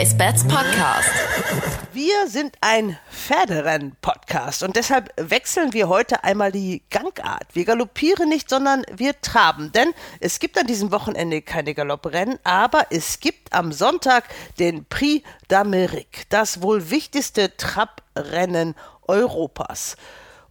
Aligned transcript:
Race 0.00 0.16
Bats 0.16 0.44
Podcast. 0.44 1.10
Wir 1.92 2.26
sind 2.26 2.56
ein 2.62 2.96
Pferderennen-Podcast 3.12 4.62
und 4.62 4.74
deshalb 4.74 5.12
wechseln 5.18 5.74
wir 5.74 5.90
heute 5.90 6.24
einmal 6.24 6.52
die 6.52 6.82
Gangart. 6.88 7.44
Wir 7.52 7.66
galoppieren 7.66 8.30
nicht, 8.30 8.48
sondern 8.48 8.86
wir 8.90 9.20
traben, 9.20 9.72
denn 9.72 9.92
es 10.18 10.38
gibt 10.38 10.56
an 10.56 10.66
diesem 10.66 10.90
Wochenende 10.90 11.42
keine 11.42 11.74
Galopprennen, 11.74 12.38
aber 12.44 12.86
es 12.88 13.20
gibt 13.20 13.52
am 13.52 13.72
Sonntag 13.72 14.24
den 14.58 14.86
Prix 14.86 15.22
d'Amérique, 15.50 16.24
das 16.30 16.62
wohl 16.62 16.88
wichtigste 16.88 17.54
Trabrennen 17.58 18.76
Europas. 19.06 19.96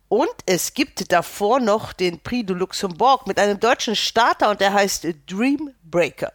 Und 0.10 0.30
es 0.46 0.76
gibt 0.76 1.12
davor 1.12 1.60
noch 1.60 1.94
den 1.94 2.20
Prix 2.20 2.46
de 2.46 2.56
Luxembourg 2.56 3.26
mit 3.26 3.40
einem 3.40 3.60
deutschen 3.60 3.96
Starter 3.96 4.52
und 4.52 4.62
der 4.62 4.74
heißt 4.74 5.08
Dream 5.26 5.72
Breaker. 5.82 6.34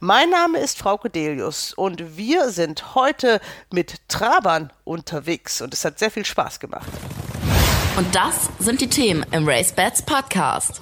Mein 0.00 0.30
Name 0.30 0.58
ist 0.58 0.78
Frauke 0.78 1.10
Delius 1.10 1.72
und 1.74 2.16
wir 2.16 2.50
sind 2.50 2.94
heute 2.94 3.40
mit 3.72 4.08
Trabern 4.08 4.70
unterwegs 4.84 5.60
und 5.62 5.72
es 5.72 5.84
hat 5.84 5.98
sehr 5.98 6.10
viel 6.10 6.24
Spaß 6.24 6.60
gemacht. 6.60 6.88
Und 7.96 8.14
das 8.14 8.50
sind 8.58 8.80
die 8.80 8.88
Themen 8.88 9.24
im 9.30 9.48
Race 9.48 9.72
Bats 9.72 10.04
Podcast. 10.04 10.80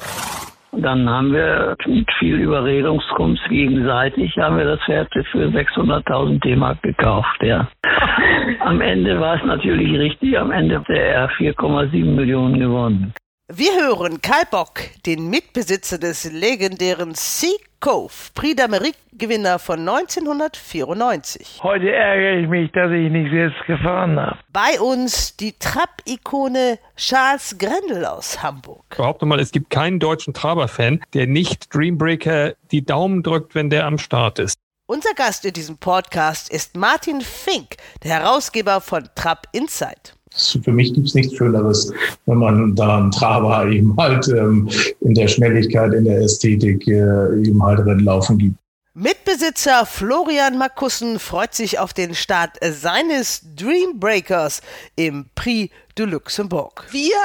Dann 0.72 1.08
haben 1.08 1.32
wir 1.32 1.76
mit 1.86 2.08
viel 2.18 2.36
Überredungskunst 2.40 3.42
gegenseitig, 3.50 4.34
haben 4.38 4.56
wir 4.56 4.64
das 4.64 4.80
Pferd 4.86 5.12
für 5.30 5.48
600.000 5.48 6.40
D-Mark 6.40 6.80
gekauft, 6.82 7.42
ja. 7.42 7.68
Am 8.60 8.80
Ende 8.80 9.20
war 9.20 9.36
es 9.36 9.44
natürlich 9.44 9.92
richtig, 9.98 10.38
am 10.38 10.50
Ende 10.50 10.78
hat 10.78 10.88
er 10.88 11.28
4,7 11.30 12.04
Millionen 12.04 12.58
gewonnen. 12.58 13.12
Wir 13.48 13.72
hören 13.72 14.22
Karl 14.22 14.44
Bock, 14.50 14.80
den 15.04 15.28
Mitbesitzer 15.28 15.98
des 15.98 16.32
legendären 16.32 17.12
Sea 17.14 17.50
Cove, 17.82 18.30
Prix 18.34 18.54
d'Amérique-Gewinner 18.54 19.58
von 19.58 19.80
1994. 19.80 21.58
Heute 21.64 21.90
ärgere 21.90 22.38
ich 22.38 22.48
mich, 22.48 22.70
dass 22.70 22.92
ich 22.92 23.10
nicht 23.10 23.32
selbst 23.32 23.58
gefahren 23.66 24.20
habe. 24.20 24.38
Bei 24.52 24.80
uns 24.80 25.36
die 25.36 25.58
Trab-Ikone 25.58 26.78
Charles 26.96 27.58
Grendel 27.58 28.06
aus 28.06 28.40
Hamburg. 28.40 28.84
Ich 28.92 28.98
behaupte 28.98 29.26
mal, 29.26 29.40
es 29.40 29.50
gibt 29.50 29.70
keinen 29.70 29.98
deutschen 29.98 30.32
Traber-Fan, 30.32 31.02
der 31.12 31.26
nicht 31.26 31.74
Dreambreaker 31.74 32.54
die 32.70 32.84
Daumen 32.84 33.24
drückt, 33.24 33.56
wenn 33.56 33.68
der 33.68 33.84
am 33.84 33.98
Start 33.98 34.38
ist. 34.38 34.56
Unser 34.86 35.14
Gast 35.14 35.44
in 35.44 35.52
diesem 35.52 35.76
Podcast 35.78 36.52
ist 36.52 36.76
Martin 36.76 37.20
Fink, 37.20 37.78
der 38.04 38.12
Herausgeber 38.12 38.80
von 38.80 39.08
Trab 39.16 39.48
Insight. 39.50 40.14
Für 40.34 40.72
mich 40.72 40.92
gibt 40.94 41.08
es 41.08 41.14
nichts 41.14 41.36
Schöneres, 41.36 41.92
wenn 42.26 42.38
man 42.38 42.74
da 42.74 42.98
einen 42.98 43.10
Traber 43.10 43.66
eben 43.70 43.96
halt 43.96 44.28
ähm, 44.28 44.68
in 45.00 45.14
der 45.14 45.28
Schnelligkeit, 45.28 45.92
in 45.94 46.04
der 46.04 46.20
Ästhetik 46.22 46.86
äh, 46.88 47.42
eben 47.42 47.62
halt 47.62 47.80
Rennlaufen 47.80 48.38
gibt. 48.38 48.56
Mitbesitzer 48.94 49.86
Florian 49.86 50.58
Makussen 50.58 51.18
freut 51.18 51.54
sich 51.54 51.78
auf 51.78 51.94
den 51.94 52.14
Start 52.14 52.58
seines 52.62 53.40
Dreambreakers 53.56 54.60
im 54.96 55.24
Prix 55.34 55.72
de 55.98 56.06
Luxembourg. 56.06 56.84
Wir 56.90 57.16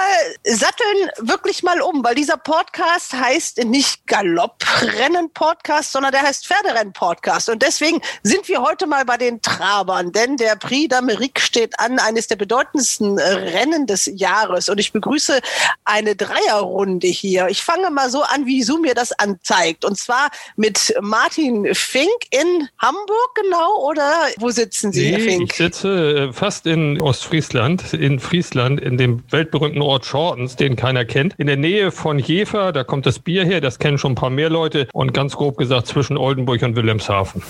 satteln 0.43 1.09
wirklich 1.19 1.63
mal 1.63 1.81
um, 1.81 2.03
weil 2.03 2.15
dieser 2.15 2.35
Podcast 2.35 3.13
heißt 3.13 3.63
nicht 3.63 4.05
Galopprennen-Podcast, 4.07 5.93
sondern 5.93 6.11
der 6.11 6.23
heißt 6.23 6.45
Pferderennen-Podcast. 6.47 7.49
Und 7.49 7.61
deswegen 7.61 8.01
sind 8.23 8.49
wir 8.49 8.61
heute 8.61 8.85
mal 8.85 9.05
bei 9.05 9.15
den 9.15 9.41
Trabern, 9.41 10.11
denn 10.11 10.35
der 10.35 10.57
Prix 10.57 10.93
d'Amérique 10.93 11.39
steht 11.39 11.79
an, 11.79 11.97
eines 11.99 12.27
der 12.27 12.35
bedeutendsten 12.35 13.17
Rennen 13.17 13.87
des 13.87 14.11
Jahres. 14.13 14.67
Und 14.67 14.79
ich 14.79 14.91
begrüße 14.91 15.39
eine 15.85 16.17
Dreierrunde 16.17 17.07
hier. 17.07 17.47
Ich 17.47 17.63
fange 17.63 17.89
mal 17.89 18.09
so 18.09 18.21
an, 18.23 18.45
wie 18.45 18.63
Zoom 18.63 18.81
mir 18.81 18.95
das 18.95 19.13
anzeigt. 19.13 19.85
Und 19.85 19.97
zwar 19.97 20.29
mit 20.57 20.93
Martin 20.99 21.73
Fink 21.73 22.09
in 22.31 22.67
Hamburg, 22.79 23.35
genau, 23.35 23.87
oder 23.87 24.27
wo 24.39 24.49
sitzen 24.49 24.91
Sie, 24.91 25.11
nee, 25.11 25.11
Herr 25.11 25.19
Fink? 25.21 25.51
Ich 25.51 25.57
sitze 25.57 26.33
fast 26.33 26.65
in 26.65 27.01
Ostfriesland, 27.01 27.93
in 27.93 28.19
Friesland. 28.19 28.56
In 28.57 28.97
dem 28.97 29.23
weltberühmten 29.29 29.81
Ort 29.81 30.05
Shortens, 30.05 30.55
den 30.55 30.75
keiner 30.75 31.05
kennt. 31.05 31.35
In 31.37 31.47
der 31.47 31.57
Nähe 31.57 31.91
von 31.91 32.19
Jever, 32.19 32.71
da 32.71 32.83
kommt 32.83 33.05
das 33.05 33.19
Bier 33.19 33.45
her, 33.45 33.61
das 33.61 33.79
kennen 33.79 33.97
schon 33.97 34.13
ein 34.13 34.15
paar 34.15 34.29
mehr 34.29 34.49
Leute. 34.49 34.87
Und 34.93 35.13
ganz 35.13 35.35
grob 35.35 35.57
gesagt 35.57 35.87
zwischen 35.87 36.17
Oldenburg 36.17 36.61
und 36.63 36.75
Wilhelmshaven. 36.75 37.41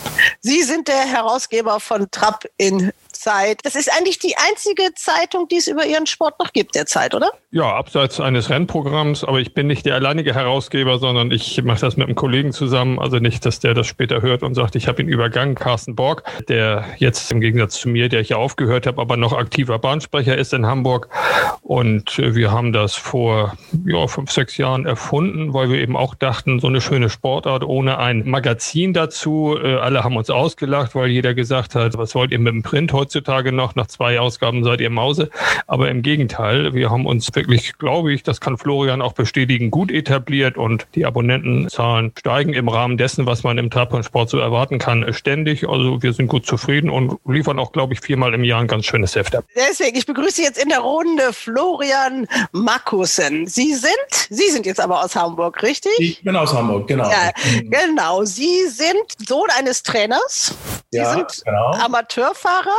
Sie 0.42 0.62
sind 0.64 0.88
der 0.88 1.06
Herausgeber 1.06 1.80
von 1.80 2.08
Trapp 2.12 2.46
in 2.58 2.92
Zeit. 3.28 3.60
Das 3.64 3.76
ist 3.76 3.92
eigentlich 3.92 4.20
die 4.20 4.36
einzige 4.38 4.94
Zeitung, 4.96 5.50
die 5.50 5.58
es 5.58 5.68
über 5.68 5.86
Ihren 5.86 6.08
Sport 6.08 6.40
noch 6.40 6.54
gibt 6.54 6.76
derzeit, 6.76 7.14
oder? 7.14 7.30
Ja, 7.52 7.76
abseits 7.76 8.22
eines 8.22 8.50
Rennprogramms, 8.50 9.26
aber 9.26 9.40
ich 9.40 9.54
bin 9.54 9.68
nicht 9.68 9.86
der 9.86 9.96
alleinige 9.96 10.34
Herausgeber, 10.34 10.98
sondern 10.98 11.32
ich 11.32 11.62
mache 11.64 11.82
das 11.82 11.98
mit 11.98 12.08
einem 12.08 12.16
Kollegen 12.16 12.54
zusammen. 12.54 13.00
Also 13.00 13.18
nicht, 13.20 13.46
dass 13.46 13.60
der 13.60 13.74
das 13.74 13.86
später 13.86 14.22
hört 14.22 14.44
und 14.44 14.56
sagt, 14.56 14.76
ich 14.76 14.88
habe 14.88 15.02
ihn 15.02 15.10
übergangen, 15.10 15.56
Carsten 15.56 15.96
Borg, 15.96 16.24
der 16.48 16.86
jetzt 16.98 17.30
im 17.32 17.42
Gegensatz 17.42 17.80
zu 17.80 17.90
mir, 17.90 18.08
der 18.08 18.22
ich 18.22 18.30
ja 18.30 18.38
aufgehört 18.38 18.88
habe, 18.88 19.02
aber 19.02 19.18
noch 19.18 19.34
aktiver 19.34 19.78
Bahnsprecher 19.78 20.38
ist 20.38 20.54
in 20.54 20.66
Hamburg. 20.66 21.10
Und 21.62 22.18
wir 22.18 22.52
haben 22.52 22.72
das 22.72 22.96
vor 22.96 23.58
ja, 23.86 24.08
fünf, 24.08 24.32
sechs 24.32 24.56
Jahren 24.56 24.86
erfunden, 24.86 25.54
weil 25.54 25.70
wir 25.70 25.80
eben 25.80 25.98
auch 25.98 26.16
dachten, 26.16 26.62
so 26.62 26.68
eine 26.68 26.80
schöne 26.80 27.10
Sportart 27.10 27.66
ohne 27.66 27.98
ein 27.98 28.24
Magazin 28.26 28.94
dazu. 28.94 29.58
Äh, 29.62 29.76
alle 29.76 30.06
haben 30.06 30.16
uns 30.16 30.30
ausgelacht, 30.30 30.96
weil 30.96 31.10
jeder 31.10 31.34
gesagt 31.34 31.76
hat, 31.76 31.98
was 31.98 32.16
wollt 32.16 32.32
ihr 32.32 32.40
mit 32.40 32.54
dem 32.54 32.64
Print 32.64 32.94
heutzutage 32.94 33.17
noch? 33.52 33.76
Nach 33.76 33.88
zwei 33.88 34.20
Ausgaben 34.20 34.64
seid 34.64 34.82
ihr 34.82 34.90
Mause. 34.90 35.30
Aber 35.68 35.90
im 35.90 36.02
Gegenteil, 36.02 36.74
wir 36.74 36.90
haben 36.90 37.06
uns 37.06 37.34
wirklich, 37.34 37.78
glaube 37.78 38.14
ich, 38.14 38.24
das 38.24 38.42
kann 38.42 38.58
Florian 38.58 39.02
auch 39.02 39.14
bestätigen, 39.14 39.72
gut 39.72 39.92
etabliert 39.92 40.58
und 40.58 40.88
die 40.96 41.06
Abonnentenzahlen 41.06 42.12
steigen 42.18 42.54
im 42.54 42.68
Rahmen 42.70 42.98
dessen, 42.98 43.26
was 43.26 43.44
man 43.44 43.58
im 43.58 43.70
Trabhornsport 43.70 44.30
so 44.30 44.40
erwarten 44.40 44.80
kann, 44.80 45.14
ständig. 45.14 45.68
Also 45.68 46.02
wir 46.02 46.14
sind 46.14 46.28
gut 46.28 46.46
zufrieden 46.46 46.90
und 46.90 47.18
liefern 47.28 47.60
auch, 47.60 47.72
glaube 47.72 47.94
ich, 47.94 48.00
viermal 48.02 48.34
im 48.34 48.44
Jahr 48.44 48.62
ein 48.62 48.68
ganz 48.68 48.86
schönes 48.86 49.16
Heft 49.16 49.36
ab. 49.36 49.46
Deswegen, 49.56 49.98
ich 49.98 50.06
begrüße 50.06 50.42
jetzt 50.42 50.62
in 50.62 50.70
der 50.70 50.80
Runde 50.80 51.34
Florian 51.34 52.28
Makussen. 52.52 53.48
Sie 53.48 53.74
sind, 53.74 53.94
Sie 54.30 54.50
sind 54.50 54.66
jetzt 54.66 54.80
aber 54.80 55.04
aus 55.04 55.16
Hamburg, 55.16 55.62
richtig? 55.64 55.92
Ich 56.00 56.24
bin 56.24 56.36
aus 56.36 56.54
Hamburg, 56.54 56.88
genau. 56.88 57.10
Ja, 57.10 57.32
genau. 57.64 58.24
Sie 58.26 58.68
sind 58.68 59.28
Sohn 59.28 59.48
eines 59.58 59.84
Trainers. 59.84 60.56
Sie 60.92 60.98
Ja, 61.00 61.14
sind 61.14 61.44
genau. 61.46 61.72
Amateurfahrer, 61.72 62.78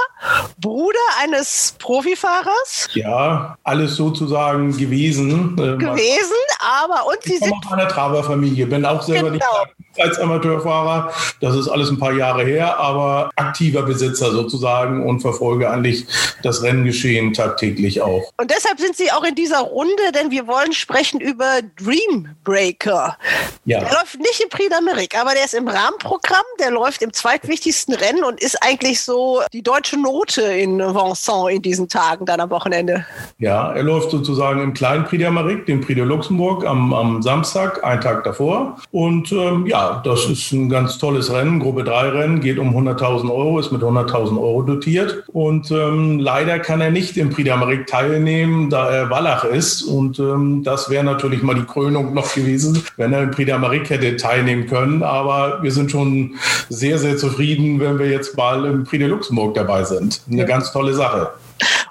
Bruder 0.61 0.99
eines 1.23 1.75
Profifahrers 1.79 2.89
Ja, 2.95 3.57
alles 3.63 3.95
sozusagen 3.97 4.77
gewesen. 4.77 5.53
Äh, 5.59 5.77
gewesen, 5.77 6.33
aber 6.61 7.07
und 7.07 7.23
Sie 7.23 7.35
Ich 7.35 7.41
komme 7.41 7.53
sind 7.53 7.67
aus 7.67 7.73
einer 7.73 7.89
Traberfamilie, 7.89 8.67
bin 8.67 8.85
auch 8.85 9.03
selber 9.03 9.31
nicht 9.31 9.43
Genau. 9.45 9.63
aktiv 9.63 9.87
als 10.01 10.19
Amateurfahrer. 10.19 11.13
Das 11.41 11.55
ist 11.55 11.69
alles 11.69 11.91
ein 11.91 11.99
paar 11.99 12.13
Jahre 12.13 12.45
her, 12.45 12.79
aber 12.79 13.31
aktiver 13.37 13.83
Besitzer 13.83 14.31
sozusagen 14.31 15.07
und 15.07 15.21
verfolge 15.21 15.71
eigentlich 15.71 16.07
das 16.43 16.63
Renngeschehen 16.63 17.33
tagtäglich 17.33 18.01
auch. 18.03 18.33
Und 18.37 18.51
deshalb 18.51 18.79
sind 18.79 18.97
Sie 18.97 19.11
auch 19.13 19.25
in 19.25 19.35
dieser 19.35 19.61
Runde, 19.61 20.13
denn 20.15 20.31
wir 20.31 20.47
wollen 20.47 20.73
sprechen 20.73 21.21
über 21.21 21.61
Dream 21.77 22.29
Breaker. 22.45 23.17
Ja. 23.65 23.81
Der 23.81 23.91
läuft 23.91 24.19
nicht 24.19 24.41
im 24.41 24.49
Prix 24.49 24.75
d'Amérique, 24.75 25.19
aber 25.21 25.33
der 25.33 25.45
ist 25.45 25.55
im 25.55 25.69
Rahmenprogramm, 25.69 26.45
der 26.61 26.71
läuft 26.71 27.03
im 27.03 27.13
zweitwichtigsten 27.13 27.95
Rennen 27.95 28.25
und 28.25 28.41
ist 28.43 28.63
eigentlich 28.63 29.01
so 29.01 29.43
die 29.53 29.63
deutsche 29.63 30.01
Note 30.01 30.43
in 30.43 30.79
Vincent 30.79 31.51
in 31.51 31.63
diesen 31.63 31.89
Tagen 31.89 32.27
dann 32.27 32.41
am 32.41 32.51
Wochenende. 32.51 33.05
Ja, 33.39 33.73
er 33.73 33.83
läuft 33.83 34.11
sozusagen 34.11 34.63
im 34.63 34.75
kleinen 34.75 35.05
Prix 35.05 35.23
d'Amérique, 35.23 35.65
dem 35.67 35.81
Prix 35.81 35.97
de 35.97 36.05
Luxembourg, 36.05 36.65
am, 36.65 36.93
am 36.93 37.23
Samstag, 37.23 37.85
einen 37.85 38.01
Tag 38.01 38.25
davor. 38.25 38.77
Und 38.91 39.33
ähm, 39.33 39.67
ja, 39.67 39.88
das 40.05 40.27
ist 40.27 40.53
ein 40.53 40.69
ganz 40.69 40.99
tolles 40.99 41.33
Rennen, 41.33 41.61
Gruppe 41.61 41.85
3 41.85 42.09
Rennen, 42.11 42.41
geht 42.41 42.59
um 42.59 42.77
100.000 42.77 43.31
Euro, 43.31 43.59
ist 43.59 43.73
mit 43.73 43.83
100.000 43.83 44.39
Euro 44.39 44.63
dotiert. 44.63 45.25
Und 45.33 45.71
ähm, 45.71 46.19
leider 46.19 46.59
kann 46.59 46.81
er 46.81 46.91
nicht 46.91 47.17
im 47.17 47.31
Prix 47.31 47.49
d'Amérique 47.49 47.87
teilnehmen, 47.87 48.71
da 48.71 48.91
er 48.91 49.11
Wallach 49.11 49.45
ist. 49.45 49.83
Und 49.83 50.19
ähm, 50.19 50.63
das 50.65 50.91
wäre 50.91 51.05
natürlich 51.05 51.43
mal 51.43 51.55
die 51.55 51.65
Krönung 51.65 52.15
noch 52.15 52.35
gewesen, 52.35 52.83
wenn 52.97 53.13
er 53.13 53.23
im 53.23 53.31
Prix 53.31 53.51
d'Amérique 53.51 53.91
hätte 53.91 54.17
teilnehmen 54.17 54.67
können. 54.67 55.03
Aber 55.03 55.63
wir 55.63 55.73
sind 55.73 55.91
schon 55.91 56.35
sehr, 56.69 56.99
sehr 56.99 57.17
zufrieden, 57.17 57.81
wenn 57.81 57.99
wir 57.99 58.09
jetzt 58.09 58.37
mal 58.37 58.65
im 58.65 58.85
Prix 58.85 59.01
de 59.01 59.09
Luxembourg 59.09 59.55
dabei 59.55 59.85
sind. 59.85 60.21
Eine 60.31 60.47
ganz 60.47 60.73
tolle 60.73 60.95
Sache. 60.95 61.31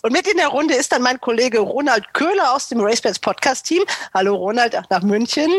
Und 0.04 0.14
mit 0.14 0.28
in 0.28 0.38
der 0.38 0.48
Runde 0.48 0.76
ist 0.76 0.92
dann 0.92 1.02
mein 1.02 1.20
Kollege 1.20 1.60
Ronald 1.60 2.14
Köhler 2.14 2.54
aus 2.54 2.68
dem 2.68 2.80
RaceBets 2.80 3.20
Podcast 3.20 3.66
Team. 3.66 3.84
Hallo 4.14 4.36
Ronald 4.36 4.78
nach 4.90 5.02
München. 5.02 5.50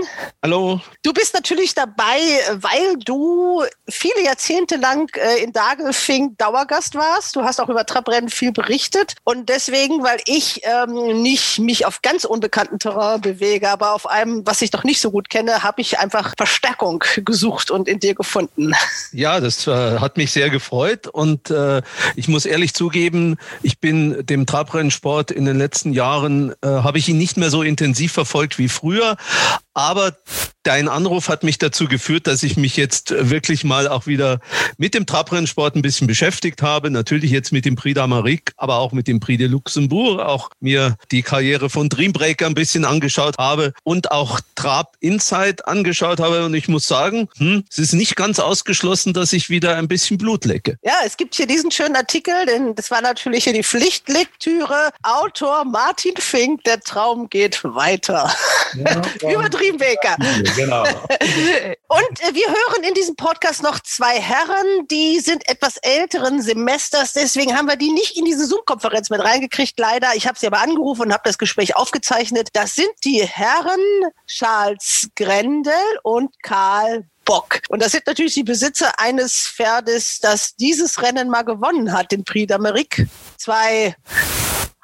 Hallo. 0.42 0.80
Du 1.02 1.12
bist 1.12 1.34
natürlich 1.34 1.74
dabei, 1.74 2.18
weil 2.54 2.96
du 3.04 3.62
viele 3.88 4.24
Jahrzehnte 4.24 4.76
lang 4.76 5.10
äh, 5.16 5.42
in 5.42 5.52
Dagelfing 5.52 6.36
Dauergast 6.38 6.94
warst. 6.94 7.36
Du 7.36 7.42
hast 7.42 7.60
auch 7.60 7.68
über 7.68 7.84
Trabrennen 7.84 8.30
viel 8.30 8.52
berichtet 8.52 9.14
und 9.24 9.48
deswegen, 9.48 10.02
weil 10.02 10.18
ich 10.26 10.62
ähm, 10.64 11.22
nicht 11.22 11.58
mich 11.58 11.86
auf 11.86 12.02
ganz 12.02 12.24
unbekannten 12.24 12.78
Terrain 12.78 13.20
bewege, 13.20 13.68
aber 13.68 13.92
auf 13.92 14.08
einem, 14.08 14.46
was 14.46 14.62
ich 14.62 14.70
doch 14.70 14.84
nicht 14.84 15.00
so 15.00 15.10
gut 15.10 15.30
kenne, 15.30 15.62
habe 15.62 15.80
ich 15.80 15.98
einfach 15.98 16.34
Verstärkung 16.36 17.04
gesucht 17.16 17.70
und 17.70 17.88
in 17.88 18.00
dir 18.00 18.14
gefunden. 18.14 18.72
Ja, 19.12 19.40
das 19.40 19.66
äh, 19.66 19.98
hat 19.98 20.16
mich 20.16 20.32
sehr 20.32 20.50
gefreut 20.50 21.06
und 21.06 21.50
äh, 21.50 21.82
ich 22.16 22.28
muss 22.28 22.46
ehrlich 22.46 22.74
zugeben, 22.74 23.36
ich 23.62 23.80
bin 23.80 23.97
dem 24.24 24.38
dem 24.38 24.46
Trabrennsport 24.46 25.30
in 25.30 25.44
den 25.44 25.58
letzten 25.58 25.92
Jahren 25.92 26.52
äh, 26.62 26.68
habe 26.68 26.98
ich 26.98 27.08
ihn 27.08 27.18
nicht 27.18 27.36
mehr 27.36 27.50
so 27.50 27.62
intensiv 27.62 28.12
verfolgt 28.12 28.58
wie 28.58 28.68
früher. 28.68 29.16
Aber 29.74 30.16
dein 30.64 30.88
Anruf 30.88 31.28
hat 31.28 31.44
mich 31.44 31.58
dazu 31.58 31.86
geführt, 31.86 32.26
dass 32.26 32.42
ich 32.42 32.56
mich 32.56 32.76
jetzt 32.76 33.14
wirklich 33.16 33.62
mal 33.62 33.86
auch 33.86 34.06
wieder 34.06 34.40
mit 34.76 34.92
dem 34.92 35.06
Trabrennsport 35.06 35.76
ein 35.76 35.82
bisschen 35.82 36.06
beschäftigt 36.06 36.62
habe. 36.62 36.90
Natürlich 36.90 37.30
jetzt 37.30 37.52
mit 37.52 37.64
dem 37.64 37.76
Prix 37.76 37.98
d'Amérique, 37.98 38.50
aber 38.56 38.78
auch 38.78 38.92
mit 38.92 39.06
dem 39.06 39.20
Prix 39.20 39.38
de 39.38 39.46
Luxembourg. 39.46 40.20
Auch 40.20 40.50
mir 40.60 40.96
die 41.12 41.22
Karriere 41.22 41.70
von 41.70 41.88
Dreambreaker 41.88 42.46
ein 42.46 42.54
bisschen 42.54 42.84
angeschaut 42.84 43.38
habe 43.38 43.72
und 43.84 44.10
auch 44.10 44.40
Trab 44.56 44.96
Insight 45.00 45.66
angeschaut 45.68 46.18
habe. 46.18 46.44
Und 46.44 46.54
ich 46.54 46.68
muss 46.68 46.86
sagen, 46.86 47.28
hm, 47.38 47.64
es 47.70 47.78
ist 47.78 47.92
nicht 47.92 48.16
ganz 48.16 48.40
ausgeschlossen, 48.40 49.12
dass 49.12 49.32
ich 49.32 49.50
wieder 49.50 49.76
ein 49.76 49.86
bisschen 49.86 50.18
Blut 50.18 50.44
lecke. 50.44 50.76
Ja, 50.82 50.96
es 51.06 51.16
gibt 51.16 51.36
hier 51.36 51.46
diesen 51.46 51.70
schönen 51.70 51.94
Artikel, 51.94 52.34
denn 52.46 52.74
das 52.74 52.90
war 52.90 53.00
natürlich 53.00 53.44
hier 53.44 53.52
die 53.52 53.62
Pflichtlektüre. 53.88 54.90
Autor 55.02 55.64
Martin 55.64 56.14
Fink, 56.18 56.62
der 56.64 56.78
Traum 56.80 57.30
geht 57.30 57.64
weiter. 57.64 58.30
Ja, 58.74 59.02
Übertrieben 59.32 59.78
Dreambaker. 59.78 60.16
Genau. 60.54 60.82
Und 61.88 62.20
äh, 62.20 62.34
wir 62.34 62.48
hören 62.48 62.84
in 62.86 62.92
diesem 62.92 63.16
Podcast 63.16 63.62
noch 63.62 63.80
zwei 63.80 64.20
Herren, 64.20 64.86
die 64.90 65.20
sind 65.20 65.48
etwas 65.48 65.78
älteren 65.78 66.42
Semesters. 66.42 67.14
Deswegen 67.14 67.56
haben 67.56 67.66
wir 67.66 67.76
die 67.76 67.90
nicht 67.90 68.18
in 68.18 68.26
diese 68.26 68.44
Zoom-Konferenz 68.44 69.08
mit 69.08 69.24
reingekriegt, 69.24 69.78
leider. 69.78 70.14
Ich 70.14 70.26
habe 70.26 70.38
sie 70.38 70.46
aber 70.46 70.60
angerufen 70.60 71.06
und 71.06 71.12
habe 71.14 71.22
das 71.24 71.38
Gespräch 71.38 71.74
aufgezeichnet. 71.74 72.50
Das 72.52 72.74
sind 72.74 72.92
die 73.04 73.24
Herren 73.24 73.80
Charles 74.26 75.08
Grendel 75.16 75.72
und 76.02 76.30
Karl 76.42 77.06
Bock. 77.28 77.60
Und 77.68 77.82
das 77.82 77.92
sind 77.92 78.06
natürlich 78.06 78.32
die 78.32 78.42
Besitzer 78.42 78.98
eines 78.98 79.46
Pferdes, 79.46 80.18
das 80.20 80.56
dieses 80.56 81.02
Rennen 81.02 81.28
mal 81.28 81.42
gewonnen 81.42 81.92
hat, 81.92 82.10
den 82.10 82.24
Prix 82.24 82.50
d'Amérique. 82.50 83.06
Zwei 83.36 83.94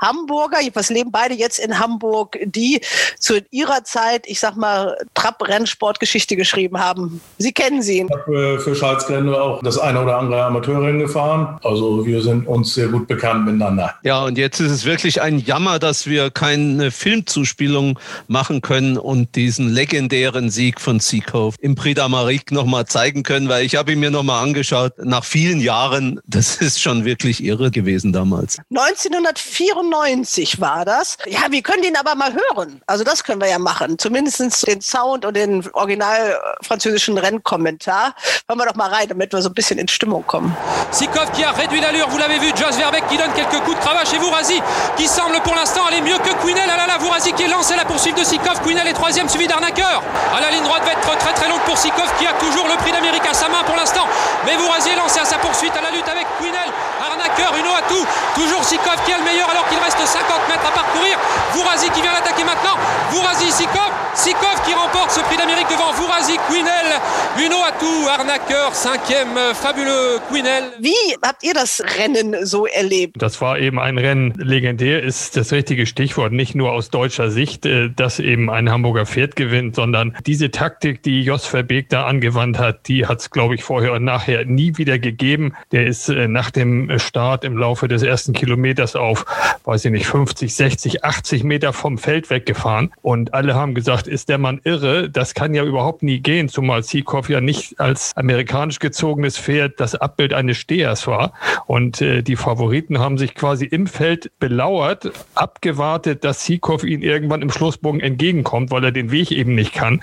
Hamburger, 0.05 0.61
jedenfalls 0.61 0.91
leben 0.91 1.11
beide 1.11 1.35
jetzt 1.35 1.59
in 1.59 1.79
Hamburg, 1.79 2.39
die 2.45 2.81
zu 3.19 3.41
ihrer 3.51 3.85
Zeit, 3.85 4.25
ich 4.27 4.41
sag 4.41 4.57
mal, 4.57 4.97
Trab-Rennsportgeschichte 5.15 6.37
geschrieben 6.37 6.79
haben. 6.79 7.21
Sie 7.39 7.53
kennen 7.53 7.83
sie. 7.83 8.07
Ich 8.09 8.11
habe 8.11 8.57
äh, 8.57 8.59
für 8.59 8.75
Charles 8.75 9.07
Grende 9.07 9.41
auch 9.41 9.63
das 9.63 9.79
eine 9.79 10.03
oder 10.03 10.19
andere 10.19 10.45
Amateurrennen 10.45 11.01
gefahren. 11.01 11.59
Also 11.63 12.05
wir 12.05 12.23
sind 12.23 12.47
uns 12.47 12.75
sehr 12.75 12.89
gut 12.89 13.07
bekannt 13.07 13.47
miteinander. 13.47 13.95
Ja, 14.03 14.25
und 14.25 14.39
jetzt 14.39 14.61
ist 14.61 14.71
es 14.71 14.85
wirklich 14.85 15.23
ein 15.23 15.39
Jammer, 15.39 15.79
dass 15.79 16.07
wir 16.07 16.31
keine 16.31 16.91
Filmzuspielung 16.91 17.99
machen 18.29 18.61
können 18.61 18.99
und 18.99 19.35
diesen 19.37 19.69
legendären 19.69 20.51
Sieg 20.51 20.81
von 20.81 21.01
Seacoe 21.01 21.53
im 21.61 21.75
Prix 21.75 22.01
d'Amérique 22.01 22.53
nochmal 22.53 22.87
zeigen 22.87 23.23
können, 23.23 23.49
weil 23.49 23.65
ich 23.65 23.77
habe 23.77 23.93
ihn 23.93 24.01
mir 24.01 24.11
nochmal 24.11 24.43
angeschaut. 24.43 24.93
Nach 24.99 25.25
vielen 25.25 25.61
Jahren, 25.61 26.21
das 26.27 26.57
ist 26.57 26.81
schon 26.81 27.05
wirklich 27.05 27.43
irre 27.43 27.71
gewesen 27.71 28.13
damals. 28.13 28.59
1994 28.71 29.55
95 29.95 30.61
war 30.61 30.85
das. 30.85 31.17
Ja, 31.27 31.41
wir 31.51 31.63
können 31.63 31.83
den 31.83 31.97
aber 31.97 32.15
mal 32.17 32.33
hören. 32.33 32.81
Also 32.87 33.05
das 33.05 33.23
können 33.23 33.41
wir 33.41 33.49
ja 33.49 33.59
machen. 33.59 33.97
Zumindest 33.99 34.67
den 34.67 34.81
Sound 34.81 35.25
und 35.25 35.37
den 35.37 35.65
original 35.73 36.37
französischen 36.63 37.17
Rennkommentar. 37.17 38.15
Hören 38.49 38.59
wir 38.59 38.67
doch 38.67 38.75
mal 38.75 38.91
rein, 38.91 39.09
damit 39.09 39.33
wir 39.33 39.41
so 39.41 39.49
ein 39.49 39.55
bisschen 39.55 39.79
in 39.79 39.87
Stimmung 39.87 40.27
kommen. 40.27 40.55
Sikov 40.91 41.31
qui 41.33 41.45
a 41.45 41.53
réduit 41.53 41.81
l'allure, 41.81 42.09
vous 42.09 42.19
l'avez 42.19 42.39
vu, 42.41 42.49
Jos 42.57 42.77
Verbeek 42.77 43.07
qui 43.09 43.17
donne 43.17 43.33
quelques 43.35 43.63
coups 43.65 43.77
de 43.77 43.83
cravache 43.85 44.13
et 44.15 44.19
Vourazi 44.19 44.61
qui 44.97 45.07
semble 45.07 45.41
pour 45.43 45.55
l'instant 45.55 45.87
aller 45.87 46.01
mieux 46.01 46.19
que 46.19 46.33
Quinel. 46.45 46.69
Ah 46.73 46.77
là 46.77 46.87
là, 46.87 46.99
Vourazi 46.99 47.33
qui 47.33 47.45
est 47.45 47.49
lancé 47.49 47.77
la 47.77 47.85
poursuite 47.85 48.19
de 48.19 48.25
Sikov. 48.25 48.61
Quinel 48.65 48.89
est 48.89 48.95
troisième 48.95 49.29
suivi 49.29 49.47
d'Arnaqueur. 49.47 50.03
À 50.37 50.41
la 50.41 50.51
ligne 50.51 50.65
droite 50.65 50.85
va 50.85 50.93
être 50.93 51.19
très 51.19 51.33
très 51.35 51.49
longue 51.49 51.63
pour 51.67 51.79
Sikov 51.79 52.11
qui 52.19 52.27
a 52.27 52.33
toujours 52.35 52.67
le 52.67 52.77
prix 52.83 52.91
d'Amérique 52.93 53.27
à 53.31 53.35
sa 53.35 53.49
main 53.49 53.63
pour 53.65 53.77
l'instant. 53.77 54.07
Mais 54.45 54.57
Vourazi 54.57 54.91
est 54.91 54.97
lancé 54.97 55.21
à 55.21 55.25
sa 55.25 55.39
poursuite 55.39 55.77
à 55.77 55.83
la 55.83 55.91
lutte 55.91 56.09
avec 56.09 56.27
Quinel. 56.41 56.71
Arnaqueur, 57.15 57.55
Uno 57.57 57.71
à 57.75 57.83
tout. 57.83 58.07
Toujours 58.35 58.65
Sikov 58.65 58.97
qui 59.05 59.13
est 59.13 59.19
le 59.19 59.25
meilleur 59.25 59.49
alors 59.49 59.67
qu'il 59.69 59.79
reste 59.79 60.05
50 60.05 60.49
mètres 60.49 60.67
à 60.67 60.73
parcourir. 60.73 61.17
Vourazi 61.53 61.89
qui 61.91 62.03
vient 62.03 62.13
l'attaquer 62.13 62.45
maintenant. 62.45 62.77
Vourazi, 63.11 63.53
Sikov. 63.53 64.04
Sikov 64.15 64.63
qui 64.65 64.73
remporte 64.73 65.11
ce 65.11 65.21
prix 65.21 65.37
d'Amérique 65.37 65.67
devant 65.69 65.93
Vourazi, 65.93 66.37
Quinel, 66.49 67.01
Uno 67.45 67.57
Atou, 67.67 68.09
Arnaqueur, 68.09 68.73
cinquième, 68.73 69.37
fabuleux 69.55 70.21
Quinel. 70.31 70.65
Wie 70.81 71.17
habt 71.21 71.43
ihr 71.43 71.53
das 71.53 71.83
Rennen 71.99 72.47
so 72.47 72.67
erlebt? 72.67 73.17
Das 73.19 73.41
war 73.41 73.59
eben 73.59 73.81
ein 73.81 73.99
Rennen. 73.99 74.33
Legendär 74.37 75.03
ist 75.03 75.37
das 75.37 75.53
richtige 75.53 75.85
Stichwort. 75.87 76.33
Nicht 76.33 76.55
nur 76.55 76.71
aus 76.71 76.91
deutscher 76.91 77.31
Sicht, 77.31 77.67
äh, 77.67 77.91
dass 77.91 78.21
eben 78.21 78.51
ein 78.51 78.71
Hamburger 78.71 79.05
Pferd 79.05 79.35
gewinnt, 79.35 79.75
sondern 79.75 80.17
diese 80.27 80.53
Taktik, 80.53 81.03
die 81.03 81.23
Jos 81.23 81.45
Verbeek 81.47 81.89
da 81.89 82.07
angewandt 82.07 82.59
hat, 82.59 82.87
die 82.87 83.07
hat 83.07 83.19
es, 83.19 83.31
glaube 83.31 83.57
ich, 83.57 83.65
vorher 83.65 83.93
und 83.95 84.05
nachher 84.05 84.45
nie 84.45 84.77
wieder 84.77 85.01
gegeben. 85.01 85.55
Der 85.73 85.87
ist 85.87 86.09
äh, 86.09 86.29
nach 86.29 86.53
dem 86.53 87.01
Start 87.01 87.43
im 87.43 87.59
Laufe 87.59 87.89
des 87.89 88.05
ersten 88.05 88.33
Kilometers 88.33 88.95
auf, 88.95 89.27
weiß 89.65 89.87
ich 89.87 89.91
nicht, 89.91 90.07
50, 90.07 90.55
60, 90.55 91.05
80 91.05 91.43
Meter 91.43 91.73
vom 91.73 91.99
Feld 91.99 92.31
weggefahren. 92.31 92.93
Und 93.03 93.35
alle 93.35 93.57
haben 93.57 93.75
gesagt, 93.75 94.04
ist 94.07 94.29
der 94.29 94.39
Mann 94.39 94.61
irre? 94.65 95.11
Das 95.11 95.35
kann 95.35 95.55
ja 95.55 95.65
überhaupt 95.65 96.03
nie 96.03 96.21
gehen, 96.21 96.49
zumal 96.49 96.83
Seakoff 96.83 97.29
ja 97.29 97.41
nicht 97.41 97.81
als 97.81 98.13
amerikanisch 98.17 98.79
gezogenes 98.79 99.39
Pferd 99.39 99.81
das 99.81 99.95
Abbild 99.95 100.33
eines 100.33 100.57
Stehers 100.57 101.07
war. 101.07 101.33
Und 101.67 102.01
äh, 102.01 102.23
die 102.23 102.37
Favoriten 102.37 102.99
haben 102.99 103.19
sich 103.19 103.35
quasi 103.35 103.65
im 103.65 103.87
Feld 103.87 104.31
belauert, 104.39 105.13
abgewartet, 105.35 106.25
dass 106.25 106.45
Seakoff 106.45 106.85
ihn 106.85 107.03
irgendwann 107.03 107.43
im 107.43 107.51
Schlussbogen 107.51 108.01
entgegenkommt, 108.01 108.71
weil 108.71 108.85
er 108.85 108.93
den 108.93 109.11
Weg 109.11 109.31
eben 109.31 109.55
nicht 109.55 109.73
kann. 109.73 110.03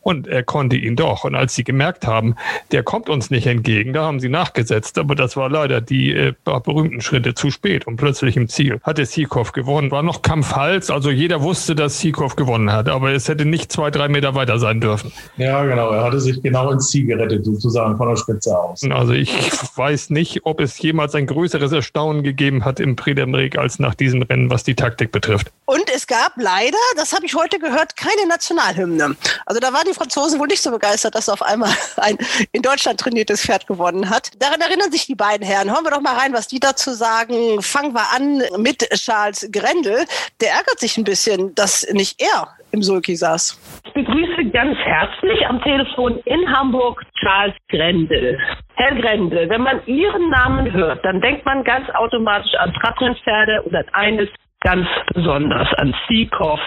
Und 0.00 0.28
er 0.28 0.42
konnte 0.42 0.76
ihn 0.76 0.96
doch. 0.96 1.24
Und 1.24 1.34
als 1.34 1.54
sie 1.54 1.64
gemerkt 1.64 2.06
haben, 2.06 2.34
der 2.72 2.82
kommt 2.82 3.08
uns 3.08 3.30
nicht 3.30 3.46
entgegen, 3.46 3.92
da 3.92 4.04
haben 4.04 4.20
sie 4.20 4.28
nachgesetzt. 4.28 4.98
Aber 4.98 5.14
das 5.14 5.36
war 5.36 5.48
leider 5.48 5.80
die 5.80 6.12
äh, 6.12 6.34
berühmten 6.44 7.00
Schritte 7.00 7.34
zu 7.34 7.50
spät. 7.50 7.86
Und 7.86 7.96
plötzlich 7.96 8.36
im 8.36 8.48
Ziel 8.48 8.80
hatte 8.82 9.04
Seakoff 9.04 9.52
gewonnen. 9.52 9.90
War 9.90 10.02
noch 10.02 10.22
Kampfhals, 10.22 10.90
also 10.90 11.10
jeder 11.10 11.42
wusste, 11.42 11.74
dass 11.74 12.00
Seakoff 12.00 12.36
gewonnen 12.36 12.72
hat, 12.72 12.88
aber 12.88 13.12
es 13.12 13.28
hätte 13.28 13.39
nicht 13.44 13.72
zwei, 13.72 13.90
drei 13.90 14.08
Meter 14.08 14.34
weiter 14.34 14.58
sein 14.58 14.80
dürfen. 14.80 15.12
Ja, 15.36 15.64
genau. 15.64 15.90
Er 15.90 16.04
hatte 16.04 16.20
sich 16.20 16.42
genau 16.42 16.70
ins 16.70 16.88
Ziel 16.88 17.06
gerettet, 17.06 17.44
sozusagen 17.44 17.96
von 17.96 18.08
der 18.08 18.16
Spitze 18.16 18.56
aus. 18.56 18.82
Also 18.90 19.12
ich 19.12 19.32
weiß 19.76 20.10
nicht, 20.10 20.44
ob 20.44 20.60
es 20.60 20.78
jemals 20.78 21.14
ein 21.14 21.26
größeres 21.26 21.72
Erstaunen 21.72 22.22
gegeben 22.22 22.64
hat 22.64 22.80
im 22.80 22.96
Prix 22.96 23.20
d'Amérique 23.20 23.58
als 23.58 23.78
nach 23.78 23.94
diesem 23.94 24.22
Rennen, 24.22 24.50
was 24.50 24.64
die 24.64 24.74
Taktik 24.74 25.12
betrifft. 25.12 25.50
Und 25.66 25.88
es 25.94 26.06
gab 26.06 26.32
leider, 26.36 26.76
das 26.96 27.12
habe 27.12 27.26
ich 27.26 27.34
heute 27.34 27.58
gehört, 27.58 27.96
keine 27.96 28.26
Nationalhymne. 28.28 29.16
Also 29.46 29.60
da 29.60 29.72
waren 29.72 29.84
die 29.88 29.94
Franzosen 29.94 30.38
wohl 30.40 30.48
nicht 30.48 30.62
so 30.62 30.70
begeistert, 30.70 31.14
dass 31.14 31.28
auf 31.28 31.42
einmal 31.42 31.70
ein 31.96 32.18
in 32.52 32.62
Deutschland 32.62 33.00
trainiertes 33.00 33.42
Pferd 33.42 33.66
gewonnen 33.66 34.10
hat. 34.10 34.30
Daran 34.38 34.60
erinnern 34.60 34.90
sich 34.90 35.06
die 35.06 35.14
beiden 35.14 35.46
Herren. 35.46 35.70
Hören 35.70 35.84
wir 35.84 35.90
doch 35.90 36.00
mal 36.00 36.16
rein, 36.16 36.32
was 36.32 36.48
die 36.48 36.60
dazu 36.60 36.92
sagen. 36.92 37.62
Fangen 37.62 37.92
wir 37.94 38.12
an 38.14 38.42
mit 38.62 38.88
Charles 38.94 39.48
Grendel. 39.52 40.04
Der 40.40 40.52
ärgert 40.52 40.80
sich 40.80 40.96
ein 40.96 41.04
bisschen, 41.04 41.54
dass 41.54 41.86
nicht 41.92 42.20
er 42.20 42.48
im 42.72 42.82
Sulki 42.82 43.16
saß. 43.16 43.82
Ich 43.86 43.92
begrüße 43.92 44.50
ganz 44.52 44.76
herzlich 44.78 45.46
am 45.46 45.60
Telefon 45.62 46.18
in 46.24 46.52
Hamburg 46.52 47.02
Charles 47.20 47.54
Grendel. 47.68 48.38
Herr 48.74 48.94
Grendel, 48.94 49.48
wenn 49.48 49.62
man 49.62 49.84
Ihren 49.86 50.30
Namen 50.30 50.72
hört, 50.72 51.04
dann 51.04 51.20
denkt 51.20 51.44
man 51.44 51.64
ganz 51.64 51.88
automatisch 51.90 52.54
an 52.54 52.72
Trabrennpferde 52.74 53.62
und 53.62 53.74
an 53.74 53.84
eines 53.92 54.28
ganz 54.60 54.86
besonders, 55.14 55.72
an 55.74 55.94
Seakoff. 56.06 56.60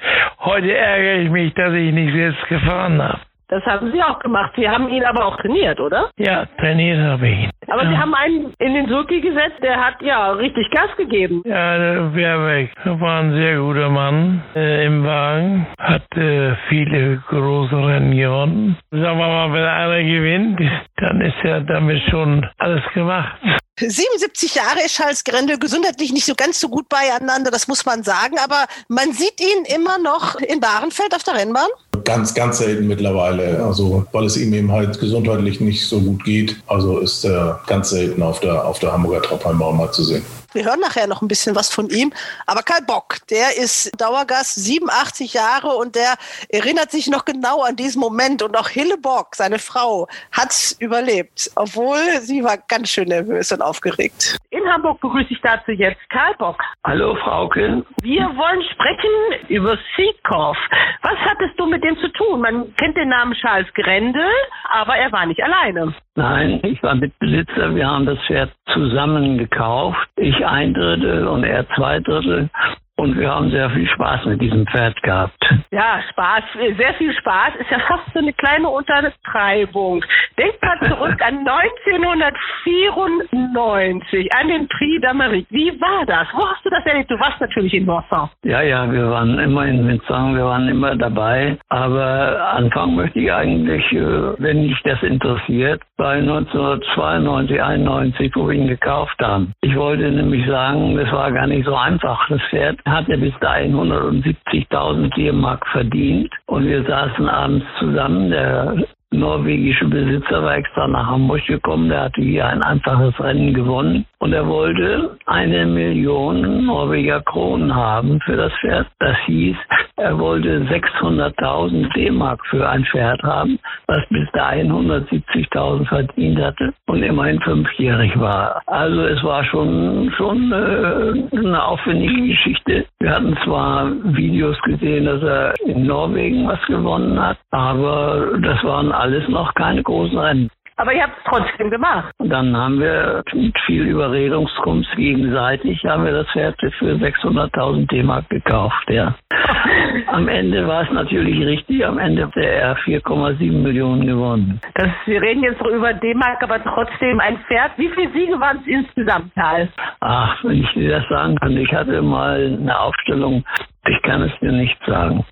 heute 0.41 0.75
ärgere 0.75 1.17
ich 1.17 1.31
mich, 1.31 1.53
dass 1.55 1.75
ich 1.75 1.93
nicht 1.93 2.15
selbst 2.15 2.49
gefahren 2.49 3.03
habe. 3.03 3.21
Das 3.49 3.65
haben 3.65 3.93
Sie 3.93 4.03
auch 4.03 4.19
gemacht. 4.19 4.53
Sie 4.57 4.69
haben 4.69 4.89
ihn 4.89 5.05
aber 5.05 5.27
auch 5.27 5.37
trainiert, 5.37 5.79
oder? 5.79 6.11
Ja, 6.17 6.47
trainiert 6.59 6.99
habe 7.01 7.29
ich 7.29 7.45
ihn. 7.45 7.51
Aber 7.69 7.85
ja. 7.85 7.91
Sie 7.91 7.97
haben 7.97 8.15
einen 8.15 8.55
in 8.59 8.75
den 8.75 8.89
Sulki 8.89 9.21
gesetzt, 9.21 9.63
der 9.63 9.85
hat 9.85 10.01
ja 10.03 10.33
richtig 10.33 10.71
Gas 10.71 10.91
gegeben. 10.97 11.43
Ja, 11.45 11.79
der 11.79 12.15
Werbeck 12.15 12.71
war 12.85 13.21
ein 13.21 13.33
sehr 13.33 13.59
guter 13.59 13.91
Mann 13.91 14.43
äh, 14.55 14.87
im 14.87 15.05
Wagen, 15.05 15.67
hat 15.79 16.07
äh, 16.17 16.55
viele 16.69 17.23
große 17.29 17.77
Rennen 17.77 18.17
gewonnen. 18.17 18.77
Sagen 18.91 19.19
wir 19.19 19.27
mal, 19.27 19.53
wenn 19.53 19.65
einer 19.65 20.03
gewinnt, 20.03 20.61
dann 20.97 21.21
ist 21.21 21.37
ja 21.43 21.61
damit 21.61 22.03
schon 22.11 22.47
alles 22.59 22.83
gemacht. 22.95 23.37
77 23.79 24.55
Jahre 24.55 24.81
ist 24.87 24.97
Charles 24.97 25.23
Grendel 25.23 25.59
gesundheitlich 25.59 26.11
nicht 26.11 26.25
so 26.25 26.35
ganz 26.35 26.59
so 26.59 26.69
gut 26.71 26.89
beieinander, 26.89 27.51
das 27.51 27.69
muss 27.69 27.85
man 27.85 28.03
sagen, 28.03 28.39
aber 28.43 28.65
man 28.89 29.13
sieht 29.13 29.39
ihn 29.39 29.65
immer 29.75 29.99
noch 29.99 30.37
in 30.37 30.61
Bahrenfeld 30.61 31.15
auf 31.15 31.23
der 31.25 31.35
Rennbahn. 31.35 31.69
Ganz, 32.05 32.33
ganz 32.33 32.59
selten 32.59 32.87
mittlerweile. 32.87 33.63
Also, 33.63 34.07
weil 34.13 34.25
es 34.25 34.37
ihm 34.39 34.55
eben 34.55 34.73
halt 34.73 34.99
gesundheitlich 34.99 35.61
nicht 35.61 35.87
so 35.87 36.01
gut 36.01 36.25
geht. 36.25 36.57
Also 36.67 37.01
ist 37.01 37.25
er 37.25 37.56
ganz 37.67 37.91
selten 37.91 38.23
auf 38.23 38.41
der, 38.41 38.65
auf 38.65 38.79
der 38.79 38.93
Hamburger 38.93 39.23
Trabrennbahn 39.23 39.77
mal 39.77 39.91
zu 39.93 40.03
sehen. 40.05 40.25
Wir 40.57 40.65
hören 40.65 40.81
nachher 40.81 41.07
noch 41.07 41.21
ein 41.21 41.29
bisschen 41.29 41.55
was 41.55 41.73
von 41.73 41.91
ihm. 41.91 42.15
Aber 42.47 42.63
Karl 42.63 42.81
Bock, 42.87 43.17
der 43.29 43.59
ist 43.59 43.93
Dauergast, 44.01 44.55
87 44.55 45.35
Jahre 45.35 45.69
und 45.77 45.95
der 45.95 46.15
erinnert 46.49 46.91
sich 46.91 47.09
noch 47.09 47.27
genau 47.27 47.63
an 47.63 47.77
diesen 47.77 48.01
Moment. 48.01 48.43
Und 48.43 48.57
auch 48.57 48.71
Hille 48.71 48.97
Bock, 48.97 49.35
seine 49.35 49.59
Frau, 49.59 50.09
hat's 50.33 50.73
überlebt, 50.81 51.51
obwohl 51.57 51.99
sie 52.23 52.43
war 52.43 52.57
ganz 52.69 52.89
schön 52.89 53.09
nervös 53.09 53.53
und 53.53 53.61
aufgeregt. 53.61 54.39
In 54.49 54.65
Hamburg 54.73 54.99
begrüße 55.03 55.29
ich 55.31 55.41
dazu 55.43 55.73
jetzt 55.73 56.01
Karl 56.09 56.35
Bock. 56.39 56.59
Hallo, 56.85 57.15
Frauke. 57.17 57.85
Wir 58.01 58.23
wollen 58.23 58.63
sprechen 58.73 59.49
über 59.49 59.77
Seakoff. 59.95 60.57
Was 61.03 61.19
hattest 61.19 61.59
du 61.59 61.67
mit 61.67 61.85
dem 61.85 61.99
zu 61.99 62.09
tun? 62.13 62.41
Man 62.41 62.75
kennt 62.77 62.97
den 62.97 63.11
Namen 63.11 63.35
Charles 63.35 63.69
Grendel, 63.75 64.31
aber 64.73 64.97
er 64.97 65.13
war 65.13 65.27
nicht 65.27 65.43
alleine. 65.43 65.95
Nein, 66.17 66.61
ich 66.63 66.83
war 66.83 66.95
Mitbesitzer. 66.95 67.75
Wir 67.75 67.87
haben 67.87 68.07
das 68.07 68.19
Pferd 68.27 68.51
zusammen 68.73 69.37
gekauft. 69.37 70.09
Ich 70.17 70.47
ein 70.47 70.73
Drittel 70.73 71.27
und 71.29 71.45
er 71.45 71.69
zwei 71.77 72.01
Drittel. 72.01 72.49
Und 72.99 73.19
wir 73.19 73.31
haben 73.31 73.51
sehr 73.51 73.69
viel 73.71 73.87
Spaß 73.89 74.25
mit 74.25 74.41
diesem 74.41 74.67
Pferd 74.67 75.03
gehabt. 75.03 75.37
Ja, 75.71 76.01
Spaß, 76.11 76.45
sehr 76.79 76.95
viel 76.95 77.13
Spaß 77.13 77.57
ist 77.59 77.71
ja 77.71 77.79
fast 77.81 78.11
so 78.15 78.21
eine 78.21 78.33
kleine 78.33 78.71
Untertreibung. 78.71 80.03
Denk 80.39 80.55
mal 80.63 80.79
zurück 80.81 81.21
an 81.21 81.39
1994, 81.47 84.35
an 84.35 84.49
den 84.49 84.67
Prix 84.69 85.05
d'Amérique. 85.05 85.45
Wie 85.51 85.79
war 85.79 86.07
das? 86.07 86.27
Wo 86.33 86.49
hast 86.49 86.65
du 86.65 86.71
das 86.71 86.87
erlebt? 86.87 87.11
Du 87.11 87.21
warst 87.21 87.39
natürlich 87.39 87.75
in 87.75 87.87
Vincent. 87.87 88.31
Ja, 88.45 88.63
ja, 88.63 88.91
wir 88.91 89.11
waren 89.11 89.39
immer 89.41 89.67
in 89.67 89.87
Vincent, 89.87 90.35
wir 90.35 90.47
waren 90.47 90.67
immer 90.69 90.97
dabei. 90.97 91.59
Aber 91.69 92.55
anfangen 92.55 92.97
möchte 92.97 93.21
ich 93.21 93.31
eigentlich, 93.31 93.93
äh, 93.93 94.33
wenn 94.39 94.63
dich 94.63 94.81
das 94.85 95.03
interessiert, 95.03 95.83
bei 95.99 96.17
1992, 96.19 97.63
91, 97.63 98.33
wo 98.35 98.49
wir 98.49 98.55
ihn 98.55 98.69
gekauft 98.69 99.19
haben. 99.21 99.53
Ich 99.61 99.77
wollte 99.77 100.11
nämlich 100.11 100.47
sagen, 100.47 100.97
das 100.97 101.13
war 101.13 101.31
gar 101.33 101.47
nicht 101.47 101.67
so 101.67 101.75
einfach. 101.75 102.27
Das 102.29 102.41
Pferd 102.49 102.79
hat 102.87 103.09
er 103.09 103.19
bis 103.19 103.35
dahin 103.41 103.75
170.000 103.75 105.15
D-Mark 105.15 105.67
verdient. 105.69 106.33
Und 106.47 106.67
wir 106.67 106.85
saßen 106.85 107.29
abends 107.29 107.67
zusammen. 107.79 108.31
Der 108.31 108.77
norwegische 109.11 109.87
Besitzer 109.87 110.43
war 110.43 110.57
extra 110.57 110.87
nach 110.87 111.07
Hamburg 111.07 111.45
gekommen. 111.47 111.89
Der 111.89 112.05
hatte 112.05 112.23
hier 112.23 112.47
ein 112.47 112.63
einfaches 112.63 113.19
Rennen 113.21 113.55
gewonnen. 113.55 114.07
Und 114.19 114.33
er 114.33 114.47
wollte 114.47 115.19
eine 115.27 115.67
Million 115.67 116.67
Norweger 116.67 117.23
Kronen 117.23 117.75
haben 117.75 118.21
für 118.21 118.37
das 118.37 118.53
Pferd. 118.61 118.87
Das 118.99 119.17
hieß, 119.27 119.57
er 119.97 120.19
wollte 120.19 120.61
600.000 120.63 121.93
D-Mark 121.95 122.45
für 122.47 122.69
ein 122.69 122.85
Pferd 122.85 123.23
haben, 123.23 123.59
was 123.87 124.07
bis 124.11 124.31
dahin 124.33 124.71
170.000 124.71 125.87
verdient 125.89 126.39
hatte 126.41 126.75
und 126.87 127.03
immerhin 127.03 127.41
fünfjährig 127.41 128.19
war. 128.19 128.61
Also 128.67 129.03
es 129.03 129.23
war 129.25 129.45
schon, 129.45 130.13
schon 130.17 130.53
äh, 130.53 131.37
eine 131.37 131.65
aufwendige 131.65 132.29
Geschichte. 132.29 132.85
Wir 133.01 133.11
hatten 133.11 133.37
zwar 133.45 133.91
Videos 134.15 134.61
gesehen, 134.63 135.07
dass 135.07 135.23
er 135.23 135.55
in 135.65 135.87
Norwegen 135.87 136.47
was 136.47 136.61
gewonnen 136.67 137.21
hat, 137.21 137.39
aber 137.51 138.39
das 138.43 138.63
waren 138.65 138.93
alles 138.93 139.27
noch 139.29 139.55
keine 139.55 139.83
großen 139.83 140.19
Rennen. 140.19 140.51
Aber 140.79 140.93
ihr 140.93 141.05
habt 141.05 141.17
es 141.19 141.25
trotzdem 141.25 141.71
gemacht. 141.71 142.13
Und 142.19 142.29
dann 142.29 142.55
haben 142.57 142.79
wir 142.81 143.23
mit 143.33 143.59
viel 143.67 143.87
Überredungskunst 143.87 144.95
gegenseitig 144.97 145.83
haben 145.85 146.05
wir 146.05 146.13
das 146.13 146.31
Pferd 146.33 146.57
für 146.79 146.95
600.000 146.95 147.89
D-Mark 147.89 148.29
gekauft, 148.29 148.85
ja. 148.89 149.15
Am 150.09 150.29
Ende 150.29 150.67
war 150.67 150.83
es 150.83 150.91
natürlich 150.91 151.41
richtig. 151.47 151.85
Am 151.87 151.99
Ende 151.99 152.27
hat 152.27 152.37
er 152.37 152.77
4,7 152.79 153.53
Millionen 153.53 154.07
gewonnen. 154.07 154.61
Das, 154.75 154.91
wir 155.07 155.23
reden 155.23 155.43
jetzt 155.43 155.61
noch 155.61 155.71
über 155.71 155.95
D-Mark, 155.95 156.43
aber 156.43 156.63
trotzdem 156.63 157.21
ein 157.21 157.39
Pferd. 157.47 157.73
Wie 157.77 157.89
viele 157.89 158.13
Siege 158.13 158.39
waren 158.39 158.59
es 158.59 158.67
insgesamt, 158.67 159.35
Karl? 159.35 159.69
Ach, 160.01 160.45
wenn 160.45 160.63
ich 160.63 160.73
dir 160.75 160.99
das 160.99 161.09
sagen 161.09 161.37
kann. 161.37 161.57
Ich 161.57 161.73
hatte 161.73 162.03
mal 162.03 162.59
eine 162.61 162.79
Aufstellung. 162.79 163.45
Ich 163.89 164.03
kann 164.03 164.23
es 164.23 164.33
dir 164.41 164.53
nicht 164.53 164.79
sagen. 164.87 165.25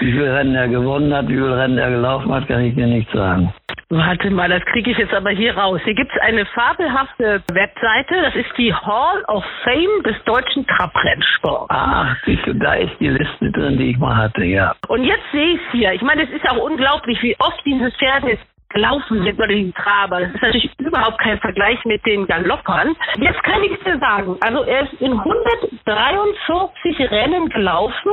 Wie 0.00 0.12
viele 0.12 0.34
Rennen 0.34 0.54
er 0.54 0.68
gewonnen 0.68 1.14
hat, 1.14 1.28
wie 1.28 1.34
viele 1.34 1.56
Rennen 1.56 1.78
er 1.78 1.90
gelaufen 1.90 2.32
hat, 2.32 2.46
kann 2.46 2.64
ich 2.64 2.74
dir 2.74 2.86
nicht 2.86 3.10
sagen. 3.12 3.52
Warte 3.90 4.30
mal, 4.30 4.48
das 4.48 4.64
kriege 4.66 4.90
ich 4.90 4.98
jetzt 4.98 5.14
aber 5.14 5.30
hier 5.30 5.56
raus. 5.56 5.80
Hier 5.84 5.94
gibt 5.94 6.10
es 6.14 6.20
eine 6.20 6.44
fabelhafte 6.46 7.42
Webseite, 7.52 8.22
das 8.22 8.34
ist 8.34 8.50
die 8.56 8.74
Hall 8.74 9.22
of 9.28 9.44
Fame 9.62 10.02
des 10.04 10.16
deutschen 10.24 10.66
Trabrennsports. 10.66 11.66
Ach, 11.68 12.16
siehst 12.24 12.46
du, 12.46 12.54
da 12.54 12.74
ist 12.74 12.92
die 12.98 13.08
Liste 13.08 13.50
drin, 13.52 13.78
die 13.78 13.90
ich 13.90 13.98
mal 13.98 14.16
hatte, 14.16 14.44
ja. 14.44 14.74
Und 14.88 15.04
jetzt 15.04 15.24
sehe 15.32 15.54
ich 15.54 15.60
es 15.60 15.72
hier. 15.72 15.92
Ich 15.92 16.02
meine, 16.02 16.24
es 16.24 16.30
ist 16.30 16.48
auch 16.50 16.58
unglaublich, 16.58 17.22
wie 17.22 17.36
oft 17.38 17.60
dieses 17.64 17.94
Pferd 17.96 18.24
ist 18.24 18.42
gelaufen 18.74 19.22
sind 19.24 19.38
oder 19.38 19.48
die 19.48 19.72
Traber. 19.72 20.20
Das 20.20 20.34
ist 20.34 20.42
natürlich 20.42 20.70
überhaupt 20.78 21.18
kein 21.18 21.38
Vergleich 21.38 21.82
mit 21.84 22.04
den 22.04 22.26
Galoppern. 22.26 22.94
Jetzt 23.18 23.42
kann 23.44 23.62
ich 23.62 23.78
dir 23.84 23.98
sagen, 23.98 24.36
also 24.40 24.64
er 24.64 24.82
ist 24.82 24.92
in 25.00 25.12
143 25.12 27.10
Rennen 27.10 27.48
gelaufen 27.48 28.12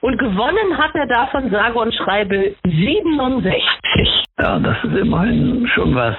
und 0.00 0.18
gewonnen 0.18 0.78
hat 0.78 0.94
er 0.94 1.06
davon 1.06 1.50
sage 1.50 1.78
und 1.78 1.94
schreibe 1.94 2.54
67. 2.64 4.24
Ja, 4.38 4.58
das 4.58 4.76
ist 4.84 4.96
immerhin 4.96 5.66
schon 5.74 5.94
was. 5.94 6.16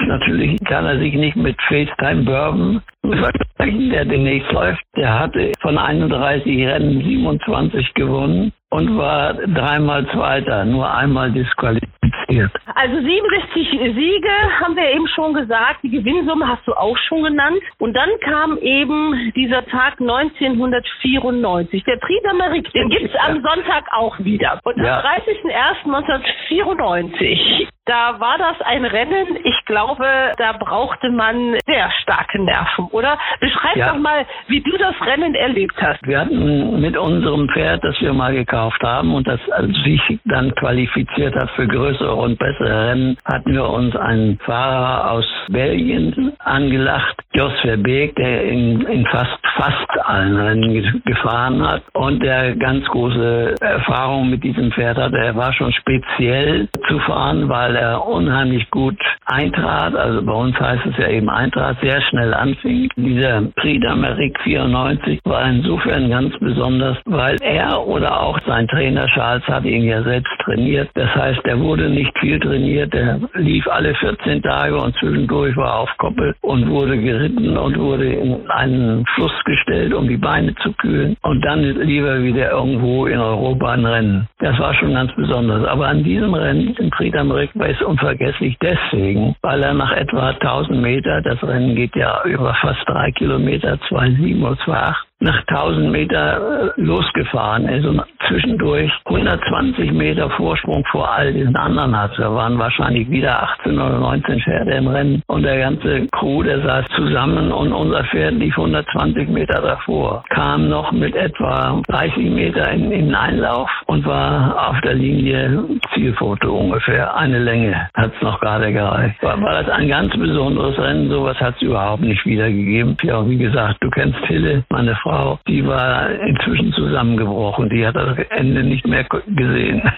Natürlich 0.00 0.58
kann 0.64 0.84
er 0.84 0.98
sich 0.98 1.14
nicht 1.14 1.36
mit 1.36 1.56
FaceTime 1.62 2.24
Bourbon 2.24 2.82
vergleichen, 3.02 3.90
der 3.90 4.04
demnächst 4.04 4.50
läuft. 4.52 4.82
Der 4.96 5.18
hatte 5.18 5.52
von 5.60 5.78
31 5.78 6.66
Rennen 6.66 7.02
27 7.02 7.94
gewonnen 7.94 8.52
und 8.72 8.96
war 8.96 9.34
dreimal 9.34 10.06
Zweiter, 10.06 10.64
nur 10.64 10.90
einmal 10.90 11.30
disqualifiziert. 11.30 12.50
Also 12.74 13.02
67 13.02 13.68
Siege 13.94 14.30
haben 14.60 14.74
wir 14.76 14.90
eben 14.94 15.06
schon 15.08 15.34
gesagt, 15.34 15.82
die 15.82 15.90
Gewinnsumme 15.90 16.48
hast 16.48 16.66
du 16.66 16.72
auch 16.72 16.96
schon 16.96 17.22
genannt. 17.24 17.60
Und 17.78 17.92
dann 17.94 18.08
kam 18.20 18.56
eben 18.58 19.30
dieser 19.36 19.66
Tag 19.66 20.00
1994, 20.00 21.84
der 21.84 21.98
Prix 21.98 22.24
d'Amérique, 22.24 22.72
den 22.72 22.88
gibt's 22.88 23.14
am 23.26 23.42
Sonntag 23.42 23.84
auch 23.92 24.18
wieder. 24.20 24.58
Und 24.64 24.78
am 24.78 24.86
Ja. 24.86 25.02
30.01.1994, 25.02 27.68
da 27.84 28.18
war 28.20 28.38
das 28.38 28.58
ein 28.62 28.86
Rennen, 28.86 29.36
ich 29.44 29.61
glaube, 29.72 30.04
da 30.36 30.52
brauchte 30.52 31.08
man 31.10 31.56
sehr 31.66 31.90
starke 32.02 32.38
Nerven, 32.42 32.88
oder? 32.92 33.16
Beschreib 33.40 33.76
Ja. 33.76 33.88
doch 33.92 33.98
mal, 33.98 34.26
wie 34.48 34.60
du 34.60 34.76
das 34.76 34.94
Rennen 35.00 35.34
erlebt 35.34 35.74
hast. 35.80 36.06
Wir 36.06 36.20
hatten 36.20 36.78
mit 36.80 36.94
unserem 36.96 37.48
Pferd, 37.48 37.82
das 37.82 37.98
wir 38.02 38.12
mal 38.12 38.34
gekauft 38.34 38.82
haben 38.82 39.14
und 39.14 39.26
das 39.26 39.40
sich 39.84 40.02
dann 40.26 40.54
qualifiziert 40.56 41.34
hat 41.36 41.50
für 41.52 41.66
größere 41.66 42.14
und 42.14 42.38
bessere 42.38 42.88
Rennen, 42.90 43.16
hatten 43.24 43.52
wir 43.54 43.66
uns 43.68 43.96
einen 43.96 44.38
Fahrer 44.40 45.10
aus 45.10 45.24
Belgien 45.48 46.32
angelacht, 46.40 47.16
Jos 47.34 47.52
Verbeek, 47.62 48.14
der 48.16 48.44
in, 48.44 48.82
in 48.82 49.06
fast 49.06 49.38
fast 49.56 49.88
allen 50.04 50.36
Rennen 50.38 50.72
ge- 50.74 51.00
gefahren 51.06 51.66
hat 51.66 51.82
und 51.94 52.22
der 52.22 52.54
ganz 52.56 52.84
große 52.88 53.54
Erfahrung 53.60 54.28
mit 54.28 54.44
diesem 54.44 54.70
Pferd 54.72 54.98
hatte. 54.98 55.16
Er 55.16 55.34
war 55.34 55.52
schon 55.54 55.72
speziell 55.72 56.68
zu 56.88 56.98
fahren, 57.00 57.48
weil 57.48 57.74
er 57.76 58.06
unheimlich 58.06 58.70
gut 58.70 58.98
eintrat. 59.24 59.61
Also 59.62 60.22
bei 60.22 60.32
uns 60.32 60.58
heißt 60.58 60.86
es 60.86 60.96
ja 60.98 61.08
eben 61.08 61.28
eintrat, 61.28 61.78
sehr 61.80 62.00
schnell 62.02 62.34
anfing. 62.34 62.88
Dieser 62.96 63.42
Prix 63.56 63.84
d'Amérique 63.84 64.38
94 64.42 65.20
war 65.24 65.48
insofern 65.48 66.10
ganz 66.10 66.36
besonders, 66.38 66.98
weil 67.04 67.36
er 67.42 67.86
oder 67.86 68.20
auch 68.20 68.38
sein 68.46 68.66
Trainer 68.68 69.06
Charles 69.06 69.46
hat 69.46 69.64
ihn 69.64 69.84
ja 69.84 70.02
selbst 70.02 70.32
trainiert. 70.44 70.90
Das 70.94 71.14
heißt, 71.14 71.40
er 71.44 71.58
wurde 71.60 71.88
nicht 71.88 72.16
viel 72.18 72.40
trainiert. 72.40 72.94
Er 72.94 73.20
lief 73.34 73.66
alle 73.68 73.94
14 73.94 74.42
Tage 74.42 74.76
und 74.76 74.94
zwischendurch 74.96 75.56
war 75.56 75.80
auf 75.80 75.90
Koppel 75.98 76.34
und 76.40 76.68
wurde 76.68 76.98
geritten 76.98 77.56
und 77.56 77.78
wurde 77.78 78.12
in 78.12 78.50
einen 78.50 79.04
Fluss 79.14 79.32
gestellt, 79.44 79.94
um 79.94 80.08
die 80.08 80.16
Beine 80.16 80.54
zu 80.56 80.72
kühlen. 80.72 81.16
Und 81.22 81.42
dann 81.44 81.62
lieber 81.62 82.22
wieder 82.22 82.50
irgendwo 82.50 83.06
in 83.06 83.18
Europa 83.18 83.72
ein 83.72 83.86
Rennen. 83.86 84.28
Das 84.38 84.58
war 84.58 84.74
schon 84.74 84.94
ganz 84.94 85.12
besonders. 85.14 85.66
Aber 85.66 85.88
an 85.88 86.02
diesem 86.02 86.34
Rennen, 86.34 86.74
im 86.78 86.90
Prix 86.90 87.16
d'Amérique, 87.16 87.50
war 87.54 87.68
es 87.68 87.80
unvergesslich 87.82 88.56
deswegen, 88.60 89.34
weil 89.42 89.62
er 89.62 89.74
nach 89.74 89.92
etwa 89.92 90.30
1000 90.30 90.80
Meter, 90.80 91.20
das 91.20 91.42
Rennen 91.42 91.74
geht 91.74 91.94
ja 91.96 92.24
über 92.24 92.54
fast 92.54 92.88
drei 92.88 93.10
Kilometer, 93.12 93.74
2,7 93.74 94.40
oder 94.40 94.56
2,8, 94.62 94.94
nach 95.22 95.38
1000 95.46 95.90
Meter 95.90 96.72
äh, 96.76 96.80
losgefahren 96.80 97.68
ist 97.68 97.86
und 97.86 98.02
zwischendurch 98.28 98.90
120 99.06 99.92
Meter 99.92 100.28
Vorsprung 100.30 100.84
vor 100.90 101.10
all 101.10 101.32
diesen 101.32 101.54
anderen 101.56 101.96
hat. 101.96 102.12
Da 102.18 102.34
waren 102.34 102.58
wahrscheinlich 102.58 103.08
wieder 103.08 103.42
18 103.42 103.78
oder 103.78 103.98
19 103.98 104.40
Pferde 104.40 104.72
im 104.72 104.88
Rennen 104.88 105.22
und 105.28 105.42
der 105.42 105.58
ganze 105.58 106.06
Crew, 106.12 106.42
der 106.42 106.60
saß 106.62 106.86
zusammen 106.96 107.52
und 107.52 107.72
unser 107.72 108.04
Pferd 108.04 108.34
lief 108.34 108.56
120 108.56 109.28
Meter 109.28 109.60
davor, 109.60 110.24
kam 110.30 110.68
noch 110.68 110.90
mit 110.92 111.14
etwa 111.14 111.80
30 111.88 112.30
Meter 112.30 112.70
in, 112.70 112.90
den 112.90 113.14
Einlauf 113.14 113.70
und 113.86 114.04
war 114.04 114.70
auf 114.70 114.80
der 114.80 114.94
Linie 114.94 115.64
Zielfoto 115.94 116.52
ungefähr, 116.52 117.16
eine 117.16 117.38
Länge, 117.38 117.88
hat 117.94 118.12
es 118.14 118.22
noch 118.22 118.40
gerade 118.40 118.72
gereicht. 118.72 119.22
War, 119.22 119.40
war 119.40 119.62
das 119.62 119.72
ein 119.72 119.88
ganz 119.88 120.12
besonderes 120.16 120.78
Rennen, 120.78 121.10
sowas 121.10 121.38
hat 121.38 121.54
es 121.56 121.62
überhaupt 121.62 122.02
nicht 122.02 122.24
wiedergegeben. 122.26 122.96
Ja, 123.02 123.28
wie 123.28 123.38
gesagt, 123.38 123.78
du 123.80 123.90
kennst 123.90 124.18
Hille, 124.26 124.64
meine 124.70 124.94
Frau, 124.96 125.11
die 125.46 125.66
war 125.66 126.10
inzwischen 126.10 126.72
zusammengebrochen, 126.72 127.68
die 127.68 127.86
hat 127.86 127.96
das 127.96 128.18
Ende 128.30 128.62
nicht 128.62 128.86
mehr 128.86 129.04
gesehen. 129.04 129.82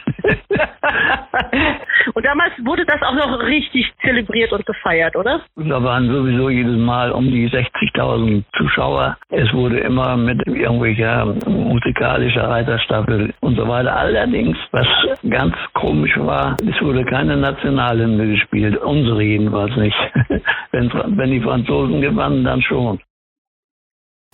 und 2.15 2.25
damals 2.25 2.53
wurde 2.65 2.85
das 2.85 3.01
auch 3.03 3.15
noch 3.15 3.39
richtig 3.41 3.93
zelebriert 4.03 4.53
und 4.53 4.65
gefeiert, 4.67 5.17
oder? 5.17 5.41
Da 5.57 5.83
waren 5.83 6.09
sowieso 6.09 6.51
jedes 6.51 6.79
Mal 6.79 7.13
um 7.13 7.31
die 7.31 7.49
60.000 7.49 8.45
Zuschauer. 8.57 9.17
Es 9.31 9.53
wurde 9.53 9.81
immer 9.81 10.17
mit 10.17 10.47
irgendwelcher 10.47 11.27
musikalischer 11.47 12.49
Reiterstaffel 12.49 13.35
und 13.41 13.57
so 13.57 13.69
weiter. 13.69 13.97
Allerdings, 13.97 14.57
was 14.73 14.87
ganz 15.29 15.55
komisch 15.75 16.17
war, 16.19 16.57
es 16.61 16.81
wurde 16.83 17.05
keine 17.05 17.37
Nationalhymne 17.37 18.29
gespielt. 18.29 18.77
Unsere 18.79 19.23
jedenfalls 19.23 19.77
nicht. 19.77 19.97
wenn, 20.73 20.91
wenn 20.93 21.31
die 21.31 21.41
Franzosen 21.41 22.01
gewannen, 22.01 22.45
dann 22.45 22.63
schon. 22.63 22.99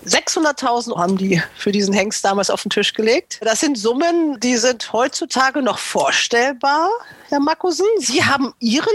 600.000 0.07 0.97
haben 0.97 1.16
die 1.16 1.42
für 1.57 1.73
diesen 1.73 1.92
Hengst 1.92 2.25
damals 2.25 2.50
auf 2.50 2.62
den 2.62 2.71
Tisch 2.71 2.95
gelegt. 2.95 3.40
Das 3.42 3.61
sind 3.61 3.76
Summen, 3.76 4.38
die 4.40 4.57
sind 4.57 4.92
heutzutage 4.92 5.62
noch 5.62 5.78
vorstellbar. 5.78 6.88
Herr 7.30 7.40
Makusen. 7.40 7.87
Sie 7.99 8.25
haben 8.25 8.52
Ihren 8.59 8.87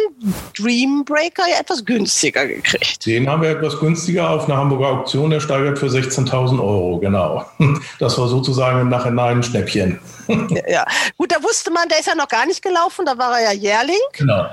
Dreambreaker 0.57 1.43
ja 1.49 1.59
etwas 1.59 1.85
günstiger 1.85 2.45
gekriegt. 2.45 3.05
Den 3.05 3.29
haben 3.29 3.41
wir 3.41 3.49
etwas 3.49 3.79
günstiger 3.79 4.29
auf 4.29 4.45
einer 4.45 4.57
Hamburger 4.57 4.87
Auktion 4.87 5.31
ersteigert 5.31 5.79
für 5.79 5.87
16.000 5.87 6.59
Euro, 6.59 6.99
genau. 6.99 7.45
Das 7.99 8.17
war 8.17 8.27
sozusagen 8.27 8.81
im 8.81 8.89
Nachhinein 8.89 9.37
ein 9.37 9.43
Schnäppchen. 9.43 9.99
Ja, 10.27 10.61
ja, 10.67 10.85
gut, 11.17 11.31
da 11.31 11.41
wusste 11.43 11.71
man, 11.71 11.87
der 11.89 11.99
ist 11.99 12.07
ja 12.07 12.15
noch 12.15 12.27
gar 12.27 12.45
nicht 12.45 12.61
gelaufen, 12.61 13.05
da 13.05 13.17
war 13.17 13.39
er 13.39 13.53
ja 13.53 13.59
Jährling. 13.59 13.95
Genau. 14.13 14.45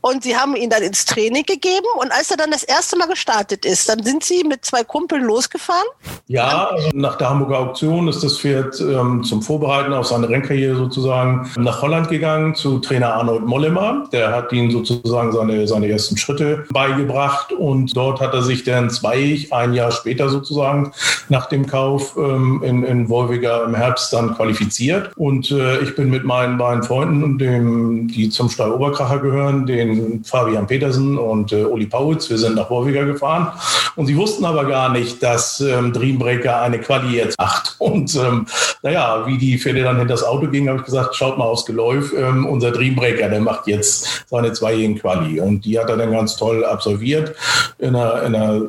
Und 0.00 0.22
Sie 0.22 0.36
haben 0.36 0.56
ihn 0.56 0.70
dann 0.70 0.82
ins 0.82 1.04
Training 1.04 1.44
gegeben 1.44 1.86
und 1.98 2.12
als 2.12 2.30
er 2.30 2.36
dann 2.36 2.50
das 2.50 2.64
erste 2.64 2.96
Mal 2.96 3.06
gestartet 3.06 3.64
ist, 3.64 3.88
dann 3.88 4.02
sind 4.02 4.24
Sie 4.24 4.44
mit 4.44 4.64
zwei 4.64 4.84
Kumpeln 4.84 5.24
losgefahren? 5.24 5.86
Ja, 6.26 6.70
nach 6.92 7.16
der 7.16 7.30
Hamburger 7.30 7.58
Auktion 7.58 8.08
ist 8.08 8.22
das 8.22 8.38
Pferd 8.38 8.80
ähm, 8.80 9.22
zum 9.24 9.42
Vorbereiten 9.42 9.92
auf 9.92 10.06
seine 10.06 10.28
Rennkarriere 10.28 10.76
sozusagen 10.76 11.50
nach 11.56 11.82
Holland 11.82 12.08
gegangen 12.08 12.54
zu 12.54 12.78
Trainer 12.78 13.14
Arnold 13.14 13.46
Mollema. 13.46 14.08
Der 14.12 14.32
hat 14.32 14.52
ihm 14.52 14.70
sozusagen 14.70 15.32
seine, 15.32 15.66
seine 15.66 15.88
ersten 15.88 16.16
Schritte 16.16 16.64
beigebracht 16.70 17.52
und 17.52 17.96
dort 17.96 18.20
hat 18.20 18.34
er 18.34 18.42
sich 18.42 18.64
dann 18.64 18.90
zwei, 18.90 19.46
ein 19.50 19.74
Jahr 19.74 19.90
später 19.90 20.28
sozusagen 20.28 20.92
nach 21.28 21.46
dem 21.46 21.66
Kauf 21.66 22.16
ähm, 22.16 22.62
in, 22.64 22.84
in 22.84 23.08
Wolviger 23.08 23.64
im 23.64 23.74
Herbst 23.74 24.12
dann 24.12 24.34
qualifiziert. 24.34 25.10
Und 25.16 25.50
äh, 25.50 25.78
ich 25.80 25.94
bin 25.94 26.10
mit 26.10 26.24
meinen 26.24 26.58
beiden 26.58 26.82
Freunden, 26.82 27.38
dem, 27.38 28.08
die 28.08 28.30
zum 28.30 28.48
Stall 28.48 28.72
Oberkracher 28.72 29.20
gehören, 29.20 29.64
den 29.64 30.24
Fabian 30.24 30.66
Petersen 30.66 31.16
und 31.18 31.52
äh, 31.52 31.64
Uli 31.64 31.86
Paulitz, 31.86 32.28
wir 32.30 32.38
sind 32.38 32.56
nach 32.56 32.68
Wolviger 32.68 33.04
gefahren. 33.04 33.52
Und 33.96 34.06
sie 34.06 34.16
wussten 34.16 34.44
aber 34.44 34.64
gar 34.64 34.90
nicht, 34.90 35.22
dass 35.22 35.60
ähm, 35.60 35.92
Dreambreaker 35.92 36.62
eine 36.62 36.80
Quali 36.80 37.16
jetzt 37.16 37.38
macht. 37.38 37.76
Und 37.84 38.14
ähm, 38.16 38.46
naja, 38.82 39.24
wie 39.26 39.38
die 39.38 39.58
Pferde 39.58 39.82
dann 39.82 39.98
hinter 39.98 40.14
das 40.14 40.24
Auto 40.24 40.48
gingen, 40.48 40.68
habe 40.68 40.78
ich 40.78 40.84
gesagt, 40.84 41.14
schaut 41.14 41.38
mal 41.38 41.44
aufs 41.44 41.64
Geläuf, 41.64 42.12
ähm, 42.16 42.46
unser 42.46 42.72
Dreambreaker 42.72 43.04
Breaker, 43.04 43.28
der 43.28 43.40
macht 43.40 43.66
jetzt 43.66 44.24
seine 44.28 44.52
zweijährigen 44.52 44.98
Quali. 44.98 45.40
Und 45.40 45.64
die 45.64 45.78
hat 45.78 45.90
er 45.90 45.96
dann 45.96 46.12
ganz 46.12 46.36
toll 46.36 46.64
absolviert 46.64 47.34
in 47.78 47.94
einer, 47.94 48.22
in 48.22 48.34
einer 48.34 48.62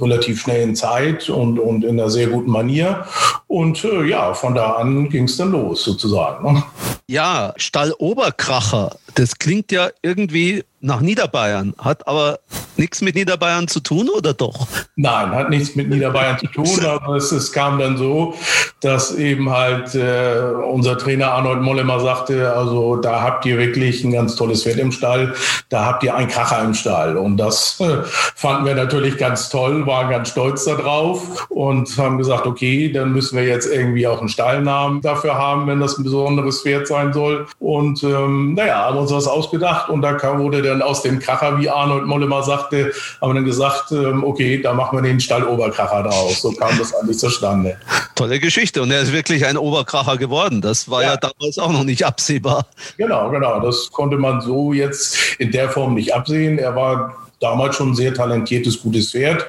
relativ 0.00 0.40
schnellen 0.40 0.76
Zeit 0.76 1.28
und, 1.30 1.58
und 1.58 1.84
in 1.84 1.98
einer 1.98 2.10
sehr 2.10 2.28
guten 2.28 2.50
Manier. 2.50 3.04
Und 3.46 3.84
äh, 3.84 4.04
ja, 4.04 4.34
von 4.34 4.54
da 4.54 4.72
an 4.72 5.08
ging 5.08 5.24
es 5.24 5.36
dann 5.36 5.52
los 5.52 5.71
sozusagen. 5.74 6.52
Ne? 6.52 6.62
Ja, 7.08 7.52
Stall 7.56 7.94
Oberkracher, 7.98 8.96
das 9.14 9.36
klingt 9.36 9.72
ja 9.72 9.90
irgendwie 10.02 10.64
nach 10.82 11.00
Niederbayern, 11.00 11.74
hat 11.78 12.06
aber 12.08 12.40
nichts 12.76 13.00
mit 13.02 13.14
Niederbayern 13.14 13.68
zu 13.68 13.80
tun 13.80 14.08
oder 14.08 14.34
doch? 14.34 14.66
Nein, 14.96 15.30
hat 15.30 15.48
nichts 15.48 15.76
mit 15.76 15.88
Niederbayern 15.88 16.38
zu 16.38 16.46
tun, 16.48 16.84
aber 16.86 17.16
es, 17.16 17.30
es, 17.30 17.52
kam 17.52 17.78
dann 17.78 17.96
so, 17.96 18.34
dass 18.80 19.14
eben 19.14 19.50
halt 19.50 19.94
äh, 19.94 20.40
unser 20.70 20.98
Trainer 20.98 21.32
Arnold 21.32 21.62
Mollemer 21.62 22.00
sagte, 22.00 22.52
also 22.52 22.96
da 22.96 23.22
habt 23.22 23.46
ihr 23.46 23.58
wirklich 23.58 24.02
ein 24.02 24.12
ganz 24.12 24.34
tolles 24.34 24.64
Pferd 24.64 24.78
im 24.78 24.90
Stall, 24.90 25.34
da 25.68 25.84
habt 25.84 26.02
ihr 26.02 26.16
einen 26.16 26.28
Kracher 26.28 26.62
im 26.64 26.74
Stall. 26.74 27.16
Und 27.16 27.36
das 27.36 27.78
äh, 27.80 27.98
fanden 28.34 28.66
wir 28.66 28.74
natürlich 28.74 29.18
ganz 29.18 29.48
toll, 29.50 29.86
waren 29.86 30.10
ganz 30.10 30.30
stolz 30.30 30.64
darauf 30.64 31.46
und 31.48 31.96
haben 31.96 32.18
gesagt, 32.18 32.46
okay, 32.46 32.90
dann 32.90 33.12
müssen 33.12 33.36
wir 33.36 33.44
jetzt 33.44 33.72
irgendwie 33.72 34.06
auch 34.06 34.18
einen 34.18 34.28
Stallnamen 34.28 35.00
dafür 35.00 35.36
haben, 35.36 35.66
wenn 35.68 35.78
das 35.78 35.96
ein 35.98 36.04
besonderes 36.04 36.62
Pferd 36.62 36.88
sein 36.88 37.12
soll. 37.12 37.46
Und 37.60 38.02
ähm, 38.02 38.54
naja, 38.54 38.86
haben 38.86 38.98
uns 38.98 39.12
was 39.12 39.28
ausgedacht 39.28 39.88
und 39.88 40.02
da 40.02 40.14
kam, 40.14 40.40
wurde 40.40 40.62
der 40.62 40.71
dann 40.72 40.82
aus 40.82 41.02
dem 41.02 41.18
Kracher, 41.18 41.58
wie 41.58 41.68
Arnold 41.68 42.06
Mollemer 42.06 42.42
sagte, 42.42 42.92
haben 43.20 43.30
wir 43.30 43.34
dann 43.34 43.44
gesagt, 43.44 43.92
ähm, 43.92 44.24
okay, 44.24 44.60
da 44.60 44.72
machen 44.72 44.98
wir 44.98 45.02
den 45.02 45.20
Stall 45.20 45.44
Oberkracher 45.44 46.02
draus. 46.02 46.42
So 46.42 46.52
kam 46.52 46.76
das 46.78 46.94
eigentlich 46.94 47.18
zustande. 47.18 47.76
Tolle 48.14 48.40
Geschichte. 48.40 48.82
Und 48.82 48.90
er 48.90 49.02
ist 49.02 49.12
wirklich 49.12 49.46
ein 49.46 49.56
Oberkracher 49.56 50.16
geworden. 50.16 50.60
Das 50.60 50.90
war 50.90 51.02
ja. 51.02 51.10
ja 51.10 51.16
damals 51.16 51.58
auch 51.58 51.72
noch 51.72 51.84
nicht 51.84 52.04
absehbar. 52.04 52.66
Genau, 52.96 53.30
genau. 53.30 53.60
Das 53.60 53.90
konnte 53.90 54.16
man 54.16 54.40
so 54.40 54.72
jetzt 54.72 55.16
in 55.38 55.50
der 55.52 55.68
Form 55.68 55.94
nicht 55.94 56.14
absehen. 56.14 56.58
Er 56.58 56.74
war 56.74 57.16
damals 57.42 57.76
schon 57.76 57.90
ein 57.90 57.94
sehr 57.94 58.14
talentiertes, 58.14 58.80
gutes 58.80 59.10
Pferd, 59.10 59.44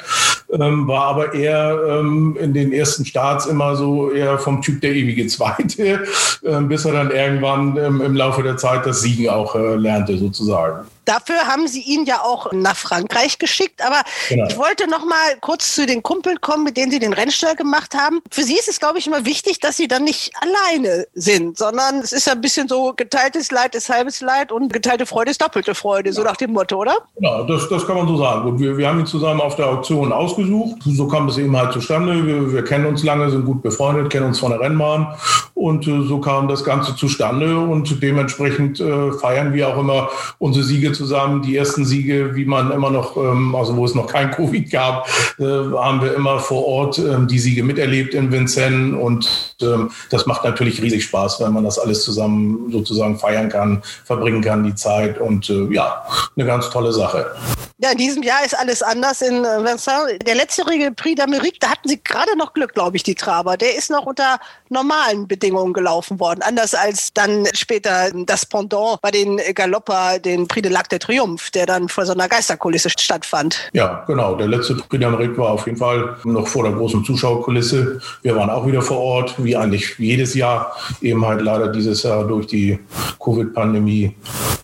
ähm, 0.51 0.87
war 0.87 1.05
aber 1.05 1.33
eher 1.33 1.79
ähm, 1.87 2.37
in 2.39 2.53
den 2.53 2.73
ersten 2.73 3.05
Starts 3.05 3.45
immer 3.45 3.75
so 3.75 4.11
eher 4.11 4.37
vom 4.39 4.61
Typ 4.61 4.81
der 4.81 4.93
ewige 4.93 5.27
Zweite, 5.27 6.03
äh, 6.43 6.61
bis 6.61 6.85
er 6.85 6.93
dann 6.93 7.11
irgendwann 7.11 7.77
ähm, 7.77 8.01
im 8.01 8.15
Laufe 8.15 8.43
der 8.43 8.57
Zeit 8.57 8.85
das 8.85 9.01
Siegen 9.01 9.29
auch 9.29 9.55
äh, 9.55 9.75
lernte 9.75 10.17
sozusagen. 10.17 10.87
Dafür 11.05 11.47
haben 11.47 11.67
sie 11.67 11.81
ihn 11.81 12.05
ja 12.05 12.21
auch 12.21 12.51
nach 12.51 12.75
Frankreich 12.75 13.37
geschickt. 13.39 13.85
Aber 13.85 14.01
genau. 14.29 14.47
ich 14.47 14.57
wollte 14.57 14.89
noch 14.89 15.05
mal 15.05 15.37
kurz 15.41 15.75
zu 15.75 15.85
den 15.85 16.03
Kumpeln 16.03 16.39
kommen, 16.41 16.63
mit 16.63 16.77
denen 16.77 16.91
sie 16.91 16.99
den 16.99 17.13
Rennstall 17.13 17.55
gemacht 17.55 17.95
haben. 17.95 18.21
Für 18.31 18.43
sie 18.43 18.57
ist 18.57 18.67
es, 18.67 18.79
glaube 18.79 18.99
ich, 18.99 19.07
immer 19.07 19.25
wichtig, 19.25 19.59
dass 19.59 19.77
sie 19.77 19.87
dann 19.87 20.03
nicht 20.03 20.31
alleine 20.41 21.07
sind, 21.13 21.57
sondern 21.57 21.99
es 21.99 22.11
ist 22.11 22.27
ja 22.27 22.33
ein 22.33 22.41
bisschen 22.41 22.67
so 22.67 22.93
geteiltes 22.95 23.51
Leid 23.51 23.75
ist 23.75 23.89
halbes 23.89 24.21
Leid 24.21 24.51
und 24.51 24.71
geteilte 24.71 25.05
Freude 25.05 25.31
ist 25.31 25.41
doppelte 25.41 25.75
Freude, 25.75 26.09
ja. 26.09 26.13
so 26.13 26.23
nach 26.23 26.37
dem 26.37 26.51
Motto, 26.53 26.77
oder? 26.77 26.97
Genau, 27.15 27.43
das, 27.43 27.67
das 27.69 27.85
kann 27.85 27.97
man 27.97 28.07
so 28.07 28.17
sagen. 28.17 28.47
Und 28.47 28.59
wir, 28.59 28.77
wir 28.77 28.87
haben 28.87 28.99
ihn 28.99 29.05
zusammen 29.05 29.41
auf 29.41 29.55
der 29.55 29.67
Auktion 29.67 30.11
ausgesucht. 30.11 30.81
So 30.85 31.07
kam 31.07 31.27
es 31.27 31.37
eben 31.37 31.55
halt 31.55 31.73
zustande. 31.73 32.25
Wir, 32.25 32.53
wir 32.53 32.63
kennen 32.63 32.85
uns 32.85 33.03
lange, 33.03 33.29
sind 33.29 33.45
gut 33.45 33.61
befreundet, 33.61 34.11
kennen 34.11 34.27
uns 34.27 34.39
von 34.39 34.51
der 34.51 34.59
Rennbahn. 34.59 35.15
Und 35.53 35.87
äh, 35.87 36.01
so 36.03 36.19
kam 36.19 36.47
das 36.47 36.63
Ganze 36.63 36.95
zustande. 36.95 37.57
Und 37.57 38.01
dementsprechend 38.01 38.79
äh, 38.79 39.11
feiern 39.13 39.53
wir 39.53 39.69
auch 39.69 39.77
immer 39.77 40.09
unsere 40.39 40.63
Siege 40.63 40.92
zusammen. 40.93 41.41
Die 41.41 41.55
ersten 41.55 41.85
Siege, 41.85 42.35
wie 42.35 42.45
man 42.45 42.71
immer 42.71 42.91
noch, 42.91 43.17
ähm, 43.17 43.55
also 43.55 43.75
wo 43.75 43.85
es 43.85 43.95
noch 43.95 44.07
kein 44.07 44.31
Covid 44.31 44.69
gab, 44.71 45.07
äh, 45.39 45.43
haben 45.43 46.01
wir 46.01 46.13
immer 46.13 46.39
vor 46.39 46.65
Ort 46.65 46.99
ähm, 46.99 47.27
die 47.27 47.39
Siege 47.39 47.63
miterlebt 47.63 48.13
in 48.13 48.31
Vincennes. 48.31 48.99
Und 48.99 49.55
ähm, 49.61 49.91
das 50.09 50.25
macht 50.25 50.43
natürlich 50.43 50.81
riesig 50.81 51.03
Spaß, 51.05 51.39
wenn 51.41 51.53
man 51.53 51.63
das 51.63 51.79
alles 51.79 52.03
zusammen 52.03 52.71
sozusagen 52.71 53.17
feiern 53.17 53.49
kann, 53.49 53.81
verbringen 54.05 54.41
kann, 54.41 54.63
die 54.63 54.75
Zeit. 54.75 55.19
Und 55.19 55.49
äh, 55.49 55.73
ja, 55.73 56.03
eine 56.35 56.45
ganz 56.45 56.69
tolle 56.69 56.91
Sache. 56.93 57.31
Ja, 57.79 57.91
in 57.91 57.97
diesem 57.97 58.23
Jahr 58.23 58.45
ist 58.45 58.57
alles 58.57 58.81
anders 58.81 59.21
in 59.21 59.43
äh, 59.43 59.63
Vincennes. 59.63 60.17
Der 60.25 60.35
letztjährige 60.35 60.91
Prix 60.91 61.21
d'Amérique, 61.21 61.57
da 61.59 61.71
hatten 61.71 61.89
sie 61.89 62.01
gerade 62.01 62.37
noch 62.37 62.53
Glück, 62.53 62.73
glaube 62.73 62.95
ich, 62.95 63.03
die 63.03 63.15
Traber. 63.15 63.57
Der 63.57 63.75
ist 63.75 63.89
noch 63.89 64.05
unter 64.05 64.39
normalen 64.69 65.27
Bedingungen 65.27 65.73
gelaufen 65.73 66.19
worden. 66.19 66.41
Anders 66.43 66.75
als 66.75 67.11
dann 67.13 67.45
später 67.53 68.11
das 68.25 68.45
Pendant 68.45 69.01
bei 69.01 69.11
den 69.11 69.37
Galopper, 69.53 70.19
den 70.19 70.47
Prix 70.47 70.63
de 70.63 70.71
l'Arc 70.83 70.89
de 70.89 70.99
Triomphe, 70.99 71.51
der 71.51 71.65
dann 71.65 71.89
vor 71.89 72.05
so 72.05 72.13
einer 72.13 72.27
Geisterkulisse 72.27 72.89
stattfand. 72.89 73.69
Ja, 73.73 74.03
genau. 74.07 74.35
Der 74.35 74.47
letzte 74.47 74.75
Prix 74.75 75.37
war 75.37 75.51
auf 75.51 75.65
jeden 75.65 75.77
Fall 75.77 76.17
noch 76.23 76.47
vor 76.47 76.63
der 76.63 76.73
großen 76.73 77.03
Zuschauerkulisse. 77.03 78.01
Wir 78.21 78.35
waren 78.35 78.49
auch 78.49 78.67
wieder 78.67 78.81
vor 78.81 78.99
Ort, 78.99 79.35
wie 79.43 79.55
eigentlich 79.55 79.97
jedes 79.97 80.33
Jahr. 80.33 80.75
Eben 81.01 81.25
halt 81.25 81.41
leider 81.41 81.69
dieses 81.69 82.03
Jahr 82.03 82.25
durch 82.25 82.47
die 82.47 82.79
Covid-Pandemie 83.23 84.15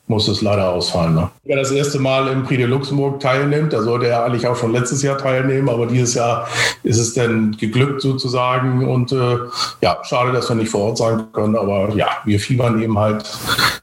muss 0.08 0.27
es 0.27 0.41
leider 0.41 0.69
ausfallen. 0.69 1.13
Ne? 1.13 1.29
Wer 1.43 1.58
das 1.58 1.71
erste 1.71 1.99
Mal 1.99 2.29
im 2.29 2.43
Prix 2.43 2.58
de 2.58 2.65
Luxemburg 2.65 3.19
teilnimmt, 3.19 3.71
da 3.73 3.84
sollte 3.84 4.08
er 4.08 4.25
eigentlich 4.25 4.47
auch 4.47 4.55
schon 4.55 4.71
letztes 4.71 5.03
Jahr 5.03 5.19
teilnehmen, 5.19 5.69
aber 5.69 5.86
dieses 5.86 6.15
Jahr 6.15 6.47
ist 6.82 6.97
es 6.97 7.13
dann 7.13 7.55
geglückt 7.58 8.01
sozusagen 8.01 8.88
und 8.88 9.12
äh, 9.12 9.38
ja, 9.82 9.99
schade, 10.03 10.32
dass 10.32 10.49
wir 10.49 10.55
nicht 10.55 10.71
vor 10.71 10.82
Ort 10.82 10.97
sein 10.97 11.25
können, 11.32 11.55
aber 11.55 11.93
ja, 11.95 12.08
wir 12.25 12.39
fiebern 12.39 12.82
eben 12.82 12.97
halt 12.97 13.23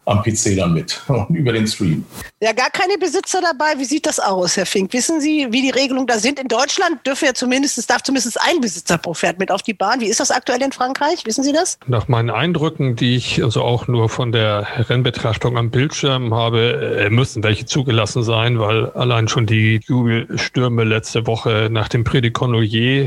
am 0.07 0.23
PC 0.23 0.57
dann 0.57 0.73
mit 0.73 1.03
über 1.31 1.53
den 1.53 1.67
Stream. 1.67 2.05
Ja, 2.41 2.53
gar 2.53 2.71
keine 2.71 2.97
Besitzer 2.99 3.41
dabei. 3.41 3.79
Wie 3.79 3.85
sieht 3.85 4.07
das 4.07 4.21
aus, 4.21 4.57
Herr 4.57 4.67
Fink? 4.67 4.93
Wissen 4.93 5.21
Sie, 5.21 5.49
wie 5.51 5.63
die 5.63 5.71
Regelungen 5.71 6.07
da 6.07 6.19
sind? 6.19 6.39
In 6.39 6.49
Deutschland 6.49 7.05
dürfen 7.07 7.27
ja 7.27 7.35
zumindest, 7.35 7.91
darf 7.91 8.03
zumindest 8.03 8.41
ein 8.41 8.61
Besitzer 8.61 8.99
pro 8.99 9.15
Pferd 9.15 9.39
mit 9.39 9.51
auf 9.51 9.63
die 9.63 9.75
Bahn. 9.75 10.01
Wie 10.01 10.07
ist 10.07 10.21
das 10.21 10.31
aktuell 10.31 10.63
in 10.63 10.71
Frankreich? 10.71 11.25
Wissen 11.25 11.43
Sie 11.43 11.53
das? 11.53 11.79
Nach 11.87 12.09
meinen 12.09 12.31
Eindrücken, 12.31 12.95
die 12.95 13.17
ich 13.17 13.43
also 13.43 13.63
auch 13.63 13.89
nur 13.89 14.09
von 14.09 14.33
der 14.33 14.67
Rennbetrachtung 14.89 15.57
am 15.57 15.71
Bildschirm 15.71 16.33
habe, 16.35 16.99
äh, 17.07 17.11
müssen 17.11 17.43
welche 17.43 17.67
zugelassen 17.67 18.23
sein, 18.23 18.59
weil 18.59 18.91
allein 18.91 19.29
schon 19.29 19.47
die 19.47 19.81
Jubelstürme 19.87 20.85
letzte 20.85 21.27
Woche 21.27 21.69
nach 21.71 21.89
dem 21.89 22.05
Prix 22.05 22.17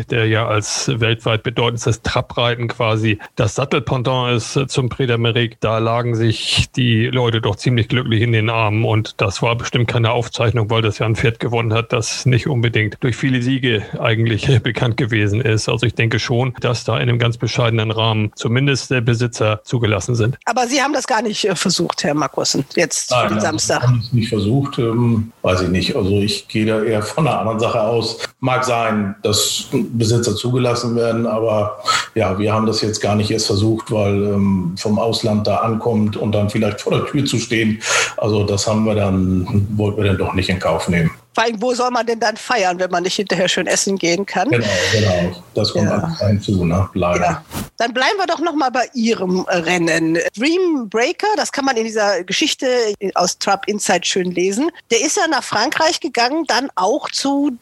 der 0.10 0.26
ja 0.28 0.48
als 0.48 0.92
weltweit 1.00 1.44
bedeutendstes 1.44 2.02
Trabreiten 2.02 2.68
quasi 2.68 3.20
das 3.36 3.56
Sattelpendant 3.56 4.36
ist 4.36 4.70
zum 4.70 4.90
Prix 4.90 5.12
d'Amérique, 5.12 5.58
da 5.60 5.78
lagen 5.78 6.16
sich 6.16 6.68
die 6.76 6.89
die 6.90 7.06
Leute 7.06 7.40
doch 7.40 7.56
ziemlich 7.56 7.88
glücklich 7.88 8.24
in 8.24 8.32
den 8.32 8.50
Armen. 8.50 8.84
Und 8.84 9.22
das 9.22 9.44
war 9.44 9.56
bestimmt 9.56 9.88
keine 9.88 10.12
Aufzeichnung, 10.12 10.72
weil 10.72 10.82
das 10.82 10.98
ja 10.98 11.06
ein 11.06 11.16
Pferd 11.16 11.40
gewonnen 11.40 11.72
hat, 11.72 11.94
das 11.94 12.26
nicht 12.26 12.48
unbedingt 12.48 12.98
durch 13.02 13.16
viele 13.16 13.44
Siege 13.44 13.84
eigentlich 14.00 14.60
bekannt 14.64 14.98
gewesen 14.98 15.40
ist. 15.40 15.70
Also 15.70 15.86
ich 15.86 15.94
denke 15.94 16.18
schon, 16.18 16.56
dass 16.62 16.86
da 16.86 16.96
in 16.96 17.04
einem 17.04 17.20
ganz 17.20 17.38
bescheidenen 17.38 17.92
Rahmen 17.92 18.32
zumindest 18.36 18.90
der 18.90 19.02
Besitzer 19.02 19.62
zugelassen 19.64 20.16
sind. 20.16 20.40
Aber 20.46 20.66
Sie 20.66 20.82
haben 20.82 20.94
das 20.94 21.06
gar 21.06 21.22
nicht 21.22 21.46
äh, 21.46 21.56
versucht, 21.56 22.04
Herr 22.04 22.16
Markussen, 22.16 22.66
jetzt 22.76 23.12
Nein, 23.12 23.28
für 23.28 23.36
den 23.36 23.42
Samstag. 23.42 23.82
Ich 23.84 23.88
habe 23.88 24.00
es 24.00 24.14
nicht 24.14 24.30
versucht, 24.30 24.80
ähm, 24.80 25.32
weiß 25.44 25.62
ich 25.62 25.70
nicht. 25.70 25.96
Also 25.96 26.10
ich 26.10 26.48
gehe 26.48 26.66
da 26.66 26.82
eher 26.82 27.04
von 27.04 27.28
einer 27.28 27.40
anderen 27.40 27.60
Sache 27.60 27.82
aus. 27.82 28.18
Mag 28.40 28.64
sein, 28.66 29.16
dass 29.22 29.66
Besitzer 29.72 30.36
zugelassen 30.36 30.96
werden, 30.96 31.28
aber 31.28 31.84
ja, 32.16 32.40
wir 32.40 32.52
haben 32.52 32.66
das 32.66 32.82
jetzt 32.82 33.00
gar 33.00 33.16
nicht 33.16 33.30
erst 33.30 33.46
versucht, 33.46 33.92
weil 33.92 34.24
ähm, 34.24 34.76
vom 34.76 34.98
Ausland 34.98 35.46
da 35.46 35.58
ankommt 35.58 36.18
und 36.18 36.32
dann 36.32 36.50
vielleicht 36.50 36.79
vor 36.82 36.94
der 36.94 37.06
Tür 37.06 37.26
zu 37.26 37.38
stehen. 37.38 37.82
Also 38.18 38.44
das 38.44 38.68
haben 38.68 38.86
wir 38.86 38.96
dann, 38.96 39.68
wollten 39.78 39.98
wir 39.98 40.06
dann 40.06 40.18
doch 40.18 40.34
nicht 40.34 40.50
in 40.50 40.60
Kauf 40.60 40.88
nehmen. 40.90 41.12
Vor 41.34 41.44
allem, 41.44 41.62
wo 41.62 41.74
soll 41.74 41.92
man 41.92 42.06
denn 42.06 42.20
dann 42.20 42.38
feiern, 42.38 42.80
wenn 42.80 42.90
man 42.92 43.04
nicht 43.04 43.16
hinterher 43.16 43.48
schön 43.48 43.68
essen 43.68 43.98
gehen 43.98 44.26
kann? 44.26 44.50
Genau, 44.50 44.66
genau. 44.92 45.44
Das 45.54 45.72
kommt 45.72 45.86
ja. 45.86 46.16
alles 46.20 46.44
zu, 46.44 46.66
ne? 46.66 46.90
leider. 46.94 47.24
Ja. 47.24 47.44
Dann 47.78 47.94
bleiben 47.94 48.18
wir 48.18 48.26
doch 48.26 48.40
noch 48.40 48.56
mal 48.56 48.72
bei 48.72 48.90
Ihrem 48.94 49.42
Rennen. 49.48 50.18
Dream 50.36 50.90
Breaker, 50.90 51.28
das 51.38 51.52
kann 51.52 51.66
man 51.66 51.78
in 51.78 51.86
dieser 51.86 52.24
Geschichte 52.24 52.68
aus 53.16 53.38
Trap 53.38 53.68
Inside 53.68 54.06
schön 54.06 54.32
lesen. 54.32 54.70
Der 54.92 55.02
ist 55.02 55.18
ja 55.18 55.28
nach 55.28 55.44
Frankreich 55.44 56.00
gegangen, 56.00 56.46
dann 56.48 56.70
auch 56.76 57.10
zu 57.10 57.58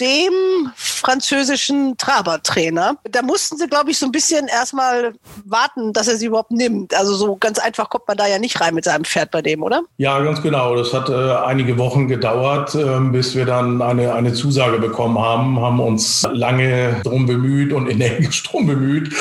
dem 0.00 0.32
französischen 0.74 1.96
Trabertrainer. 1.96 2.96
Da 3.04 3.22
mussten 3.22 3.56
sie, 3.56 3.66
glaube 3.66 3.90
ich, 3.90 3.98
so 3.98 4.06
ein 4.06 4.12
bisschen 4.12 4.48
erstmal 4.48 5.14
warten, 5.44 5.92
dass 5.92 6.08
er 6.08 6.16
sie 6.16 6.26
überhaupt 6.26 6.50
nimmt. 6.50 6.94
Also 6.94 7.14
so 7.14 7.36
ganz 7.36 7.58
einfach 7.58 7.88
kommt 7.90 8.08
man 8.08 8.16
da 8.16 8.26
ja 8.26 8.38
nicht 8.38 8.60
rein 8.60 8.74
mit 8.74 8.84
seinem 8.84 9.04
Pferd 9.04 9.30
bei 9.30 9.42
dem, 9.42 9.62
oder? 9.62 9.82
Ja, 9.98 10.18
ganz 10.20 10.42
genau. 10.42 10.74
Das 10.76 10.92
hat 10.92 11.08
äh, 11.08 11.32
einige 11.44 11.78
Wochen 11.78 12.08
gedauert, 12.08 12.74
äh, 13.08 13.12
bis 13.12 13.34
wir 13.34 13.46
dann 13.46 13.82
eine, 13.82 14.14
eine 14.14 14.32
Zusage 14.32 14.78
bekommen 14.78 15.18
haben, 15.18 15.60
haben 15.60 15.80
uns 15.80 16.26
lange 16.32 17.00
drum 17.04 17.26
bemüht 17.26 17.72
und 17.72 17.88
energisch 17.88 18.42
drum 18.44 18.66
bemüht, 18.66 19.12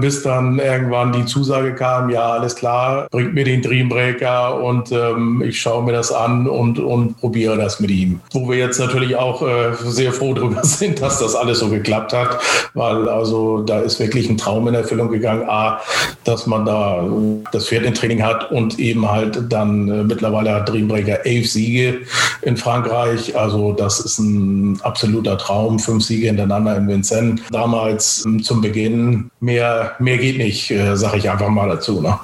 bis 0.00 0.22
dann 0.22 0.58
irgendwann 0.58 1.12
die 1.12 1.24
Zusage 1.24 1.74
kam, 1.74 2.10
ja, 2.10 2.32
alles 2.32 2.54
klar, 2.54 3.06
bringt 3.10 3.34
mir 3.34 3.44
den 3.44 3.62
Dreambreaker 3.62 4.62
und 4.62 4.92
ähm, 4.92 5.42
ich 5.46 5.60
schaue 5.60 5.84
mir 5.84 5.92
das 5.92 6.12
an 6.12 6.46
und, 6.46 6.78
und 6.78 7.18
probiere 7.18 7.56
das 7.56 7.80
mit 7.80 7.90
ihm. 7.90 8.20
Wo 8.32 8.48
wir 8.48 8.58
jetzt 8.58 8.78
natürlich 8.78 9.16
auch 9.16 9.42
äh, 9.42 9.72
sehr 9.84 10.12
froh 10.12 10.34
darüber 10.34 10.64
sind, 10.64 11.00
dass 11.02 11.18
das 11.18 11.34
alles 11.34 11.60
so 11.60 11.68
geklappt 11.68 12.12
hat, 12.12 12.38
weil 12.74 13.08
also 13.08 13.62
da 13.62 13.80
ist 13.80 14.00
wirklich 14.00 14.28
ein 14.28 14.36
Traum 14.36 14.68
in 14.68 14.74
Erfüllung 14.74 15.10
gegangen. 15.10 15.48
A, 15.48 15.80
dass 16.24 16.46
man 16.46 16.64
da 16.66 17.04
das 17.52 17.68
Pferd 17.68 17.84
in 17.84 17.94
Training 17.94 18.22
hat 18.22 18.50
und 18.50 18.78
eben 18.78 19.10
halt 19.10 19.40
dann 19.48 19.88
äh, 19.88 20.04
mittlerweile 20.04 20.54
hat 20.54 20.68
Dreambreaker 20.68 21.24
elf 21.24 21.50
Siege 21.50 22.00
in 22.42 22.56
Frankreich. 22.56 23.36
Also 23.36 23.72
das 23.72 24.00
ist 24.00 24.18
ein 24.18 24.80
absoluter 24.82 25.38
Traum. 25.38 25.78
Fünf 25.78 26.04
Siege 26.04 26.26
hintereinander 26.26 26.76
in 26.76 26.88
Vincennes. 26.88 27.40
Damals 27.50 28.24
ähm, 28.26 28.42
zum 28.42 28.60
Beginn 28.60 29.30
mehr, 29.40 29.69
mehr 29.98 30.18
geht 30.18 30.38
nicht, 30.38 30.70
äh, 30.70 30.96
sage 30.96 31.18
ich 31.18 31.30
einfach 31.30 31.48
mal 31.48 31.68
dazu. 31.68 32.00
Ne? 32.00 32.18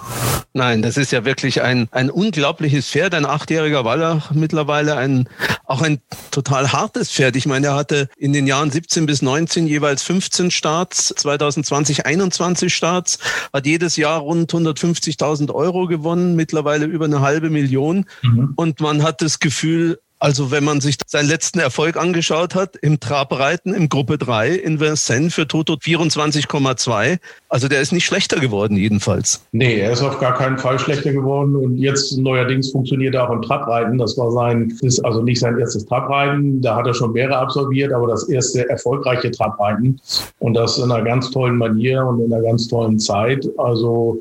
Nein, 0.53 0.81
das 0.81 0.97
ist 0.97 1.13
ja 1.13 1.25
wirklich 1.25 1.63
ein, 1.63 1.89
ein 1.91 2.11
unglaubliches 2.11 2.89
Pferd, 2.89 3.15
ein 3.15 3.27
achtjähriger 3.27 3.85
Wallach 3.85 4.31
mittlerweile, 4.33 4.97
ein, 4.97 5.29
auch 5.67 5.83
ein 5.83 6.01
total 6.31 6.73
hartes 6.73 7.11
Pferd. 7.11 7.37
Ich 7.37 7.47
meine, 7.47 7.69
er 7.69 7.75
hatte 7.75 8.09
in 8.17 8.33
den 8.33 8.47
Jahren 8.47 8.71
17 8.71 9.05
bis 9.05 9.21
19 9.21 9.67
jeweils 9.67 10.03
15 10.03 10.51
Starts, 10.51 11.15
2020 11.17 12.07
21 12.07 12.75
Starts, 12.75 13.19
hat 13.53 13.67
jedes 13.67 13.97
Jahr 13.97 14.21
rund 14.21 14.51
150.000 14.53 15.53
Euro 15.53 15.87
gewonnen, 15.87 16.37
mittlerweile 16.37 16.87
über 16.87 17.05
eine 17.05 17.21
halbe 17.21 17.51
Million. 17.51 18.07
Mhm. 18.23 18.55
Und 18.57 18.81
man 18.81 19.03
hat 19.03 19.21
das 19.21 19.41
Gefühl, 19.41 19.99
also 20.19 20.51
wenn 20.51 20.65
man 20.65 20.81
sich 20.81 20.97
seinen 21.07 21.29
letzten 21.29 21.59
Erfolg 21.59 21.97
angeschaut 21.97 22.55
hat, 22.55 22.77
im 22.77 23.01
Trabreiten 23.01 23.75
im 23.75 23.89
Gruppe 23.89 24.17
3 24.19 24.51
in 24.51 24.81
Vincennes 24.81 25.35
für 25.35 25.47
Toto 25.47 25.75
24,2, 25.75 27.19
also 27.49 27.69
der 27.69 27.81
ist 27.81 27.93
nicht 27.93 28.07
schlechter 28.07 28.41
geworden 28.41 28.77
jedenfalls. 28.77 29.45
Nee, 29.53 29.81
er 29.81 29.93
ist 29.93 30.03
auf 30.03 30.19
gar 30.19 30.35
keinen 30.35 30.59
Fall 30.59 30.79
schlechter 30.79 31.13
geworden 31.13 31.55
und 31.55 31.77
jetzt 31.77 32.17
neuerdings 32.17 32.71
funktioniert 32.71 33.15
er 33.15 33.29
auch 33.29 33.33
im 33.33 33.43
Trabreiten. 33.43 33.99
Das 33.99 34.17
war 34.17 34.33
sein, 34.33 34.73
ist 34.81 35.05
also 35.05 35.23
nicht 35.23 35.41
sein 35.41 35.59
erstes 35.59 35.85
Trabreiten, 35.87 36.63
da 36.63 36.77
hat 36.77 36.87
er 36.87 36.95
schon 36.95 37.13
mehrere 37.13 37.37
absolviert, 37.37 37.93
aber 37.93 38.07
das 38.07 38.29
erste 38.29 38.69
erfolgreiche 38.69 39.31
Trabreiten 39.31 40.01
und 40.39 40.55
das 40.55 40.79
in 40.79 40.91
einer 40.91 41.05
ganz 41.05 41.31
tollen 41.31 41.57
Manier 41.57 42.05
und 42.07 42.21
in 42.21 42.33
einer 42.33 42.43
ganz 42.43 42.69
tollen 42.69 42.99
Zeit. 42.99 43.47
Also 43.59 44.21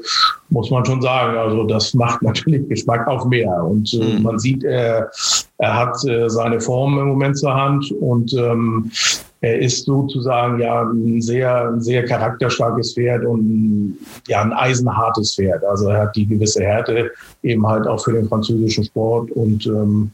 muss 0.50 0.70
man 0.70 0.86
schon 0.86 1.02
sagen. 1.02 1.38
Also 1.38 1.64
das 1.64 1.94
macht 1.94 2.22
natürlich 2.22 2.68
Geschmack 2.70 3.08
auf 3.08 3.26
mehr. 3.26 3.64
Und 3.64 3.94
äh, 3.94 4.18
mhm. 4.18 4.24
man 4.24 4.40
sieht, 4.40 4.64
er, 4.64 5.10
er 5.58 5.76
hat 5.76 5.98
äh, 6.08 6.30
seine 6.30 6.60
Form 6.60 7.00
im 7.00 7.08
Moment 7.08 7.38
zur 7.38 7.54
Hand 7.54 7.92
und 8.00 8.34
ähm, 8.34 8.92
er 9.42 9.60
ist 9.60 9.86
sozusagen 9.86 10.60
ja 10.60 10.82
ein 10.82 11.22
sehr, 11.22 11.70
ein 11.70 11.82
sehr 11.82 12.04
charakterstarkes 12.06 12.94
Pferd 12.94 13.26
und 13.26 13.98
ja 14.28 14.42
ein 14.42 14.54
eisenhartes 14.54 15.36
Pferd. 15.36 15.64
Also 15.64 15.90
er 15.90 16.04
hat 16.04 16.16
die 16.16 16.26
gewisse 16.26 16.64
Härte 16.64 17.12
eben 17.44 17.68
halt 17.68 17.88
auch 17.88 18.04
für 18.04 18.14
den 18.14 18.28
französischen 18.28 18.86
Sport 18.86 19.32
und 19.32 19.66
ähm, 19.68 20.12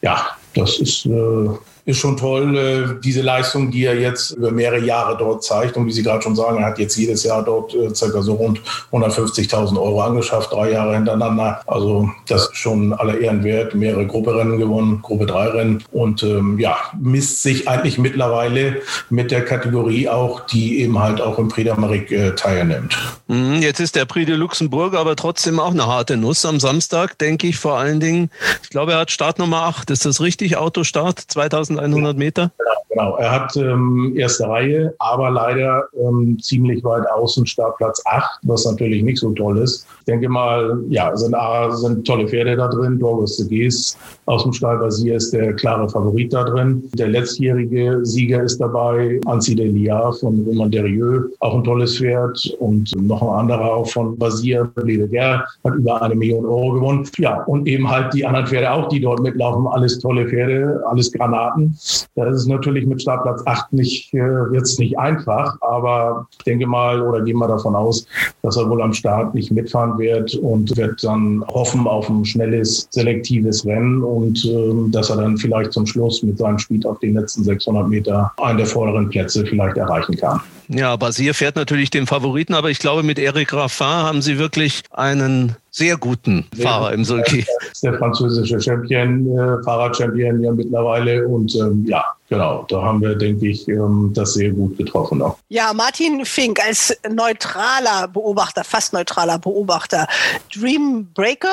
ja, 0.00 0.26
das 0.54 0.80
ist 0.80 1.06
äh, 1.06 1.48
ist 1.84 1.98
schon 1.98 2.16
toll, 2.16 2.56
äh, 2.56 3.00
diese 3.02 3.22
Leistung, 3.22 3.70
die 3.70 3.84
er 3.84 3.98
jetzt 3.98 4.30
über 4.32 4.50
mehrere 4.50 4.80
Jahre 4.80 5.16
dort 5.16 5.42
zeigt. 5.42 5.76
Und 5.76 5.86
wie 5.86 5.92
Sie 5.92 6.02
gerade 6.02 6.22
schon 6.22 6.36
sagen, 6.36 6.58
er 6.58 6.66
hat 6.66 6.78
jetzt 6.78 6.96
jedes 6.96 7.24
Jahr 7.24 7.42
dort 7.42 7.74
äh, 7.74 7.92
circa 7.94 8.22
so 8.22 8.34
rund 8.34 8.60
150.000 8.92 9.80
Euro 9.80 10.00
angeschafft, 10.00 10.52
drei 10.52 10.70
Jahre 10.70 10.94
hintereinander. 10.94 11.60
Also 11.66 12.08
das 12.28 12.44
ist 12.44 12.56
schon 12.56 12.92
aller 12.92 13.18
Ehren 13.18 13.42
wert. 13.42 13.74
Mehrere 13.74 14.06
Grupperennen 14.06 14.58
gewonnen, 14.58 15.02
Gruppe 15.02 15.26
3 15.26 15.48
Rennen. 15.48 15.84
Und 15.90 16.22
ähm, 16.22 16.58
ja, 16.58 16.76
misst 17.00 17.42
sich 17.42 17.68
eigentlich 17.68 17.98
mittlerweile 17.98 18.82
mit 19.10 19.30
der 19.30 19.44
Kategorie 19.44 20.08
auch, 20.08 20.46
die 20.46 20.80
eben 20.80 20.98
halt 20.98 21.20
auch 21.20 21.38
im 21.38 21.48
Prix 21.48 21.70
d'Amérique 21.70 22.12
äh, 22.12 22.34
teilnimmt. 22.34 22.96
Mhm, 23.26 23.60
jetzt 23.60 23.80
ist 23.80 23.96
der 23.96 24.04
Prix 24.04 24.26
de 24.26 24.36
Luxembourg 24.36 24.94
aber 24.94 25.16
trotzdem 25.16 25.58
auch 25.58 25.72
eine 25.72 25.86
harte 25.86 26.16
Nuss 26.16 26.44
am 26.44 26.60
Samstag, 26.60 27.18
denke 27.18 27.46
ich 27.46 27.56
vor 27.56 27.78
allen 27.78 27.98
Dingen. 28.00 28.30
Ich 28.62 28.70
glaube, 28.70 28.92
er 28.92 28.98
hat 28.98 29.10
Startnummer 29.10 29.62
8. 29.62 29.90
Ist 29.90 30.04
das 30.04 30.20
richtig? 30.20 30.56
Autostart 30.56 31.18
2000 31.18 31.71
1100 31.78 32.16
Meter? 32.16 32.52
Genau, 32.58 32.81
genau. 32.92 33.16
Er 33.16 33.30
hat 33.30 33.56
ähm, 33.56 34.14
erste 34.16 34.48
Reihe, 34.48 34.94
aber 34.98 35.30
leider 35.30 35.84
ähm, 35.98 36.38
ziemlich 36.40 36.82
weit 36.84 37.08
außen 37.10 37.46
Startplatz 37.46 38.02
8, 38.06 38.40
was 38.42 38.64
natürlich 38.64 39.02
nicht 39.02 39.18
so 39.18 39.30
toll 39.30 39.58
ist. 39.58 39.86
Ich 40.00 40.04
denke 40.06 40.28
mal, 40.28 40.78
ja, 40.88 41.16
sind, 41.16 41.34
A, 41.34 41.70
sind 41.70 42.06
tolle 42.06 42.28
Pferde 42.28 42.56
da 42.56 42.68
drin. 42.68 42.98
Dorgus 42.98 43.36
de 43.36 43.48
Gees 43.48 43.96
aus 44.26 44.42
dem 44.42 44.52
Stall 44.52 44.78
Basier 44.78 45.16
ist 45.16 45.32
der 45.32 45.54
klare 45.54 45.88
Favorit 45.88 46.32
da 46.32 46.44
drin. 46.44 46.84
Der 46.94 47.08
letztjährige 47.08 48.00
Sieger 48.02 48.42
ist 48.42 48.58
dabei, 48.58 49.20
Anzi 49.26 49.54
Delia 49.54 50.12
von 50.12 50.44
Roman 50.46 50.70
Derieux, 50.70 51.30
auch 51.40 51.56
ein 51.56 51.64
tolles 51.64 51.98
Pferd. 51.98 52.56
Und 52.58 52.92
noch 53.00 53.22
ein 53.22 53.40
anderer 53.40 53.74
auch 53.74 53.88
von 53.88 54.18
Basier, 54.18 54.70
Ledeger, 54.82 55.44
hat 55.64 55.74
über 55.74 56.02
eine 56.02 56.14
Million 56.14 56.44
Euro 56.44 56.72
gewonnen. 56.72 57.08
Ja, 57.18 57.42
und 57.44 57.66
eben 57.66 57.88
halt 57.88 58.12
die 58.14 58.26
anderen 58.26 58.46
Pferde 58.46 58.70
auch, 58.72 58.88
die 58.88 59.00
dort 59.00 59.20
mitlaufen, 59.20 59.66
alles 59.68 59.98
tolle 59.98 60.28
Pferde, 60.28 60.82
alles 60.88 61.12
Granaten 61.12 61.62
haben. 61.62 61.78
Da 62.14 62.26
ist 62.26 62.36
es 62.36 62.46
natürlich 62.82 62.88
mit 62.88 63.02
Startplatz 63.02 63.42
8 63.46 63.72
nicht, 63.72 64.14
äh, 64.14 64.54
jetzt 64.54 64.78
nicht 64.78 64.98
einfach, 64.98 65.56
aber 65.60 66.26
ich 66.32 66.44
denke 66.44 66.66
mal 66.66 67.00
oder 67.02 67.22
gehen 67.22 67.38
wir 67.38 67.48
davon 67.48 67.74
aus, 67.74 68.06
dass 68.42 68.56
er 68.56 68.68
wohl 68.68 68.82
am 68.82 68.92
Start 68.92 69.34
nicht 69.34 69.50
mitfahren 69.50 69.98
wird 69.98 70.34
und 70.36 70.76
wird 70.76 71.02
dann 71.04 71.44
hoffen 71.48 71.86
auf 71.86 72.08
ein 72.08 72.24
schnelles, 72.24 72.88
selektives 72.90 73.64
Rennen 73.66 74.02
und 74.02 74.44
äh, 74.44 74.90
dass 74.90 75.10
er 75.10 75.16
dann 75.16 75.36
vielleicht 75.36 75.72
zum 75.72 75.86
Schluss 75.86 76.22
mit 76.22 76.38
seinem 76.38 76.58
Speed 76.58 76.86
auf 76.86 76.98
den 77.00 77.14
letzten 77.14 77.44
600 77.44 77.88
Meter 77.88 78.32
einen 78.42 78.58
der 78.58 78.66
vorderen 78.66 79.08
Plätze 79.08 79.44
vielleicht 79.46 79.76
erreichen 79.76 80.16
kann. 80.16 80.40
Ja, 80.68 80.96
Basier 80.96 81.34
fährt 81.34 81.56
natürlich 81.56 81.90
den 81.90 82.06
Favoriten, 82.06 82.54
aber 82.54 82.70
ich 82.70 82.78
glaube, 82.78 83.02
mit 83.02 83.18
Eric 83.18 83.52
Raffin 83.52 83.86
haben 83.86 84.22
sie 84.22 84.38
wirklich 84.38 84.82
einen 84.90 85.56
sehr 85.70 85.96
guten 85.96 86.46
Fahrer 86.60 86.92
im 86.92 87.04
Sulky. 87.04 87.46
Der 87.82 87.94
französische 87.98 88.60
Champion, 88.60 89.26
äh, 89.36 89.62
Fahrradchampion 89.64 90.42
ja 90.42 90.52
mittlerweile 90.52 91.26
und 91.26 91.54
ähm, 91.56 91.84
ja, 91.86 92.04
genau, 92.28 92.64
da 92.68 92.82
haben 92.82 93.00
wir, 93.00 93.14
denke 93.14 93.48
ich, 93.48 93.66
ähm, 93.68 94.12
das 94.14 94.34
sehr 94.34 94.50
gut 94.50 94.76
getroffen 94.76 95.22
auch. 95.22 95.38
Ja, 95.48 95.72
Martin 95.72 96.24
Fink 96.24 96.64
als 96.64 96.96
neutraler 97.10 98.08
Beobachter, 98.08 98.64
fast 98.64 98.92
neutraler 98.92 99.38
Beobachter, 99.38 100.06
Dream 100.54 101.08
Breaker 101.14 101.48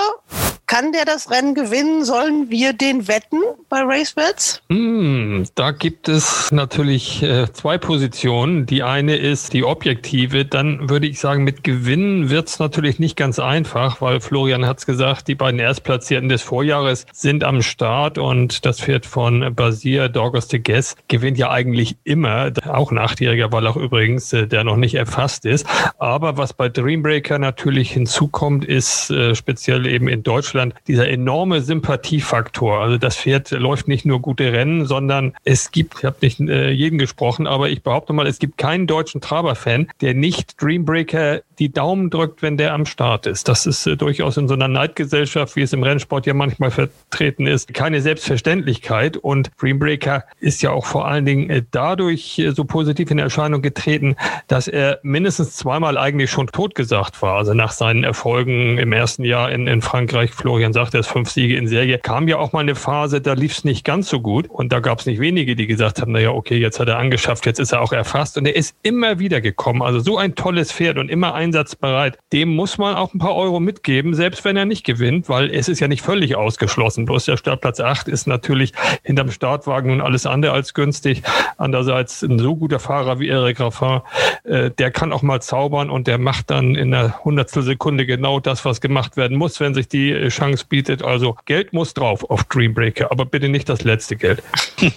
Kann 0.69 0.91
der 0.91 1.03
das 1.03 1.31
Rennen 1.31 1.55
gewinnen? 1.55 2.05
Sollen 2.05 2.51
wir 2.51 2.73
den 2.73 3.07
wetten 3.07 3.39
bei 3.69 3.81
RaceBets? 3.81 4.61
Hm, 4.69 5.47
da 5.55 5.71
gibt 5.71 6.07
es 6.07 6.51
natürlich 6.51 7.23
äh, 7.23 7.51
zwei 7.51 7.79
Positionen. 7.79 8.67
Die 8.67 8.83
eine 8.83 9.15
ist 9.15 9.53
die 9.53 9.63
objektive. 9.63 10.45
Dann 10.45 10.87
würde 10.87 11.07
ich 11.07 11.19
sagen, 11.19 11.43
mit 11.43 11.63
Gewinnen 11.63 12.29
wird 12.29 12.49
es 12.49 12.59
natürlich 12.59 12.99
nicht 12.99 13.15
ganz 13.15 13.39
einfach, 13.39 13.99
weil 13.99 14.19
Florian 14.19 14.67
hat 14.67 14.77
es 14.77 14.85
gesagt, 14.85 15.27
die 15.27 15.33
beiden 15.33 15.59
Erstplatzierten 15.59 16.29
des 16.29 16.43
Vorjahres 16.43 17.07
sind 17.13 17.43
am 17.43 17.63
Start 17.63 18.19
und 18.19 18.63
das 18.63 18.79
Pferd 18.79 19.07
von 19.07 19.55
Basir, 19.55 20.07
Dorgos 20.07 20.49
de 20.49 20.59
Guess, 20.59 20.95
gewinnt 21.07 21.39
ja 21.39 21.49
eigentlich 21.49 21.97
immer. 22.03 22.51
Auch 22.67 22.91
ein 22.91 22.99
achtjähriger 22.99 23.51
Wallach 23.51 23.75
übrigens, 23.75 24.33
äh, 24.33 24.45
der 24.45 24.63
noch 24.63 24.77
nicht 24.77 24.93
erfasst 24.93 25.45
ist. 25.45 25.65
Aber 25.97 26.37
was 26.37 26.53
bei 26.53 26.69
Dreambreaker 26.69 27.39
natürlich 27.39 27.89
hinzukommt, 27.89 28.65
ist 28.65 29.09
äh, 29.09 29.33
speziell 29.33 29.87
eben 29.87 30.07
in 30.07 30.21
Deutschland 30.21 30.58
dieser 30.87 31.09
enorme 31.09 31.61
Sympathiefaktor. 31.61 32.79
Also 32.79 32.97
das 32.97 33.17
Pferd 33.17 33.51
läuft 33.51 33.87
nicht 33.87 34.05
nur 34.05 34.21
gute 34.21 34.51
Rennen, 34.51 34.85
sondern 34.85 35.33
es 35.43 35.71
gibt, 35.71 35.99
ich 35.99 36.05
habe 36.05 36.17
nicht 36.21 36.39
äh, 36.39 36.69
jeden 36.69 36.97
gesprochen, 36.97 37.47
aber 37.47 37.69
ich 37.69 37.83
behaupte 37.83 38.13
mal, 38.13 38.27
es 38.27 38.39
gibt 38.39 38.57
keinen 38.57 38.87
deutschen 38.87 39.21
Traber-Fan, 39.21 39.87
der 40.01 40.13
nicht 40.13 40.61
Dreambreaker 40.61 41.41
die 41.59 41.71
Daumen 41.71 42.09
drückt, 42.09 42.41
wenn 42.41 42.57
der 42.57 42.73
am 42.73 42.85
Start 42.85 43.27
ist. 43.27 43.47
Das 43.47 43.65
ist 43.65 43.85
äh, 43.85 43.97
durchaus 43.97 44.37
in 44.37 44.47
so 44.47 44.53
einer 44.53 44.67
Neidgesellschaft, 44.67 45.55
wie 45.55 45.61
es 45.61 45.73
im 45.73 45.83
Rennsport 45.83 46.25
ja 46.25 46.33
manchmal 46.33 46.71
vertreten 46.71 47.47
ist, 47.47 47.73
keine 47.73 48.01
Selbstverständlichkeit. 48.01 49.17
Und 49.17 49.51
Dreambreaker 49.59 50.23
ist 50.39 50.61
ja 50.61 50.71
auch 50.71 50.85
vor 50.85 51.07
allen 51.07 51.25
Dingen 51.25 51.49
äh, 51.49 51.63
dadurch 51.69 52.39
äh, 52.39 52.51
so 52.51 52.63
positiv 52.63 53.11
in 53.11 53.19
Erscheinung 53.19 53.61
getreten, 53.61 54.15
dass 54.47 54.67
er 54.67 54.99
mindestens 55.03 55.55
zweimal 55.55 55.97
eigentlich 55.97 56.31
schon 56.31 56.47
totgesagt 56.47 57.21
war. 57.21 57.37
Also 57.37 57.53
nach 57.53 57.71
seinen 57.71 58.03
Erfolgen 58.03 58.77
im 58.77 58.93
ersten 58.93 59.25
Jahr 59.25 59.51
in, 59.51 59.67
in 59.67 59.81
Frankreich, 59.81 60.31
Florian 60.49 60.73
sagt, 60.73 60.93
er 60.93 61.01
ist 61.01 61.07
fünf 61.07 61.29
Siege 61.29 61.57
in 61.57 61.67
Serie, 61.67 61.99
kam 61.99 62.27
ja 62.27 62.37
auch 62.37 62.53
mal 62.53 62.61
eine 62.61 62.75
Phase, 62.75 63.21
da 63.21 63.33
lief 63.33 63.51
es 63.51 63.63
nicht 63.65 63.85
ganz 63.85 64.09
so 64.09 64.19
gut. 64.19 64.49
Und 64.49 64.71
da 64.71 64.79
gab 64.79 64.99
es 64.99 65.05
nicht 65.05 65.19
wenige, 65.19 65.55
die 65.55 65.67
gesagt 65.67 66.01
haben, 66.01 66.11
naja, 66.11 66.31
okay, 66.31 66.57
jetzt 66.57 66.79
hat 66.79 66.87
er 66.87 66.97
angeschafft, 66.97 67.45
jetzt 67.45 67.59
ist 67.59 67.71
er 67.71 67.81
auch 67.81 67.91
erfasst. 67.91 68.37
Und 68.37 68.45
er 68.45 68.55
ist 68.55 68.75
immer 68.81 69.19
wieder 69.19 69.41
gekommen. 69.41 69.81
Also 69.81 69.99
so 69.99 70.17
ein 70.17 70.35
tolles 70.35 70.71
Pferd 70.71 70.97
und 70.97 71.09
immer 71.09 71.35
ein 71.35 71.49
einsatzbereit. 71.49 72.17
Dem 72.31 72.55
muss 72.55 72.77
man 72.77 72.95
auch 72.95 73.13
ein 73.13 73.19
paar 73.19 73.35
Euro 73.35 73.59
mitgeben, 73.59 74.13
selbst 74.13 74.45
wenn 74.45 74.55
er 74.55 74.65
nicht 74.65 74.85
gewinnt, 74.85 75.29
weil 75.29 75.53
es 75.53 75.67
ist 75.67 75.79
ja 75.79 75.87
nicht 75.87 76.01
völlig 76.01 76.35
ausgeschlossen. 76.35 77.05
Bloß 77.05 77.25
der 77.25 77.37
Startplatz 77.37 77.79
8 77.79 78.07
ist 78.07 78.27
natürlich 78.27 78.73
hinterm 79.03 79.31
Startwagen 79.31 79.89
nun 79.89 80.01
alles 80.01 80.25
andere 80.25 80.53
als 80.53 80.73
günstig. 80.73 81.23
Andererseits 81.57 82.21
ein 82.23 82.39
so 82.39 82.55
guter 82.55 82.79
Fahrer 82.79 83.19
wie 83.19 83.29
Eric 83.29 83.59
Raffin, 83.59 84.01
äh, 84.43 84.71
der 84.71 84.91
kann 84.91 85.11
auch 85.11 85.21
mal 85.21 85.41
zaubern 85.41 85.89
und 85.89 86.07
der 86.07 86.17
macht 86.17 86.51
dann 86.51 86.75
in 86.75 86.93
einer 86.93 87.23
Hundertstel 87.23 87.63
Sekunde 87.63 88.05
genau 88.05 88.39
das, 88.39 88.63
was 88.65 88.81
gemacht 88.81 89.17
werden 89.17 89.37
muss, 89.37 89.59
wenn 89.59 89.73
sich 89.73 89.87
die 89.87 90.11
äh, 90.11 90.29
Chance 90.39 90.65
bietet. 90.67 91.03
Also 91.03 91.35
Geld 91.45 91.73
muss 91.73 91.93
drauf 91.93 92.29
auf 92.29 92.43
Dreambreaker, 92.45 93.11
aber 93.11 93.25
bitte 93.25 93.49
nicht 93.49 93.67
das 93.69 93.83
letzte 93.83 94.15
Geld. 94.15 94.41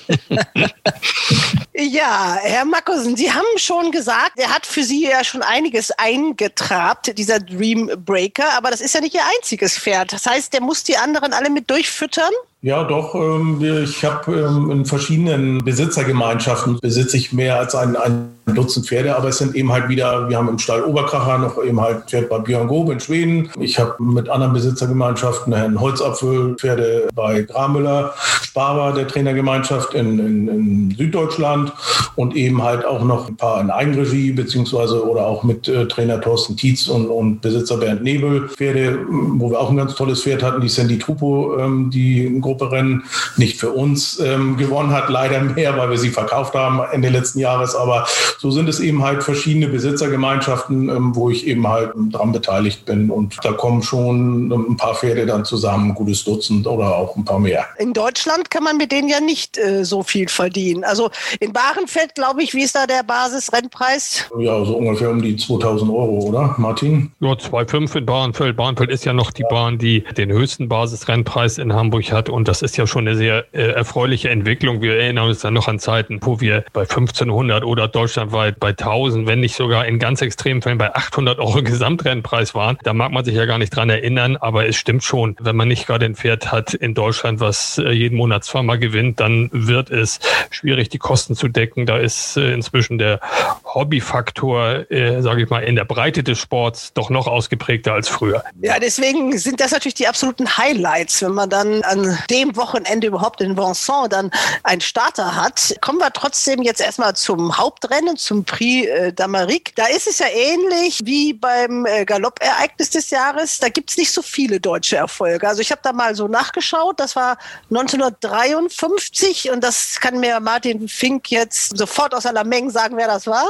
ja, 1.75 2.39
Herr 2.41 2.65
Mackusen, 2.65 3.17
Sie 3.17 3.33
haben 3.33 3.45
schon 3.57 3.91
gesagt, 3.91 4.39
er 4.39 4.55
hat 4.55 4.65
für 4.65 4.83
Sie 4.83 5.03
ja 5.09 5.25
schon 5.25 5.43
einiges 5.43 5.91
eingebracht 5.93 6.53
getrabt, 6.53 7.19
dieser 7.19 7.41
Dream 7.41 7.91
Breaker, 8.05 8.53
aber 8.57 8.71
das 8.71 8.81
ist 8.81 8.95
ja 8.95 9.01
nicht 9.01 9.15
ihr 9.15 9.23
einziges 9.37 9.79
Pferd. 9.79 10.13
Das 10.13 10.27
heißt, 10.27 10.53
der 10.53 10.61
muss 10.61 10.85
die 10.85 10.97
anderen 10.97 11.33
alle 11.33 11.51
mit 11.51 11.71
durchfüttern? 11.71 12.33
Ja, 12.65 12.85
doch. 12.85 13.17
Ähm, 13.17 13.61
ich 13.61 14.05
habe 14.05 14.33
ähm, 14.33 14.71
in 14.71 14.85
verschiedenen 14.85 15.59
Besitzergemeinschaften 15.65 16.79
besitze 16.81 17.17
ich 17.17 17.33
mehr 17.33 17.59
als 17.59 17.75
ein, 17.75 17.97
ein 17.97 18.33
Dutzend 18.47 18.89
Pferde, 18.89 19.17
aber 19.17 19.29
es 19.29 19.39
sind 19.39 19.55
eben 19.55 19.71
halt 19.73 19.89
wieder, 19.89 20.29
wir 20.29 20.37
haben 20.37 20.49
im 20.49 20.59
Stall 20.59 20.83
Oberkracher 20.83 21.39
noch 21.39 21.63
eben 21.63 21.81
halt 21.81 22.11
Pferd 22.11 22.29
bei 22.29 22.39
Björn 22.39 22.67
Gobe 22.67 22.93
in 22.93 23.01
Schweden. 23.01 23.49
Ich 23.61 23.79
habe 23.79 24.03
mit 24.03 24.29
anderen 24.29 24.53
Besitzergemeinschaften 24.53 25.55
Herrn 25.55 25.81
Holzapfel, 25.81 26.57
Pferde 26.57 27.09
bei 27.15 27.43
Gramüller, 27.43 28.13
Sparer 28.43 28.95
der 28.95 29.07
Trainergemeinschaft 29.07 29.95
in, 29.95 30.19
in, 30.19 30.49
in, 30.49 30.95
Süddeutschland 30.97 31.73
und 32.17 32.35
eben 32.35 32.63
halt 32.63 32.85
auch 32.85 33.05
noch 33.05 33.29
ein 33.29 33.37
paar 33.37 33.61
in 33.61 33.71
Eigenregie, 33.71 34.33
beziehungsweise 34.33 35.07
oder 35.09 35.25
auch 35.25 35.45
mit 35.45 35.69
äh, 35.69 35.87
Trainer 35.87 36.21
Thorsten 36.21 36.57
Tietz 36.57 36.89
und, 36.89 37.07
und 37.07 37.41
Besitzer 37.41 37.77
Bernd 37.77 38.03
Nebel. 38.03 38.49
Pferde, 38.49 38.99
wo 39.09 39.51
wir 39.51 39.61
auch 39.61 39.71
ein 39.71 39.77
ganz 39.77 39.95
tolles 39.95 40.23
Pferd 40.23 40.43
hatten, 40.43 40.61
die 40.61 40.69
Sandy 40.69 40.99
Trupo, 40.99 41.59
ähm, 41.59 41.91
die 41.91 42.27
ein 42.27 42.41
Grupperennen 42.53 43.05
nicht 43.37 43.59
für 43.59 43.71
uns 43.71 44.21
ähm, 44.21 44.57
gewonnen 44.57 44.93
hat, 44.93 45.09
leider 45.09 45.41
mehr, 45.41 45.77
weil 45.79 45.91
wir 45.91 45.99
sie 45.99 46.11
verkauft 46.11 46.55
haben 46.55 46.81
Ende 46.93 47.09
letzten 47.09 47.39
Jahres, 47.39 47.75
aber 47.75 48.07
so 48.39 48.51
sind 48.51 48.69
es 48.69 48.81
eben 48.81 49.03
halt 49.03 49.23
verschiedene 49.23 49.69
Besitzergemeinschaften, 49.69 50.89
ähm, 50.89 51.17
wo 51.17 51.31
ich 51.31 51.47
eben 51.47 51.67
halt 51.67 51.93
dran 52.11 52.33
beteiligt 52.33 52.85
bin. 52.85 53.11
Und 53.11 53.39
da 53.43 53.53
kommen 53.53 53.83
schon 53.83 54.51
ein 54.51 54.77
paar 54.77 54.95
Pferde 54.95 55.27
dann 55.27 55.45
zusammen, 55.45 55.91
ein 55.91 55.95
gutes 55.95 56.25
Dutzend 56.25 56.67
oder 56.67 56.97
auch 56.97 57.17
ein 57.17 57.25
paar 57.25 57.39
mehr. 57.39 57.65
In 57.79 57.93
Deutschland 57.93 58.51
kann 58.51 58.65
man 58.65 58.77
mit 58.77 58.93
denen 58.93 59.09
ja 59.09 59.21
nicht 59.21 59.57
äh, 59.59 59.85
so 59.85 60.03
viel 60.03 60.29
verdienen. 60.29 60.85
Also 60.85 61.11
in 61.41 61.53
Bahrenfeld, 61.53 62.15
glaube 62.15 62.43
ich, 62.43 62.55
wie 62.55 62.63
ist 62.63 62.75
da 62.75 62.87
der 62.87 63.03
Basisrennpreis? 63.03 64.31
Ja, 64.39 64.65
so 64.65 64.77
ungefähr 64.77 65.11
um 65.11 65.23
die 65.23 65.37
2000 65.37 65.91
Euro, 65.91 66.21
oder, 66.27 66.55
Martin? 66.59 67.13
Ja, 67.21 67.33
2,5 67.33 67.97
in 67.97 68.07
Bahrenfeld. 68.07 68.57
Bahrenfeld 68.57 68.91
ist 68.91 69.05
ja 69.05 69.13
noch 69.13 69.31
die 69.31 69.45
Bahn, 69.49 69.79
die 69.79 70.05
den 70.17 70.31
höchsten 70.31 70.69
Basisrennpreis 70.69 71.59
in 71.59 71.73
Hamburg 71.73 72.13
hat. 72.13 72.29
Und 72.29 72.42
das 72.49 72.63
ist 72.63 72.77
ja 72.77 72.87
schon 72.87 73.07
eine 73.07 73.17
sehr 73.17 73.47
äh, 73.53 73.73
erfreuliche 73.73 74.31
Entwicklung. 74.31 74.81
Wir 74.81 74.97
erinnern 74.97 75.29
uns 75.29 75.41
dann 75.41 75.55
noch 75.55 75.69
an 75.69 75.79
Zeiten, 75.79 76.19
wo 76.23 76.41
wir 76.41 76.65
bei 76.73 76.83
1500 76.83 77.65
oder 77.65 77.89
Deutschland 77.89 78.23
deutschlandweit 78.23 78.61
bei 78.61 78.71
1000, 78.71 79.27
wenn 79.27 79.41
nicht 79.41 79.57
sogar 79.57 79.87
in 79.87 79.99
ganz 79.99 80.21
extremen 80.23 80.63
Fällen 80.63 80.79
bei 80.79 80.95
800 80.95 81.39
Euro 81.39 81.63
Gesamtrennpreis 81.63 82.55
waren. 82.55 82.79
Da 82.83 82.93
mag 82.93 83.13
man 83.13 83.25
sich 83.25 83.35
ja 83.35 83.47
gar 83.47 83.59
nicht 83.59 83.75
dran 83.75 83.91
erinnern, 83.91 84.37
aber 84.37 84.67
es 84.67 84.77
stimmt 84.77 85.05
schon, 85.05 85.37
wenn 85.41 85.57
man 85.57 85.69
nicht 85.69 85.87
gerade 85.87 86.05
ein 86.05 86.15
Pferd 86.15 86.53
hat 86.53 86.75
in 86.75 86.95
Deutschland, 86.95 87.41
was 87.41 87.79
äh, 87.79 87.91
jeden 87.91 88.17
Monat 88.17 88.45
zweimal 88.45 88.79
gewinnt, 88.79 89.21
dann 89.21 89.51
wird 89.53 89.91
es 89.91 90.21
schwierig, 90.51 90.89
die 90.89 90.99
Kosten 90.99 91.35
zu 91.35 91.49
decken. 91.49 91.87
Da 91.87 91.99
ist 91.99 92.37
äh, 92.37 92.53
inzwischen 92.53 92.99
der 92.99 93.21
Hobbyfaktor, 93.65 94.91
äh, 94.91 95.23
sage 95.23 95.43
ich 95.43 95.51
mal, 95.51 95.61
in 95.61 95.77
der 95.77 95.85
Breite 95.85 96.23
des 96.23 96.39
Sports 96.39 96.93
doch 96.93 97.11
noch 97.11 97.27
ausgeprägter 97.27 97.95
als 97.95 98.09
früher. 98.09 98.43
Ja, 98.61 98.79
deswegen 98.79 99.37
sind 99.39 99.61
das 99.61 99.73
natürlich 99.73 99.95
die 99.95 100.09
absoluten 100.09 100.57
Highlights, 100.57 101.23
wenn 101.23 101.33
man 101.33 101.49
dann 101.49 101.83
an 101.83 102.19
dem 102.33 102.57
Wochenende 102.57 103.07
überhaupt 103.07 103.41
in 103.41 103.57
Vincent 103.57 104.13
dann 104.13 104.33
einen 104.65 104.81
Starter 104.81 105.37
hat. 105.37 105.77
Kommen 105.81 105.99
wir 105.99 106.13
trotzdem 106.13 106.63
jetzt 106.63 106.81
erstmal 106.81 107.15
zum 107.15 107.57
Hauptrennen 107.57 107.93
Rennen 107.93 108.17
zum 108.17 108.45
Prix 108.45 108.89
äh, 108.89 109.13
d'Amérique. 109.15 109.73
Da 109.75 109.87
ist 109.87 110.07
es 110.07 110.19
ja 110.19 110.27
ähnlich 110.27 111.01
wie 111.05 111.33
beim 111.33 111.87
äh, 111.87 112.05
Galoppereignis 112.05 112.91
des 112.91 113.11
Jahres. 113.11 113.59
Da 113.59 113.69
gibt 113.69 113.91
es 113.91 113.97
nicht 113.97 114.13
so 114.13 114.23
viele 114.23 114.61
deutsche 114.61 114.97
Erfolge. 114.97 115.47
Also 115.47 115.61
ich 115.61 115.71
habe 115.71 115.81
da 115.85 115.93
mal 115.93 116.15
so 116.15 116.29
nachgeschaut. 116.29 116.99
Das 116.99 117.17
war 117.17 117.37
1953 117.71 119.51
und 119.51 119.63
das 119.63 120.01
kann 120.01 120.21
mir 120.21 120.41
Martin 120.41 120.89
Fink 120.89 121.31
jetzt 121.31 121.77
sofort 121.77 122.15
aus 122.15 122.27
aller 122.27 122.45
Menge 122.45 122.71
sagen, 122.71 122.97
wer 122.97 123.09
das 123.09 123.27
war. 123.27 123.47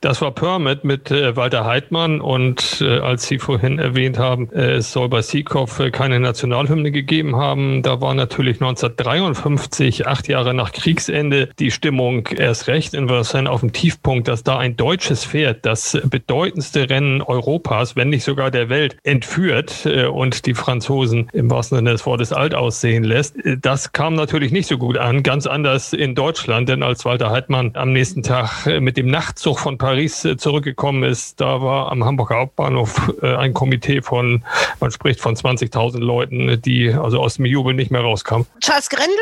Das 0.00 0.20
war 0.20 0.32
Permit 0.32 0.84
mit 0.84 1.10
äh, 1.10 1.34
Walter 1.36 1.64
Heidmann 1.64 2.20
und 2.20 2.80
äh, 2.80 2.98
als 3.00 3.26
Sie 3.26 3.38
vorhin 3.38 3.78
erwähnt 3.78 4.18
haben, 4.18 4.50
äh, 4.52 4.76
es 4.76 4.92
soll 4.92 5.08
bei 5.08 5.22
Seekopf 5.22 5.80
äh, 5.80 5.90
keine 5.90 6.20
Nationalhymne 6.20 6.90
gegeben 6.90 7.36
haben. 7.36 7.82
Da 7.82 8.00
war 8.00 8.14
natürlich 8.18 8.60
1953, 8.60 10.06
acht 10.06 10.28
Jahre 10.28 10.54
nach 10.54 10.70
Kriegsende, 10.70 11.48
die 11.58 11.72
Stimmung 11.72 12.28
erst 12.28 12.68
recht 12.68 12.94
in 12.94 13.08
Versailles 13.08 13.48
auf 13.48 13.60
dem 13.60 13.72
Tief 13.72 13.88
Tiefpunkt, 13.88 14.28
dass 14.28 14.42
da 14.42 14.58
ein 14.58 14.76
deutsches 14.76 15.24
Pferd 15.24 15.64
das 15.64 15.98
bedeutendste 16.04 16.90
Rennen 16.90 17.22
Europas, 17.22 17.96
wenn 17.96 18.10
nicht 18.10 18.22
sogar 18.22 18.50
der 18.50 18.68
Welt, 18.68 18.98
entführt 19.02 19.86
äh, 19.86 20.04
und 20.04 20.44
die 20.44 20.52
Franzosen 20.52 21.30
im 21.32 21.50
wahrsten 21.50 21.78
Sinne 21.78 21.92
des 21.92 22.04
Wortes 22.04 22.34
alt 22.34 22.54
aussehen 22.54 23.02
lässt. 23.02 23.42
Äh, 23.46 23.56
das 23.56 23.92
kam 23.92 24.14
natürlich 24.14 24.52
nicht 24.52 24.66
so 24.66 24.76
gut 24.76 24.98
an, 24.98 25.22
ganz 25.22 25.46
anders 25.46 25.94
in 25.94 26.14
Deutschland, 26.14 26.68
denn 26.68 26.82
als 26.82 27.06
Walter 27.06 27.30
Heidmann 27.30 27.70
am 27.74 27.94
nächsten 27.94 28.22
Tag 28.22 28.66
äh, 28.66 28.78
mit 28.80 28.98
dem 28.98 29.06
Nachtzug 29.06 29.58
von 29.58 29.78
Paris 29.78 30.28
zurückgekommen 30.36 31.02
ist, 31.02 31.40
da 31.40 31.62
war 31.62 31.90
am 31.90 32.04
Hamburger 32.04 32.36
Hauptbahnhof 32.36 33.14
ein 33.22 33.54
Komitee 33.54 34.02
von, 34.02 34.44
man 34.80 34.90
spricht 34.90 35.20
von 35.20 35.34
20.000 35.34 36.00
Leuten, 36.00 36.60
die 36.60 36.90
also 36.92 37.20
aus 37.20 37.36
dem 37.36 37.46
Jubel 37.46 37.72
nicht 37.72 37.90
mehr 37.90 37.97
rauskamen. 38.00 38.46
Charles 38.60 38.88
Grendel, 38.88 39.16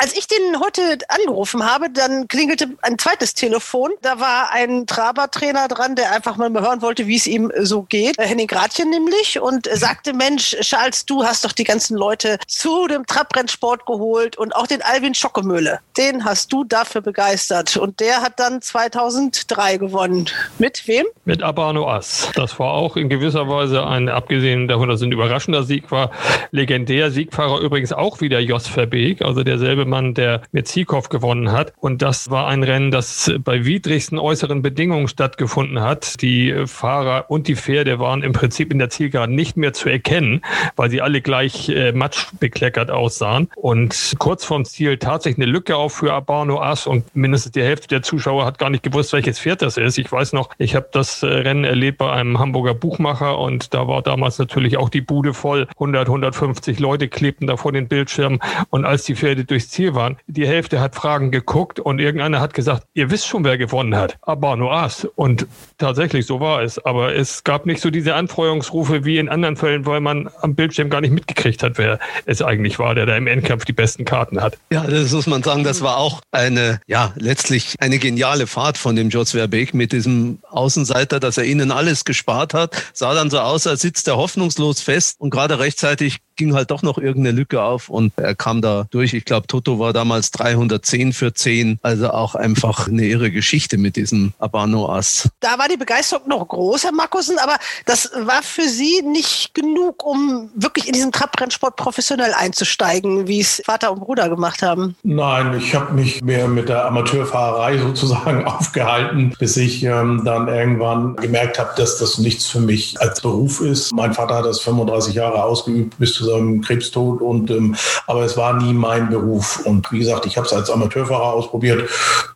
als 0.00 0.16
ich 0.16 0.26
den 0.26 0.60
heute 0.60 0.98
angerufen 1.08 1.64
habe, 1.64 1.90
dann 1.90 2.26
klingelte 2.28 2.68
ein 2.82 2.98
zweites 2.98 3.34
Telefon 3.34 3.90
da 4.02 4.18
war 4.20 4.50
ein 4.52 4.86
Trabertrainer 4.86 5.68
dran, 5.68 5.94
der 5.94 6.12
einfach 6.12 6.36
mal 6.36 6.50
hören 6.52 6.82
wollte, 6.82 7.06
wie 7.06 7.16
es 7.16 7.26
ihm 7.26 7.52
so 7.60 7.82
geht. 7.82 8.18
Äh, 8.18 8.26
Henning 8.26 8.46
Gratchen 8.46 8.90
nämlich 8.90 9.40
und 9.40 9.68
sagte, 9.72 10.12
Mensch, 10.12 10.56
Charles, 10.60 11.04
du 11.06 11.24
hast 11.24 11.44
doch 11.44 11.52
die 11.52 11.64
ganzen 11.64 11.96
Leute 11.96 12.38
zu 12.46 12.86
dem 12.86 13.06
Trabrennsport 13.06 13.86
geholt 13.86 14.36
und 14.36 14.54
auch 14.54 14.66
den 14.66 14.82
Alvin 14.82 15.14
Schockemöhle. 15.14 15.80
Den 15.96 16.24
hast 16.24 16.52
du 16.52 16.64
dafür 16.64 17.00
begeistert. 17.00 17.76
Und 17.76 18.00
der 18.00 18.22
hat 18.22 18.38
dann 18.38 18.62
2003 18.62 19.66
Mai 19.66 19.78
gewonnen. 19.78 20.26
Mit 20.58 20.86
wem? 20.86 21.06
Mit 21.24 21.42
Abano 21.42 21.90
Ass. 21.90 22.30
Das 22.36 22.60
war 22.60 22.72
auch 22.72 22.96
in 22.96 23.08
gewisser 23.08 23.48
Weise 23.48 23.84
ein, 23.84 24.08
abgesehen 24.08 24.68
davon, 24.68 24.88
dass 24.88 25.00
es 25.00 25.06
ein 25.06 25.10
überraschender 25.10 25.64
Sieg 25.64 25.90
war, 25.90 26.12
legendär. 26.52 27.10
Siegfahrer 27.10 27.58
übrigens 27.58 27.92
auch 27.92 28.05
wieder 28.20 28.40
Jos 28.40 28.68
Verbeek, 28.68 29.22
also 29.22 29.42
derselbe 29.42 29.84
Mann, 29.84 30.14
der 30.14 30.42
mit 30.52 30.68
Zikov 30.68 31.08
gewonnen 31.08 31.52
hat. 31.52 31.72
Und 31.78 32.02
das 32.02 32.30
war 32.30 32.46
ein 32.46 32.62
Rennen, 32.62 32.90
das 32.90 33.32
bei 33.40 33.64
widrigsten 33.64 34.18
äußeren 34.18 34.62
Bedingungen 34.62 35.08
stattgefunden 35.08 35.80
hat. 35.80 36.20
Die 36.22 36.54
Fahrer 36.66 37.26
und 37.28 37.48
die 37.48 37.56
Pferde 37.56 37.98
waren 37.98 38.22
im 38.22 38.32
Prinzip 38.32 38.72
in 38.72 38.78
der 38.78 38.90
Zielgeraden 38.90 39.34
nicht 39.34 39.56
mehr 39.56 39.72
zu 39.72 39.88
erkennen, 39.88 40.42
weil 40.76 40.90
sie 40.90 41.02
alle 41.02 41.20
gleich 41.20 41.68
äh, 41.68 41.92
matschbekleckert 41.92 42.90
aussahen. 42.90 43.48
Und 43.56 44.14
kurz 44.18 44.44
vorm 44.44 44.64
Ziel 44.64 44.98
tatsächlich 44.98 45.44
eine 45.44 45.52
Lücke 45.52 45.76
auf 45.76 45.94
für 45.94 46.12
Abano 46.12 46.60
Ass 46.60 46.86
und 46.86 47.14
mindestens 47.16 47.52
die 47.52 47.62
Hälfte 47.62 47.88
der 47.88 48.02
Zuschauer 48.02 48.44
hat 48.44 48.58
gar 48.58 48.70
nicht 48.70 48.82
gewusst, 48.82 49.12
welches 49.12 49.40
Pferd 49.40 49.62
das 49.62 49.76
ist. 49.76 49.98
Ich 49.98 50.10
weiß 50.10 50.32
noch, 50.32 50.50
ich 50.58 50.74
habe 50.74 50.88
das 50.92 51.22
äh, 51.22 51.26
Rennen 51.26 51.64
erlebt 51.64 51.98
bei 51.98 52.12
einem 52.12 52.38
Hamburger 52.38 52.74
Buchmacher 52.74 53.38
und 53.38 53.74
da 53.74 53.88
war 53.88 54.02
damals 54.02 54.38
natürlich 54.38 54.76
auch 54.76 54.88
die 54.88 55.00
Bude 55.00 55.34
voll. 55.34 55.66
100, 55.72 56.08
150 56.08 56.78
Leute 56.78 57.08
klebten 57.08 57.46
da 57.46 57.56
vor 57.56 57.72
den 57.72 57.88
Bildschirmen 57.96 58.40
und 58.68 58.84
als 58.84 59.04
die 59.04 59.16
Pferde 59.16 59.46
durchs 59.46 59.70
Ziel 59.70 59.94
waren, 59.94 60.18
die 60.26 60.46
Hälfte 60.46 60.80
hat 60.80 60.94
Fragen 60.94 61.30
geguckt 61.30 61.80
und 61.80 61.98
irgendeiner 61.98 62.40
hat 62.40 62.52
gesagt, 62.52 62.86
ihr 62.92 63.10
wisst 63.10 63.26
schon, 63.26 63.42
wer 63.42 63.56
gewonnen 63.56 63.96
hat. 63.96 64.18
Abano 64.20 64.70
Ass. 64.70 65.08
Und 65.16 65.46
tatsächlich, 65.78 66.26
so 66.26 66.38
war 66.38 66.62
es. 66.62 66.78
Aber 66.84 67.14
es 67.14 67.42
gab 67.42 67.64
nicht 67.64 67.80
so 67.80 67.88
diese 67.88 68.14
Anfeuerungsrufe 68.14 69.06
wie 69.06 69.16
in 69.16 69.30
anderen 69.30 69.56
Fällen, 69.56 69.86
weil 69.86 70.00
man 70.00 70.28
am 70.42 70.54
Bildschirm 70.54 70.90
gar 70.90 71.00
nicht 71.00 71.12
mitgekriegt 71.12 71.62
hat, 71.62 71.78
wer 71.78 71.98
es 72.26 72.42
eigentlich 72.42 72.78
war, 72.78 72.94
der 72.94 73.06
da 73.06 73.16
im 73.16 73.26
Endkampf 73.26 73.64
die 73.64 73.72
besten 73.72 74.04
Karten 74.04 74.42
hat. 74.42 74.58
Ja, 74.70 74.84
das 74.84 75.12
muss 75.12 75.26
man 75.26 75.42
sagen, 75.42 75.64
das 75.64 75.80
war 75.80 75.96
auch 75.96 76.20
eine, 76.32 76.80
ja, 76.86 77.14
letztlich 77.16 77.76
eine 77.80 77.98
geniale 77.98 78.46
Fahrt 78.46 78.76
von 78.76 78.94
dem 78.94 79.08
Jos 79.08 79.30
Verbeek 79.30 79.72
mit 79.72 79.92
diesem 79.92 80.40
Außenseiter, 80.50 81.18
dass 81.18 81.38
er 81.38 81.44
ihnen 81.44 81.70
alles 81.70 82.04
gespart 82.04 82.52
hat. 82.52 82.76
Sah 82.92 83.14
dann 83.14 83.30
so 83.30 83.40
aus, 83.40 83.66
als 83.66 83.80
sitzt 83.80 84.06
er 84.06 84.18
hoffnungslos 84.18 84.82
fest 84.82 85.18
und 85.18 85.30
gerade 85.30 85.58
rechtzeitig 85.58 86.18
ging 86.36 86.54
halt 86.54 86.70
doch 86.70 86.82
noch 86.82 86.98
irgendeine 86.98 87.36
Lücke 87.36 87.62
auf 87.62 87.88
und 87.88 88.12
er 88.16 88.34
kam 88.34 88.62
da 88.62 88.86
durch. 88.90 89.14
Ich 89.14 89.24
glaube, 89.24 89.46
Toto 89.46 89.78
war 89.78 89.92
damals 89.92 90.30
310 90.30 91.12
für 91.12 91.32
10. 91.32 91.78
Also 91.82 92.10
auch 92.10 92.34
einfach 92.34 92.88
eine 92.88 93.06
irre 93.06 93.30
Geschichte 93.30 93.78
mit 93.78 93.96
diesem 93.96 94.32
Abano 94.38 94.88
Ass. 94.92 95.28
Da 95.40 95.58
war 95.58 95.68
die 95.68 95.76
Begeisterung 95.76 96.28
noch 96.28 96.46
groß, 96.46 96.84
Herr 96.84 96.92
Markussen, 96.92 97.38
aber 97.38 97.56
das 97.84 98.10
war 98.24 98.42
für 98.42 98.68
Sie 98.68 99.02
nicht 99.02 99.54
genug, 99.54 100.04
um 100.04 100.50
wirklich 100.54 100.86
in 100.86 100.92
diesen 100.92 101.12
Trabrennsport 101.12 101.76
professionell 101.76 102.32
einzusteigen, 102.34 103.26
wie 103.26 103.40
es 103.40 103.62
Vater 103.64 103.92
und 103.92 104.00
Bruder 104.00 104.28
gemacht 104.28 104.62
haben. 104.62 104.96
Nein, 105.02 105.56
ich 105.58 105.74
habe 105.74 105.94
mich 105.94 106.22
mehr 106.22 106.48
mit 106.48 106.68
der 106.68 106.86
Amateurfahrerei 106.86 107.78
sozusagen 107.78 108.44
aufgehalten, 108.46 109.34
bis 109.38 109.56
ich 109.56 109.82
ähm, 109.82 110.22
dann 110.24 110.48
irgendwann 110.48 111.16
gemerkt 111.16 111.58
habe, 111.58 111.70
dass 111.76 111.98
das 111.98 112.18
nichts 112.18 112.46
für 112.46 112.60
mich 112.60 113.00
als 113.00 113.20
Beruf 113.20 113.60
ist. 113.60 113.92
Mein 113.92 114.12
Vater 114.12 114.36
hat 114.36 114.44
das 114.44 114.60
35 114.60 115.14
Jahre 115.14 115.42
ausgeübt 115.42 115.98
bis 115.98 116.14
zu 116.14 116.25
seinem 116.26 116.60
Krebstod 116.60 117.20
und 117.20 117.50
ähm, 117.50 117.76
aber 118.06 118.22
es 118.22 118.36
war 118.36 118.54
nie 118.54 118.72
mein 118.72 119.08
Beruf. 119.08 119.64
Und 119.64 119.90
wie 119.92 120.00
gesagt, 120.00 120.26
ich 120.26 120.36
habe 120.36 120.46
es 120.46 120.52
als 120.52 120.70
Amateurfahrer 120.70 121.32
ausprobiert. 121.32 121.88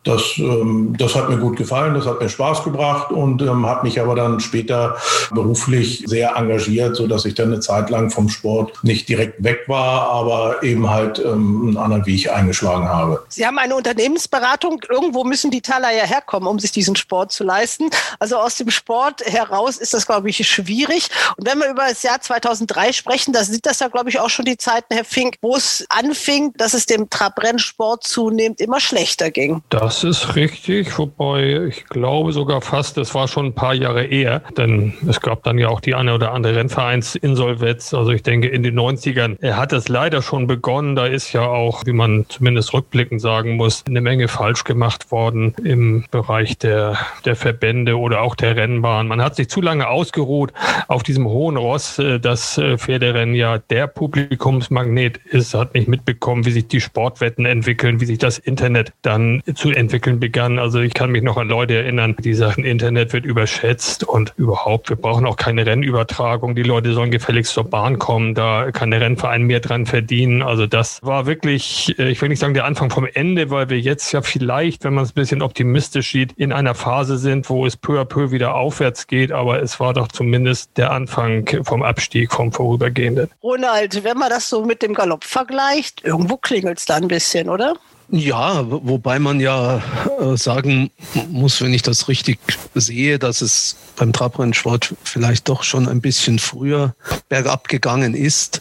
Das, 0.03 0.37
ähm, 0.37 0.95
das 0.97 1.15
hat 1.15 1.29
mir 1.29 1.37
gut 1.37 1.57
gefallen, 1.57 1.93
das 1.93 2.05
hat 2.05 2.19
mir 2.19 2.29
Spaß 2.29 2.63
gebracht 2.63 3.11
und 3.11 3.41
ähm, 3.41 3.65
habe 3.65 3.85
mich 3.85 4.01
aber 4.01 4.15
dann 4.15 4.39
später 4.39 4.97
beruflich 5.31 6.03
sehr 6.07 6.35
engagiert, 6.35 6.95
sodass 6.95 7.25
ich 7.25 7.35
dann 7.35 7.51
eine 7.51 7.59
Zeit 7.59 7.89
lang 7.89 8.09
vom 8.09 8.29
Sport 8.29 8.83
nicht 8.83 9.07
direkt 9.09 9.43
weg 9.43 9.65
war, 9.67 10.09
aber 10.09 10.63
eben 10.63 10.89
halt 10.89 11.19
ähm, 11.19 11.61
einen 11.67 11.77
anderen 11.77 12.05
Weg 12.05 12.31
eingeschlagen 12.31 12.89
habe. 12.89 13.23
Sie 13.27 13.45
haben 13.45 13.59
eine 13.59 13.75
Unternehmensberatung. 13.75 14.81
Irgendwo 14.89 15.23
müssen 15.23 15.51
die 15.51 15.61
Taler 15.61 15.91
ja 15.91 16.03
herkommen, 16.03 16.47
um 16.47 16.59
sich 16.59 16.71
diesen 16.71 16.95
Sport 16.95 17.31
zu 17.31 17.43
leisten. 17.43 17.89
Also 18.19 18.37
aus 18.37 18.55
dem 18.55 18.71
Sport 18.71 19.21
heraus 19.25 19.77
ist 19.77 19.93
das, 19.93 20.05
glaube 20.05 20.29
ich, 20.29 20.47
schwierig. 20.47 21.09
Und 21.37 21.47
wenn 21.47 21.59
wir 21.59 21.69
über 21.69 21.85
das 21.87 22.03
Jahr 22.03 22.21
2003 22.21 22.93
sprechen, 22.93 23.33
da 23.33 23.43
sind 23.43 23.65
das 23.65 23.80
ja, 23.81 23.87
glaube 23.87 24.09
ich, 24.09 24.19
auch 24.19 24.29
schon 24.29 24.45
die 24.45 24.57
Zeiten, 24.57 24.93
Herr 24.93 25.03
Fink, 25.03 25.35
wo 25.41 25.55
es 25.55 25.85
anfing, 25.89 26.53
dass 26.55 26.73
es 26.73 26.85
dem 26.85 27.09
Trabrennsport 27.09 28.03
zunehmend 28.03 28.61
immer 28.61 28.79
schlechter 28.79 29.31
ging. 29.31 29.61
Das 29.69 30.03
ist 30.03 30.35
richtig, 30.35 30.97
wobei 30.97 31.67
ich 31.67 31.85
glaube 31.85 32.31
sogar 32.31 32.61
fast, 32.61 32.97
das 32.97 33.13
war 33.13 33.27
schon 33.27 33.47
ein 33.47 33.55
paar 33.55 33.73
Jahre 33.73 34.05
eher, 34.05 34.39
denn 34.57 34.93
es 35.07 35.19
gab 35.19 35.43
dann 35.43 35.57
ja 35.57 35.67
auch 35.67 35.81
die 35.81 35.95
eine 35.95 36.13
oder 36.13 36.31
andere 36.31 36.55
Rennvereinsinsolvenz. 36.55 37.93
Also 37.93 38.11
ich 38.11 38.23
denke, 38.23 38.47
in 38.47 38.63
den 38.63 38.79
90ern 38.79 39.41
hat 39.53 39.73
es 39.73 39.89
leider 39.89 40.21
schon 40.21 40.47
begonnen. 40.47 40.95
Da 40.95 41.07
ist 41.07 41.33
ja 41.33 41.41
auch, 41.41 41.85
wie 41.85 41.93
man 41.93 42.25
zumindest 42.29 42.73
rückblickend 42.73 43.21
sagen 43.21 43.55
muss, 43.55 43.83
eine 43.87 44.01
Menge 44.01 44.27
falsch 44.27 44.63
gemacht 44.63 45.11
worden 45.11 45.55
im 45.63 46.05
Bereich 46.11 46.57
der, 46.57 46.97
der 47.25 47.35
Verbände 47.35 47.97
oder 47.97 48.21
auch 48.21 48.35
der 48.35 48.55
Rennbahn. 48.55 49.07
Man 49.07 49.21
hat 49.21 49.35
sich 49.35 49.49
zu 49.49 49.61
lange 49.61 49.87
ausgeruht 49.87 50.53
auf 50.87 51.03
diesem 51.03 51.27
hohen 51.27 51.57
Ross, 51.57 51.97
äh, 51.99 52.19
das 52.19 52.57
äh, 52.57 52.77
Pferderennen 52.77 53.35
ja 53.35 53.57
der 53.71 53.87
Publikumsmagnet 53.87 55.17
ist, 55.17 55.53
hat 55.53 55.73
nicht 55.73 55.87
mitbekommen, 55.87 56.45
wie 56.45 56.51
sich 56.51 56.67
die 56.67 56.81
Sportwetten 56.81 57.45
entwickeln, 57.45 58.01
wie 58.01 58.05
sich 58.05 58.17
das 58.17 58.37
Internet 58.37 58.91
dann 59.01 59.41
zu 59.55 59.71
entwickeln 59.71 60.19
begann. 60.19 60.59
Also 60.59 60.81
ich 60.81 60.93
kann 60.93 61.09
mich 61.09 61.23
noch 61.23 61.37
an 61.37 61.47
Leute 61.47 61.75
erinnern, 61.75 62.17
die 62.19 62.33
sagten, 62.33 62.65
Internet 62.65 63.13
wird 63.13 63.23
überschätzt 63.23 64.03
und 64.03 64.33
überhaupt, 64.35 64.89
wir 64.89 64.97
brauchen 64.97 65.25
auch 65.25 65.37
keine 65.37 65.65
Rennübertragung. 65.65 66.53
Die 66.53 66.63
Leute 66.63 66.91
sollen 66.91 67.11
gefälligst 67.11 67.53
zur 67.53 67.63
Bahn 67.63 67.97
kommen, 67.97 68.35
da 68.35 68.71
kann 68.71 68.91
der 68.91 68.99
Rennverein 68.99 69.43
mehr 69.43 69.61
dran 69.61 69.85
verdienen. 69.85 70.41
Also 70.41 70.67
das 70.67 70.99
war 71.01 71.25
wirklich, 71.25 71.97
äh, 71.97 72.09
ich 72.09 72.21
will 72.21 72.27
nicht 72.27 72.39
sagen 72.39 72.53
der 72.53 72.65
Anfang 72.65 72.89
vom 72.89 73.07
Ende, 73.11 73.51
weil 73.51 73.69
wir 73.69 73.79
jetzt 73.79 74.11
ja 74.11 74.21
vielleicht, 74.21 74.83
wenn 74.83 74.93
man 74.93 75.05
es 75.05 75.11
ein 75.11 75.15
bisschen 75.15 75.41
optimistisch 75.41 76.11
sieht, 76.11 76.33
in 76.33 76.51
einer 76.51 76.75
Phase 76.75 77.17
sind, 77.17 77.49
wo 77.49 77.65
es 77.65 77.77
peu 77.77 78.01
à 78.01 78.03
peu 78.03 78.31
wieder 78.31 78.53
aufwärts 78.55 79.07
geht. 79.07 79.31
Aber 79.31 79.63
es 79.63 79.79
war 79.79 79.93
doch 79.93 80.09
zumindest 80.09 80.77
der 80.77 80.91
Anfang 80.91 81.47
vom 81.63 81.83
Abstieg, 81.83 82.33
vom 82.33 82.51
Vorübergehenden. 82.51 83.29
Ronald, 83.61 84.03
wenn 84.03 84.17
man 84.17 84.29
das 84.31 84.49
so 84.49 84.65
mit 84.65 84.81
dem 84.81 84.95
Galopp 84.95 85.23
vergleicht, 85.23 86.03
irgendwo 86.03 86.37
klingelt 86.37 86.79
es 86.79 86.85
da 86.85 86.95
ein 86.95 87.07
bisschen, 87.07 87.47
oder? 87.47 87.75
Ja, 88.09 88.65
wobei 88.67 89.19
man 89.19 89.39
ja 89.39 89.81
äh, 90.19 90.35
sagen 90.35 90.89
muss, 91.29 91.61
wenn 91.61 91.73
ich 91.73 91.83
das 91.83 92.07
richtig 92.07 92.39
sehe, 92.73 93.19
dass 93.19 93.41
es 93.41 93.77
beim 93.95 94.11
Trabrennsport 94.11 94.95
vielleicht 95.03 95.47
doch 95.47 95.63
schon 95.63 95.87
ein 95.87 96.01
bisschen 96.01 96.39
früher 96.39 96.95
bergab 97.29 97.67
gegangen 97.69 98.15
ist. 98.15 98.59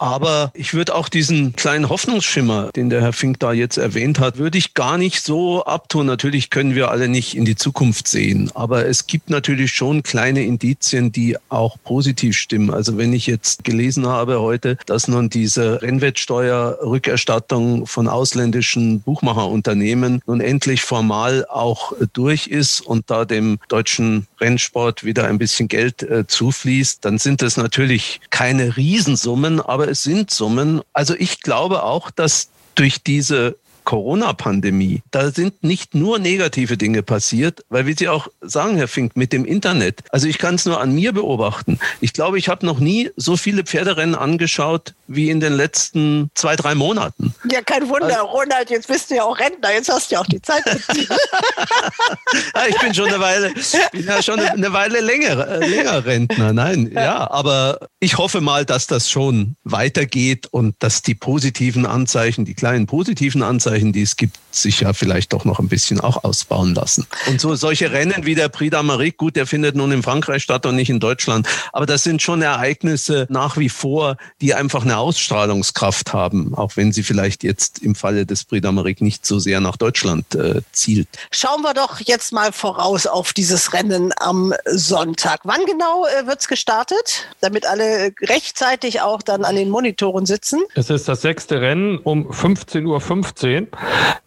Aber 0.00 0.50
ich 0.54 0.72
würde 0.72 0.94
auch 0.94 1.10
diesen 1.10 1.54
kleinen 1.56 1.90
Hoffnungsschimmer, 1.90 2.70
den 2.74 2.88
der 2.88 3.02
Herr 3.02 3.12
Fink 3.12 3.38
da 3.38 3.52
jetzt 3.52 3.76
erwähnt 3.76 4.18
hat, 4.18 4.38
würde 4.38 4.56
ich 4.56 4.72
gar 4.72 4.96
nicht 4.96 5.22
so 5.22 5.62
abtun. 5.64 6.06
Natürlich 6.06 6.48
können 6.48 6.74
wir 6.74 6.90
alle 6.90 7.06
nicht 7.06 7.36
in 7.36 7.44
die 7.44 7.54
Zukunft 7.54 8.08
sehen, 8.08 8.50
aber 8.54 8.86
es 8.86 9.06
gibt 9.06 9.28
natürlich 9.28 9.72
schon 9.72 10.02
kleine 10.02 10.42
Indizien, 10.42 11.12
die 11.12 11.36
auch 11.50 11.76
positiv 11.84 12.38
stimmen. 12.38 12.70
Also 12.70 12.96
wenn 12.96 13.12
ich 13.12 13.26
jetzt 13.26 13.62
gelesen 13.62 14.06
habe 14.06 14.40
heute, 14.40 14.78
dass 14.86 15.06
nun 15.06 15.28
diese 15.28 15.82
Rennwettsteuerrückerstattung 15.82 17.86
von 17.86 18.08
ausländischen 18.08 19.02
Buchmacherunternehmen 19.02 20.22
nun 20.26 20.40
endlich 20.40 20.80
formal 20.80 21.44
auch 21.46 21.92
durch 22.14 22.46
ist 22.46 22.80
und 22.80 23.10
da 23.10 23.26
dem 23.26 23.58
deutschen 23.68 24.26
Rennsport 24.40 25.04
wieder 25.04 25.26
ein 25.26 25.36
bisschen 25.36 25.68
Geld 25.68 26.02
äh, 26.02 26.26
zufließt, 26.26 27.04
dann 27.04 27.18
sind 27.18 27.42
es 27.42 27.58
natürlich 27.58 28.22
keine 28.30 28.78
Riesensummen, 28.78 29.60
aber 29.60 29.89
es 29.90 30.02
sind 30.02 30.30
Summen. 30.30 30.80
Also 30.92 31.14
ich 31.14 31.40
glaube 31.40 31.82
auch, 31.82 32.10
dass 32.10 32.48
durch 32.74 33.02
diese 33.02 33.56
Corona-Pandemie, 33.84 35.02
da 35.10 35.30
sind 35.30 35.62
nicht 35.62 35.94
nur 35.94 36.18
negative 36.18 36.76
Dinge 36.76 37.02
passiert, 37.02 37.64
weil 37.68 37.86
wie 37.86 37.94
Sie 37.94 38.08
auch 38.08 38.28
sagen, 38.40 38.76
Herr 38.76 38.88
Fink, 38.88 39.16
mit 39.16 39.32
dem 39.32 39.44
Internet. 39.44 40.00
Also 40.10 40.26
ich 40.26 40.38
kann 40.38 40.54
es 40.54 40.66
nur 40.66 40.80
an 40.80 40.94
mir 40.94 41.12
beobachten. 41.12 41.78
Ich 42.00 42.12
glaube, 42.12 42.38
ich 42.38 42.48
habe 42.48 42.66
noch 42.66 42.78
nie 42.78 43.10
so 43.16 43.36
viele 43.36 43.64
Pferderennen 43.64 44.14
angeschaut 44.14 44.94
wie 45.06 45.28
in 45.28 45.40
den 45.40 45.52
letzten 45.52 46.30
zwei, 46.34 46.56
drei 46.56 46.74
Monaten. 46.74 47.34
Ja, 47.50 47.62
kein 47.62 47.88
Wunder, 47.88 48.06
also, 48.06 48.26
Ronald, 48.26 48.70
jetzt 48.70 48.88
bist 48.88 49.10
du 49.10 49.16
ja 49.16 49.24
auch 49.24 49.38
Rentner, 49.38 49.72
jetzt 49.72 49.90
hast 49.90 50.10
du 50.10 50.14
ja 50.14 50.20
auch 50.20 50.26
die 50.26 50.40
Zeit. 50.40 50.62
ja, 50.66 50.76
ich 52.68 52.78
bin 52.78 52.94
schon 52.94 53.08
eine 53.08 53.18
Weile, 53.18 53.52
bin 53.92 54.06
ja 54.06 54.22
schon 54.22 54.38
eine 54.38 54.72
Weile 54.72 55.00
länger, 55.00 55.48
äh, 55.48 55.66
länger 55.66 56.04
Rentner. 56.04 56.52
Nein, 56.52 56.90
ja, 56.94 57.28
aber 57.30 57.88
ich 57.98 58.18
hoffe 58.18 58.40
mal, 58.40 58.64
dass 58.64 58.86
das 58.86 59.10
schon 59.10 59.56
weitergeht 59.64 60.46
und 60.50 60.76
dass 60.78 61.02
die 61.02 61.14
positiven 61.14 61.86
Anzeichen, 61.86 62.44
die 62.44 62.54
kleinen 62.54 62.86
positiven 62.86 63.42
Anzeichen, 63.42 63.79
die 63.92 64.02
es 64.02 64.16
gibt, 64.16 64.36
sich 64.50 64.80
ja 64.80 64.92
vielleicht 64.92 65.32
doch 65.32 65.44
noch 65.44 65.58
ein 65.58 65.68
bisschen 65.68 66.00
auch 66.00 66.24
ausbauen 66.24 66.74
lassen. 66.74 67.06
Und 67.28 67.40
so 67.40 67.54
solche 67.54 67.92
Rennen 67.92 68.24
wie 68.24 68.34
der 68.34 68.48
Prix 68.48 68.74
d'Amérique, 68.74 69.16
gut, 69.16 69.36
der 69.36 69.46
findet 69.46 69.76
nun 69.76 69.92
in 69.92 70.02
Frankreich 70.02 70.42
statt 70.42 70.66
und 70.66 70.76
nicht 70.76 70.90
in 70.90 71.00
Deutschland, 71.00 71.46
aber 71.72 71.86
das 71.86 72.02
sind 72.02 72.22
schon 72.22 72.42
Ereignisse 72.42 73.26
nach 73.30 73.56
wie 73.56 73.68
vor, 73.68 74.16
die 74.40 74.54
einfach 74.54 74.82
eine 74.82 74.98
Ausstrahlungskraft 74.98 76.12
haben, 76.12 76.54
auch 76.54 76.76
wenn 76.76 76.92
sie 76.92 77.02
vielleicht 77.02 77.44
jetzt 77.44 77.78
im 77.78 77.94
Falle 77.94 78.26
des 78.26 78.44
Prix 78.44 78.66
d'Amérique 78.66 79.02
nicht 79.02 79.24
so 79.24 79.38
sehr 79.38 79.60
nach 79.60 79.76
Deutschland 79.76 80.34
äh, 80.34 80.62
zielt. 80.72 81.08
Schauen 81.30 81.62
wir 81.62 81.74
doch 81.74 82.00
jetzt 82.00 82.32
mal 82.32 82.52
voraus 82.52 83.06
auf 83.06 83.32
dieses 83.32 83.72
Rennen 83.72 84.12
am 84.18 84.52
Sonntag. 84.66 85.40
Wann 85.44 85.64
genau 85.66 86.06
äh, 86.06 86.26
wird 86.26 86.40
es 86.40 86.48
gestartet, 86.48 87.28
damit 87.40 87.66
alle 87.66 88.12
rechtzeitig 88.20 89.00
auch 89.00 89.22
dann 89.22 89.44
an 89.44 89.56
den 89.56 89.70
Monitoren 89.70 90.26
sitzen? 90.26 90.60
Es 90.74 90.90
ist 90.90 91.08
das 91.08 91.22
sechste 91.22 91.60
Rennen 91.60 91.98
um 91.98 92.30
15.15 92.30 92.86
Uhr. 93.59 93.59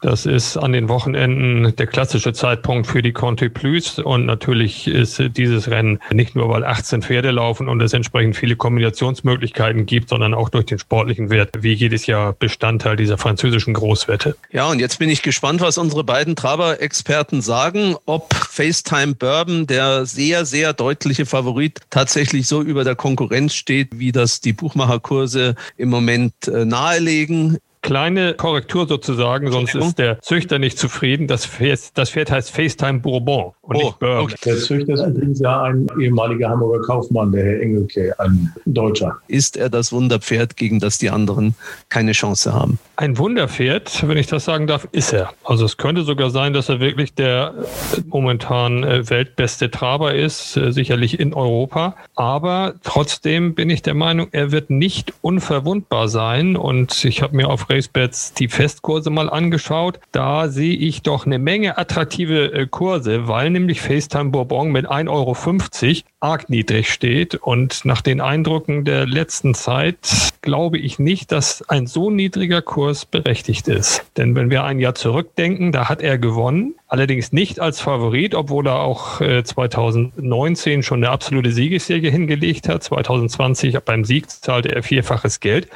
Das 0.01 0.25
ist 0.25 0.57
an 0.57 0.73
den 0.73 0.89
Wochenenden 0.89 1.75
der 1.75 1.87
klassische 1.87 2.33
Zeitpunkt 2.33 2.87
für 2.87 3.01
die 3.01 3.13
Conti 3.13 3.49
Plus. 3.49 3.99
Und 3.99 4.25
natürlich 4.25 4.87
ist 4.87 5.21
dieses 5.37 5.69
Rennen 5.69 5.99
nicht 6.11 6.35
nur, 6.35 6.49
weil 6.49 6.63
18 6.63 7.01
Pferde 7.01 7.31
laufen 7.31 7.69
und 7.69 7.81
es 7.81 7.93
entsprechend 7.93 8.35
viele 8.35 8.55
Kombinationsmöglichkeiten 8.55 9.85
gibt, 9.85 10.09
sondern 10.09 10.33
auch 10.33 10.49
durch 10.49 10.65
den 10.65 10.79
sportlichen 10.79 11.29
Wert, 11.29 11.51
wie 11.59 11.73
jedes 11.73 12.05
Jahr 12.05 12.33
Bestandteil 12.33 12.95
dieser 12.95 13.17
französischen 13.17 13.73
Großwette. 13.73 14.35
Ja, 14.51 14.69
und 14.69 14.79
jetzt 14.79 14.99
bin 14.99 15.09
ich 15.09 15.21
gespannt, 15.21 15.61
was 15.61 15.77
unsere 15.77 16.03
beiden 16.03 16.35
Traber-Experten 16.35 17.41
sagen, 17.41 17.95
ob 18.05 18.33
FaceTime 18.33 19.15
Bourbon, 19.15 19.67
der 19.67 20.05
sehr, 20.05 20.45
sehr 20.45 20.73
deutliche 20.73 21.25
Favorit, 21.25 21.79
tatsächlich 21.89 22.47
so 22.47 22.61
über 22.61 22.83
der 22.83 22.95
Konkurrenz 22.95 23.53
steht, 23.53 23.89
wie 23.93 24.11
das 24.11 24.41
die 24.41 24.53
Buchmacherkurse 24.53 25.55
im 25.77 25.89
Moment 25.89 26.47
äh, 26.47 26.65
nahelegen 26.65 27.57
kleine 27.83 28.33
Korrektur 28.33 28.87
sozusagen, 28.87 29.51
sonst 29.51 29.75
ist 29.75 29.99
der 29.99 30.19
Züchter 30.21 30.57
nicht 30.57 30.79
zufrieden. 30.79 31.27
Das 31.27 31.45
Pferd, 31.45 31.95
das 31.97 32.09
Pferd 32.09 32.31
heißt 32.31 32.49
FaceTime 32.49 32.99
Bourbon 33.01 33.51
und 33.61 33.75
oh, 33.75 33.79
nicht 33.79 33.99
Bourbon. 33.99 34.23
Okay. 34.23 34.35
Der 34.45 34.57
Züchter 34.57 34.93
ist 34.93 35.05
übrigens 35.05 35.39
ja 35.39 35.61
ein 35.61 35.87
ehemaliger 35.99 36.49
Hamburger 36.49 36.83
Kaufmann, 36.85 37.31
der 37.31 37.43
Herr 37.43 37.61
Engelke, 37.61 38.19
ein 38.19 38.53
Deutscher. 38.65 39.17
Ist 39.27 39.57
er 39.57 39.69
das 39.69 39.91
Wunderpferd, 39.91 40.55
gegen 40.57 40.79
das 40.79 40.97
die 40.97 41.09
anderen 41.09 41.55
keine 41.89 42.13
Chance 42.13 42.53
haben? 42.53 42.79
Ein 42.95 43.17
Wunderpferd, 43.17 44.07
wenn 44.07 44.17
ich 44.17 44.27
das 44.27 44.45
sagen 44.45 44.65
darf, 44.65 44.87
ist 44.91 45.13
er. 45.13 45.31
Also 45.43 45.65
es 45.65 45.77
könnte 45.77 46.03
sogar 46.03 46.29
sein, 46.29 46.53
dass 46.53 46.69
er 46.69 46.79
wirklich 46.79 47.13
der 47.13 47.53
momentan 48.07 48.83
äh, 48.83 49.09
weltbeste 49.09 49.69
Traber 49.69 50.15
ist, 50.15 50.55
äh, 50.55 50.71
sicherlich 50.71 51.19
in 51.19 51.33
Europa. 51.33 51.95
Aber 52.15 52.75
trotzdem 52.83 53.55
bin 53.55 53.69
ich 53.69 53.81
der 53.81 53.93
Meinung, 53.93 54.29
er 54.31 54.51
wird 54.51 54.69
nicht 54.69 55.13
unverwundbar 55.21 56.07
sein. 56.07 56.55
Und 56.55 57.03
ich 57.03 57.21
habe 57.21 57.35
mir 57.35 57.49
auf 57.49 57.69
RaceBets 57.73 58.33
die 58.33 58.47
Festkurse 58.47 59.09
mal 59.09 59.29
angeschaut. 59.29 59.99
Da 60.11 60.47
sehe 60.47 60.75
ich 60.75 61.01
doch 61.01 61.25
eine 61.25 61.39
Menge 61.39 61.77
attraktive 61.77 62.53
äh, 62.53 62.67
Kurse, 62.67 63.27
weil 63.27 63.49
nämlich 63.49 63.81
FaceTime 63.81 64.29
Bourbon 64.29 64.71
mit 64.71 64.89
1,50 64.89 65.09
Euro 65.09 65.35
arg 66.19 66.49
niedrig 66.49 66.91
steht. 66.91 67.35
Und 67.35 67.85
nach 67.85 68.01
den 68.01 68.21
Eindrücken 68.21 68.85
der 68.85 69.05
letzten 69.05 69.53
Zeit 69.53 69.97
glaube 70.41 70.77
ich 70.77 70.99
nicht, 70.99 71.31
dass 71.31 71.67
ein 71.69 71.87
so 71.87 72.09
niedriger 72.09 72.61
Kurs 72.61 73.05
berechtigt 73.05 73.67
ist. 73.67 74.05
Denn 74.17 74.35
wenn 74.35 74.49
wir 74.49 74.63
ein 74.63 74.79
Jahr 74.79 74.95
zurückdenken, 74.95 75.71
da 75.71 75.89
hat 75.89 76.01
er 76.01 76.17
gewonnen. 76.17 76.75
Allerdings 76.93 77.31
nicht 77.31 77.59
als 77.59 77.81
Favorit, 77.81 78.35
obwohl 78.35 78.67
er 78.67 78.81
auch 78.81 79.17
2019 79.17 80.79
äh, 80.79 80.83
schon 80.83 81.03
eine 81.03 81.09
absolute 81.09 81.51
Siegesserie 81.51 82.11
hingelegt 82.11 82.69
hat. 82.69 82.83
2020 82.83 83.79
beim 83.79 84.05
Sieg 84.05 84.29
zahlte 84.29 84.75
er 84.75 84.83
vierfaches 84.83 85.39
Geld. 85.39 85.69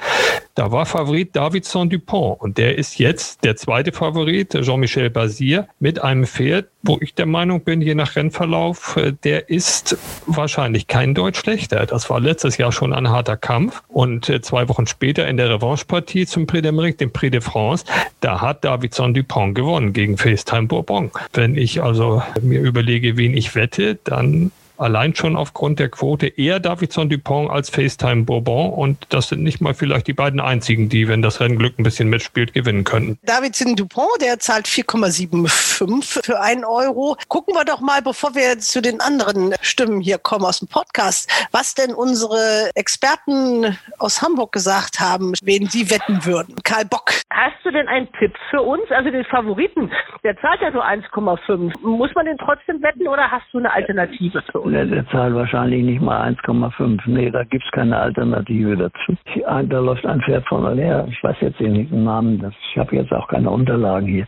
Da 0.54 0.72
war 0.72 0.86
Favorit 0.86 1.36
Davidson 1.36 1.90
Dupont 1.90 2.40
und 2.40 2.60
der 2.60 2.78
ist 2.78 3.00
jetzt 3.00 3.44
der 3.44 3.56
zweite 3.56 3.94
Favorit, 3.94 4.54
Jean-Michel 4.62 5.10
Bazir, 5.10 5.68
mit 5.80 6.04
einem 6.04 6.28
Pferd, 6.28 6.68
wo 6.84 7.00
ich 7.02 7.16
der 7.16 7.26
Meinung 7.26 7.62
bin, 7.62 7.82
je 7.82 7.96
nach 7.96 8.16
Rennverlauf, 8.16 8.96
äh, 8.98 9.14
der 9.24 9.50
ist 9.50 9.98
wahrscheinlich 10.28 10.86
kein 10.86 11.16
Deutsch 11.16 11.40
schlechter. 11.40 11.88
Das 11.88 12.12
war 12.12 12.20
letztes 12.20 12.58
Jahr 12.58 12.72
schon 12.72 12.94
ein 12.94 13.10
harter 13.10 13.38
Kampf 13.38 13.82
und 13.88 14.30
äh, 14.30 14.42
zwei 14.42 14.70
Wochen 14.70 14.86
später 14.86 15.28
in 15.28 15.38
der 15.38 15.50
Revanche-Partie 15.50 16.28
zum 16.28 16.46
Prix 16.46 16.68
d'Amérique, 16.68 16.98
dem 16.98 17.12
Prix 17.12 17.32
de 17.32 17.42
France, 17.42 17.86
da 18.22 18.40
hat 18.42 18.64
Davidson 18.64 19.16
Dupont 19.16 19.56
gewonnen 19.56 19.94
gegen 19.94 20.18
FaceTime 20.18 20.68
Bourbon. 20.68 21.07
Wenn 21.34 21.56
ich 21.56 21.82
also 21.82 22.22
mir 22.42 22.62
überlege, 22.62 23.18
wen 23.18 23.36
ich 23.36 23.56
wette, 23.56 23.96
dann 24.04 24.52
allein 24.80 25.16
schon 25.16 25.36
aufgrund 25.36 25.80
der 25.80 25.90
Quote 25.90 26.28
eher 26.28 26.60
Davidson 26.60 27.10
Dupont 27.10 27.50
als 27.50 27.70
FaceTime 27.70 28.24
Bourbon. 28.24 28.74
Und 28.74 29.06
das 29.10 29.30
sind 29.30 29.44
nicht 29.44 29.62
mal 29.62 29.74
vielleicht 29.74 30.08
die 30.08 30.14
beiden 30.14 30.40
einzigen, 30.40 30.90
die, 30.90 31.08
wenn 31.08 31.22
das 31.22 31.40
Rennglück 31.40 31.78
ein 31.80 31.84
bisschen 31.84 32.10
mitspielt, 32.10 32.54
gewinnen 32.54 32.84
könnten. 32.84 33.20
Davidson 33.24 33.76
Dupont, 33.76 34.22
der 34.22 34.40
zahlt 34.40 34.68
4,75 34.68 36.24
für 36.24 36.40
einen 36.40 36.66
Euro. 36.66 37.18
Gucken 37.28 37.56
wir 37.56 37.66
doch 37.66 37.82
mal, 37.82 38.02
bevor 38.02 38.36
wir 38.36 38.60
zu 38.60 38.82
den 38.82 39.02
anderen 39.02 39.54
Stimmen 39.62 40.02
hier 40.02 40.18
kommen 40.18 40.46
aus 40.46 40.60
dem 40.60 40.68
Podcast, 40.68 41.30
was 41.52 41.76
denn 41.76 41.94
unsere 41.94 42.72
Experten 42.76 43.78
aus 44.00 44.22
Hamburg 44.22 44.52
gesagt 44.52 45.00
haben, 45.00 45.34
wen 45.44 45.68
sie 45.68 45.90
wetten 45.90 46.26
würden. 46.26 46.56
Karl 46.64 46.86
Bock. 46.86 47.12
Hast 47.32 47.58
du 47.64 47.72
denn 47.72 47.88
einen 47.88 48.12
Tipp 48.20 48.34
für 48.50 48.62
uns? 48.62 48.90
Also 48.90 49.10
den 49.10 49.26
Favoriten, 49.26 49.92
der 50.24 50.38
zahlt 50.38 50.62
ja 50.62 50.72
nur 50.72 50.86
1,5. 50.86 51.74
Muss 51.82 52.14
man 52.16 52.26
den 52.26 52.38
trotzdem 52.38 52.82
wetten 52.82 53.08
oder 53.08 53.30
hast 53.30 53.46
du 53.52 53.60
eine 53.60 53.72
Alternative 53.72 54.44
für 54.52 54.60
uns? 54.60 54.67
Der, 54.70 54.86
der 54.86 55.08
zahlt 55.10 55.34
wahrscheinlich 55.36 55.84
nicht 55.84 56.02
mal 56.02 56.34
1,5. 56.34 57.02
Nee, 57.06 57.30
da 57.32 57.44
gibt 57.44 57.64
es 57.64 57.72
keine 57.72 57.98
Alternative 57.98 58.78
dazu. 58.78 59.18
Da 59.46 59.80
läuft 59.80 60.06
ein 60.06 60.22
Pferd 60.22 60.48
von 60.48 60.66
Aller, 60.66 61.08
ich 61.08 61.24
weiß 61.24 61.38
jetzt 61.42 61.60
den 61.60 62.04
Namen, 62.04 62.40
das, 62.40 62.54
ich 62.72 62.78
habe 62.78 62.96
jetzt 62.96 63.12
auch 63.12 63.28
keine 63.28 63.50
Unterlagen 63.50 64.08
hier. 64.08 64.28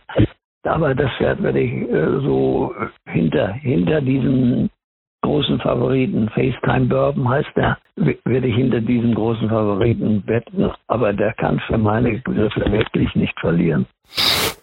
Aber 0.64 0.94
das 0.94 1.10
Pferd 1.16 1.42
werde 1.42 1.60
ich 1.60 1.72
äh, 1.90 2.20
so 2.20 2.74
hinter, 3.06 3.52
hinter 3.54 4.00
diesem 4.00 4.68
großen 5.22 5.58
Favoriten, 5.60 6.28
FaceTime 6.30 6.86
Bourbon 6.86 7.28
heißt 7.28 7.50
der, 7.56 7.78
werde 8.24 8.46
ich 8.46 8.54
hinter 8.54 8.80
diesem 8.80 9.14
großen 9.14 9.48
Favoriten 9.48 10.22
wetten. 10.26 10.70
Aber 10.88 11.12
der 11.12 11.32
kann 11.34 11.60
für 11.60 11.78
meine 11.78 12.18
Begriffe 12.18 12.64
wirklich 12.70 13.14
nicht 13.14 13.38
verlieren. 13.40 13.86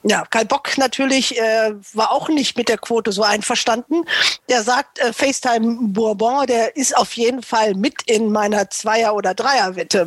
Ja, 0.03 0.25
Karl 0.29 0.45
Bock 0.45 0.77
natürlich 0.77 1.37
äh, 1.39 1.73
war 1.93 2.11
auch 2.11 2.29
nicht 2.29 2.57
mit 2.57 2.69
der 2.69 2.77
Quote 2.77 3.11
so 3.11 3.23
einverstanden. 3.23 4.03
Der 4.49 4.63
sagt, 4.63 4.99
äh, 4.99 5.11
FaceTime 5.11 5.77
Bourbon, 5.89 6.45
der 6.47 6.75
ist 6.75 6.95
auf 6.95 7.13
jeden 7.13 7.41
Fall 7.41 7.73
mit 7.73 8.03
in 8.05 8.31
meiner 8.31 8.69
Zweier- 8.69 9.15
oder 9.15 9.33
Dreierwette. 9.33 10.05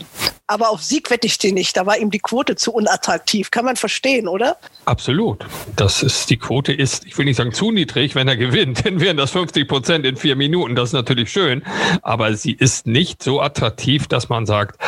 Aber 0.50 0.70
auf 0.70 0.82
Sieg 0.82 1.10
wette 1.10 1.28
ich 1.28 1.38
den 1.38 1.54
nicht. 1.54 1.76
Da 1.76 1.86
war 1.86 1.96
ihm 1.96 2.10
die 2.10 2.18
Quote 2.18 2.56
zu 2.56 2.72
unattraktiv. 2.72 3.52
Kann 3.52 3.64
man 3.64 3.76
verstehen, 3.76 4.26
oder? 4.26 4.56
Absolut. 4.84 5.46
Das 5.76 6.02
ist, 6.02 6.28
die 6.28 6.38
Quote 6.38 6.72
ist, 6.72 7.06
ich 7.06 7.16
will 7.16 7.24
nicht 7.24 7.36
sagen 7.36 7.52
zu 7.52 7.70
niedrig, 7.70 8.16
wenn 8.16 8.26
er 8.26 8.36
gewinnt, 8.36 8.84
dann 8.84 8.98
wären 8.98 9.16
das 9.16 9.30
50 9.30 9.68
Prozent 9.68 10.04
in 10.04 10.16
vier 10.16 10.34
Minuten. 10.34 10.74
Das 10.74 10.88
ist 10.88 10.92
natürlich 10.92 11.30
schön. 11.30 11.62
Aber 12.02 12.34
sie 12.34 12.50
ist 12.50 12.88
nicht 12.88 13.22
so 13.22 13.40
attraktiv, 13.40 14.08
dass 14.08 14.28
man 14.28 14.44
sagt, 14.44 14.80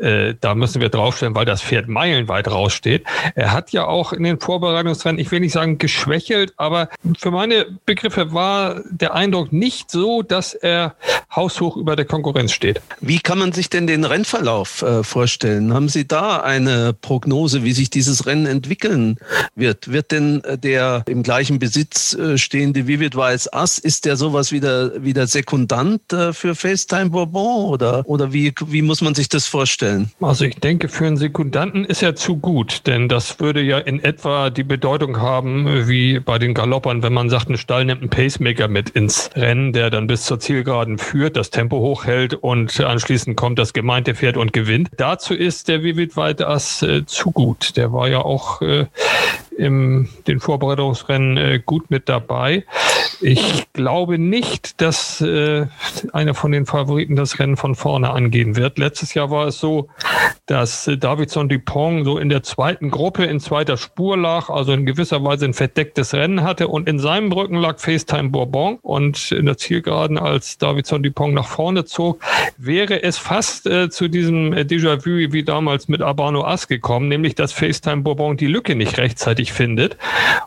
äh, 0.00 0.36
da 0.40 0.54
müssen 0.54 0.80
wir 0.80 0.88
draufstellen, 0.88 1.34
weil 1.34 1.44
das 1.44 1.60
Pferd 1.60 1.86
meilenweit 1.86 2.48
raussteht. 2.48 3.04
Er 3.34 3.52
hat 3.52 3.72
ja 3.72 3.84
auch 3.84 4.14
in 4.14 4.22
den 4.22 4.40
Vorbereitungsrennen, 4.40 5.20
ich 5.20 5.30
will 5.30 5.40
nicht 5.40 5.52
sagen 5.52 5.76
geschwächelt, 5.76 6.54
aber 6.56 6.88
für 7.18 7.30
meine 7.30 7.66
Begriffe 7.84 8.32
war 8.32 8.80
der 8.88 9.12
Eindruck 9.12 9.52
nicht 9.52 9.90
so, 9.90 10.22
dass 10.22 10.54
er 10.54 10.94
haushoch 11.36 11.76
über 11.76 11.94
der 11.94 12.06
Konkurrenz 12.06 12.52
steht. 12.52 12.80
Wie 13.02 13.20
kann 13.20 13.38
man 13.38 13.52
sich 13.52 13.68
denn 13.68 13.86
den 13.86 14.04
Rennverlauf 14.04 14.80
äh, 14.80 15.04
vorstellen? 15.10 15.74
Haben 15.74 15.88
Sie 15.88 16.06
da 16.06 16.38
eine 16.38 16.94
Prognose, 16.94 17.64
wie 17.64 17.72
sich 17.72 17.90
dieses 17.90 18.26
Rennen 18.26 18.46
entwickeln 18.46 19.16
wird? 19.54 19.92
Wird 19.92 20.12
denn 20.12 20.42
der 20.62 21.02
im 21.06 21.22
gleichen 21.22 21.58
Besitz 21.58 22.14
äh, 22.14 22.38
stehende 22.38 22.86
Vivid 22.86 23.16
Weiß 23.16 23.52
Ass, 23.52 23.78
ist 23.78 24.06
der 24.06 24.16
sowas 24.16 24.52
wie 24.52 24.60
der, 24.60 24.92
wie 24.98 25.12
der 25.12 25.26
Sekundant 25.26 26.12
äh, 26.12 26.32
für 26.32 26.54
FaceTime 26.54 27.10
Bourbon 27.10 27.66
oder, 27.66 28.02
oder 28.06 28.32
wie, 28.32 28.54
wie 28.66 28.82
muss 28.82 29.02
man 29.02 29.14
sich 29.14 29.28
das 29.28 29.46
vorstellen? 29.46 30.10
Also 30.20 30.44
ich 30.44 30.56
denke, 30.56 30.88
für 30.88 31.06
einen 31.06 31.16
Sekundanten 31.16 31.84
ist 31.84 32.02
er 32.02 32.14
zu 32.14 32.36
gut, 32.36 32.86
denn 32.86 33.08
das 33.08 33.40
würde 33.40 33.60
ja 33.60 33.78
in 33.78 34.02
etwa 34.02 34.50
die 34.50 34.64
Bedeutung 34.64 35.20
haben 35.20 35.88
wie 35.88 36.20
bei 36.20 36.38
den 36.38 36.54
Galoppern, 36.54 37.02
wenn 37.02 37.12
man 37.12 37.28
sagt, 37.28 37.50
ein 37.50 37.58
Stall 37.58 37.84
nimmt 37.84 38.00
einen 38.00 38.10
Pacemaker 38.10 38.68
mit 38.68 38.90
ins 38.90 39.30
Rennen, 39.34 39.72
der 39.72 39.90
dann 39.90 40.06
bis 40.06 40.24
zur 40.24 40.38
Zielgeraden 40.38 40.98
führt, 40.98 41.36
das 41.36 41.50
Tempo 41.50 41.78
hochhält 41.78 42.34
und 42.34 42.80
anschließend 42.80 43.36
kommt 43.36 43.58
das 43.58 43.72
gemeinte 43.72 44.14
Pferd 44.14 44.36
und 44.36 44.52
gewinnt. 44.52 44.88
Dazu 45.00 45.32
ist 45.32 45.68
der 45.68 45.82
Vivid 45.82 46.14
Ass 46.42 46.82
äh, 46.82 47.06
zu 47.06 47.30
gut. 47.30 47.78
Der 47.78 47.90
war 47.90 48.08
ja 48.08 48.20
auch 48.20 48.60
äh, 48.60 48.84
im 49.56 50.10
den 50.26 50.40
Vorbereitungsrennen 50.40 51.36
äh, 51.38 51.62
gut 51.64 51.90
mit 51.90 52.10
dabei. 52.10 52.66
Ich 53.20 53.66
glaube 53.74 54.18
nicht, 54.18 54.80
dass 54.80 55.20
äh, 55.20 55.66
einer 56.12 56.34
von 56.34 56.52
den 56.52 56.64
Favoriten 56.64 57.16
das 57.16 57.38
Rennen 57.38 57.56
von 57.56 57.74
vorne 57.74 58.10
angehen 58.10 58.56
wird. 58.56 58.78
Letztes 58.78 59.14
Jahr 59.14 59.30
war 59.30 59.46
es 59.46 59.58
so, 59.58 59.88
dass 60.46 60.88
äh, 60.88 60.96
Davidson 60.96 61.48
Dupont 61.48 62.04
so 62.04 62.18
in 62.18 62.28
der 62.28 62.42
zweiten 62.42 62.90
Gruppe 62.90 63.24
in 63.24 63.38
zweiter 63.40 63.76
Spur 63.76 64.16
lag, 64.16 64.48
also 64.48 64.72
in 64.72 64.86
gewisser 64.86 65.22
Weise 65.22 65.44
ein 65.44 65.54
verdecktes 65.54 66.14
Rennen 66.14 66.42
hatte 66.42 66.68
und 66.68 66.88
in 66.88 66.98
seinem 66.98 67.30
Rücken 67.30 67.56
lag 67.56 67.78
FaceTime 67.78 68.30
Bourbon 68.30 68.78
und 68.82 69.32
in 69.32 69.46
der 69.46 69.58
Zielgeraden, 69.58 70.18
als 70.18 70.58
Davidson 70.58 71.02
Dupont 71.02 71.34
nach 71.34 71.46
vorne 71.46 71.84
zog, 71.84 72.20
wäre 72.56 73.02
es 73.02 73.18
fast 73.18 73.66
äh, 73.66 73.90
zu 73.90 74.08
diesem 74.08 74.52
äh, 74.52 74.62
Déjà-vu 74.62 75.32
wie 75.32 75.42
damals 75.42 75.88
mit 75.88 76.02
Abano 76.02 76.44
Ass 76.44 76.68
gekommen, 76.68 77.08
nämlich 77.08 77.34
dass 77.34 77.52
FaceTime 77.52 78.02
Bourbon 78.02 78.36
die 78.36 78.46
Lücke 78.46 78.74
nicht 78.74 78.98
rechtzeitig 78.98 79.52
findet. 79.52 79.96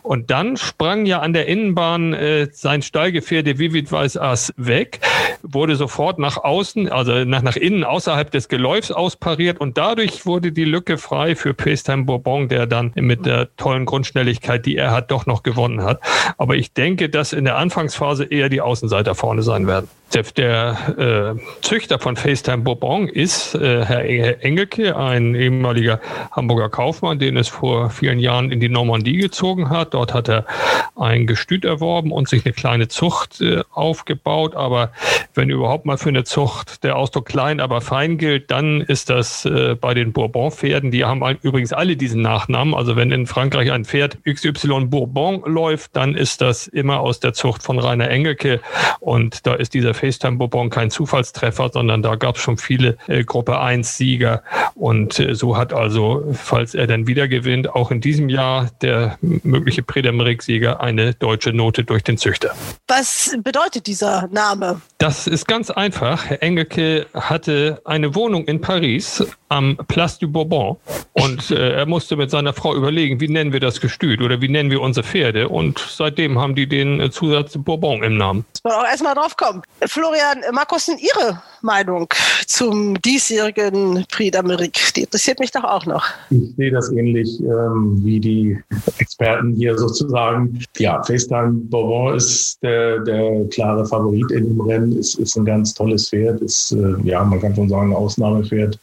Und 0.02 0.30
dann 0.30 0.56
sprang 0.56 1.06
ja 1.06 1.20
an 1.20 1.32
der 1.32 1.46
Innenbahn 1.46 2.14
äh, 2.14 2.43
sein 2.52 2.82
Stallgefährte 2.82 3.58
Vivid 3.58 3.90
Weiß 3.90 4.16
Ass 4.16 4.52
weg, 4.56 5.00
wurde 5.42 5.76
sofort 5.76 6.18
nach 6.18 6.36
außen, 6.36 6.88
also 6.88 7.24
nach, 7.24 7.42
nach 7.42 7.56
innen 7.56 7.84
außerhalb 7.84 8.30
des 8.30 8.48
Geläufs 8.48 8.90
auspariert 8.90 9.60
und 9.60 9.78
dadurch 9.78 10.26
wurde 10.26 10.52
die 10.52 10.64
Lücke 10.64 10.98
frei 10.98 11.36
für 11.36 11.54
Pestime 11.54 12.04
Bourbon, 12.04 12.48
der 12.48 12.66
dann 12.66 12.92
mit 12.94 13.26
der 13.26 13.54
tollen 13.56 13.84
Grundschnelligkeit, 13.84 14.66
die 14.66 14.76
er 14.76 14.90
hat, 14.90 15.10
doch 15.10 15.26
noch 15.26 15.42
gewonnen 15.42 15.82
hat. 15.82 16.00
Aber 16.38 16.56
ich 16.56 16.72
denke, 16.72 17.08
dass 17.08 17.32
in 17.32 17.44
der 17.44 17.56
Anfangsphase 17.56 18.24
eher 18.24 18.48
die 18.48 18.60
Außenseiter 18.60 19.14
vorne 19.14 19.42
sein 19.42 19.66
werden. 19.66 19.88
Der, 20.14 20.22
der 20.22 21.34
äh, 21.36 21.60
Züchter 21.60 21.98
von 21.98 22.14
FaceTime 22.14 22.62
Bourbon 22.62 23.08
ist 23.08 23.56
äh, 23.56 23.84
Herr 23.84 24.44
Engelke, 24.44 24.96
ein 24.96 25.34
ehemaliger 25.34 26.00
Hamburger 26.30 26.68
Kaufmann, 26.68 27.18
den 27.18 27.36
es 27.36 27.48
vor 27.48 27.90
vielen 27.90 28.20
Jahren 28.20 28.52
in 28.52 28.60
die 28.60 28.68
Normandie 28.68 29.16
gezogen 29.16 29.70
hat. 29.70 29.92
Dort 29.92 30.14
hat 30.14 30.28
er 30.28 30.46
ein 30.94 31.26
Gestüt 31.26 31.64
erworben 31.64 32.12
und 32.12 32.28
sich 32.28 32.44
eine 32.44 32.54
kleine 32.54 32.86
Zucht 32.86 33.40
äh, 33.40 33.64
aufgebaut. 33.72 34.54
Aber 34.54 34.92
wenn 35.34 35.50
überhaupt 35.50 35.84
mal 35.84 35.98
für 35.98 36.10
eine 36.10 36.22
Zucht 36.22 36.84
der 36.84 36.96
Ausdruck 36.96 37.26
klein, 37.26 37.58
aber 37.58 37.80
fein 37.80 38.16
gilt, 38.16 38.52
dann 38.52 38.82
ist 38.82 39.10
das 39.10 39.44
äh, 39.46 39.74
bei 39.74 39.94
den 39.94 40.12
Bourbon-Pferden. 40.12 40.92
Die 40.92 41.04
haben 41.04 41.24
übrigens 41.42 41.72
alle 41.72 41.96
diesen 41.96 42.22
Nachnamen. 42.22 42.74
Also 42.74 42.94
wenn 42.94 43.10
in 43.10 43.26
Frankreich 43.26 43.72
ein 43.72 43.84
Pferd 43.84 44.18
XY 44.24 44.84
Bourbon 44.84 45.42
läuft, 45.44 45.96
dann 45.96 46.14
ist 46.14 46.40
das 46.40 46.68
immer 46.68 47.00
aus 47.00 47.18
der 47.18 47.32
Zucht 47.32 47.64
von 47.64 47.80
Rainer 47.80 48.08
Engelke. 48.08 48.60
Und 49.00 49.44
da 49.44 49.54
ist 49.54 49.74
dieser 49.74 49.92
FaceTime 49.92 50.03
Bourbon 50.38 50.70
kein 50.70 50.90
Zufallstreffer, 50.90 51.70
sondern 51.72 52.02
da 52.02 52.16
gab 52.16 52.36
es 52.36 52.42
schon 52.42 52.58
viele 52.58 52.96
äh, 53.06 53.24
Gruppe 53.24 53.60
1 53.60 53.96
Sieger. 53.96 54.42
Und 54.74 55.18
äh, 55.18 55.34
so 55.34 55.56
hat 55.56 55.72
also, 55.72 56.24
falls 56.32 56.74
er 56.74 56.86
dann 56.86 57.06
wieder 57.06 57.28
gewinnt, 57.28 57.70
auch 57.70 57.90
in 57.90 58.00
diesem 58.00 58.28
Jahr 58.28 58.70
der 58.82 59.18
mögliche 59.20 59.82
Prix-d'Amérique-Sieger 59.82 60.80
eine 60.80 61.14
deutsche 61.14 61.52
Note 61.52 61.84
durch 61.84 62.02
den 62.02 62.18
Züchter. 62.18 62.54
Was 62.88 63.36
bedeutet 63.42 63.86
dieser 63.86 64.28
Name? 64.28 64.80
Das 64.98 65.26
ist 65.26 65.46
ganz 65.46 65.70
einfach. 65.70 66.26
Herr 66.26 66.42
Engelke 66.42 67.06
hatte 67.14 67.80
eine 67.84 68.14
Wohnung 68.14 68.44
in 68.46 68.60
Paris 68.60 69.24
am 69.48 69.76
Place 69.88 70.18
du 70.18 70.28
Bourbon 70.28 70.76
und 71.12 71.50
äh, 71.50 71.74
er 71.74 71.86
musste 71.86 72.16
mit 72.16 72.30
seiner 72.30 72.52
Frau 72.52 72.74
überlegen, 72.74 73.20
wie 73.20 73.28
nennen 73.28 73.52
wir 73.52 73.60
das 73.60 73.80
Gestüt 73.80 74.20
oder 74.20 74.40
wie 74.40 74.48
nennen 74.48 74.70
wir 74.70 74.80
unsere 74.80 75.06
Pferde 75.06 75.48
und 75.48 75.78
seitdem 75.78 76.38
haben 76.38 76.54
die 76.54 76.66
den 76.66 77.10
Zusatz 77.12 77.56
Bourbon 77.56 78.02
im 78.02 78.16
Namen. 78.16 78.44
Muss 78.52 78.64
man 78.64 78.84
auch 78.84 78.88
erstmal 78.88 79.14
drauf 79.14 79.36
kommen. 79.36 79.62
Florian, 79.86 80.40
Markus, 80.52 80.88
Ihre 80.88 81.42
Meinung 81.62 82.08
zum 82.46 83.00
diesjährigen 83.02 84.04
Prix 84.10 84.36
d'Amérique? 84.36 84.92
Die 84.94 85.02
interessiert 85.02 85.40
mich 85.40 85.50
doch 85.50 85.64
auch 85.64 85.86
noch. 85.86 86.04
Ich 86.30 86.54
sehe 86.56 86.70
das 86.70 86.90
ähnlich 86.92 87.40
ähm, 87.40 87.98
wie 88.04 88.20
die 88.20 88.58
Experten 88.98 89.54
hier 89.54 89.76
sozusagen. 89.76 90.60
Ja, 90.78 91.02
FaceTime 91.02 91.52
Bourbon 91.52 92.16
ist 92.16 92.62
der, 92.62 93.00
der 93.00 93.46
klare 93.48 93.84
Favorit 93.86 94.30
in 94.30 94.48
dem 94.48 94.60
Rennen. 94.60 94.98
Es 94.98 95.14
ist 95.14 95.36
ein 95.36 95.44
ganz 95.44 95.74
tolles 95.74 96.08
Pferd. 96.08 96.40
Ist, 96.40 96.72
äh, 96.72 96.94
ja, 97.02 97.24
man 97.24 97.40
kann 97.40 97.54
schon 97.54 97.68
sagen, 97.68 97.90
ein 97.90 97.96
Ausnahmepferd 97.96 98.78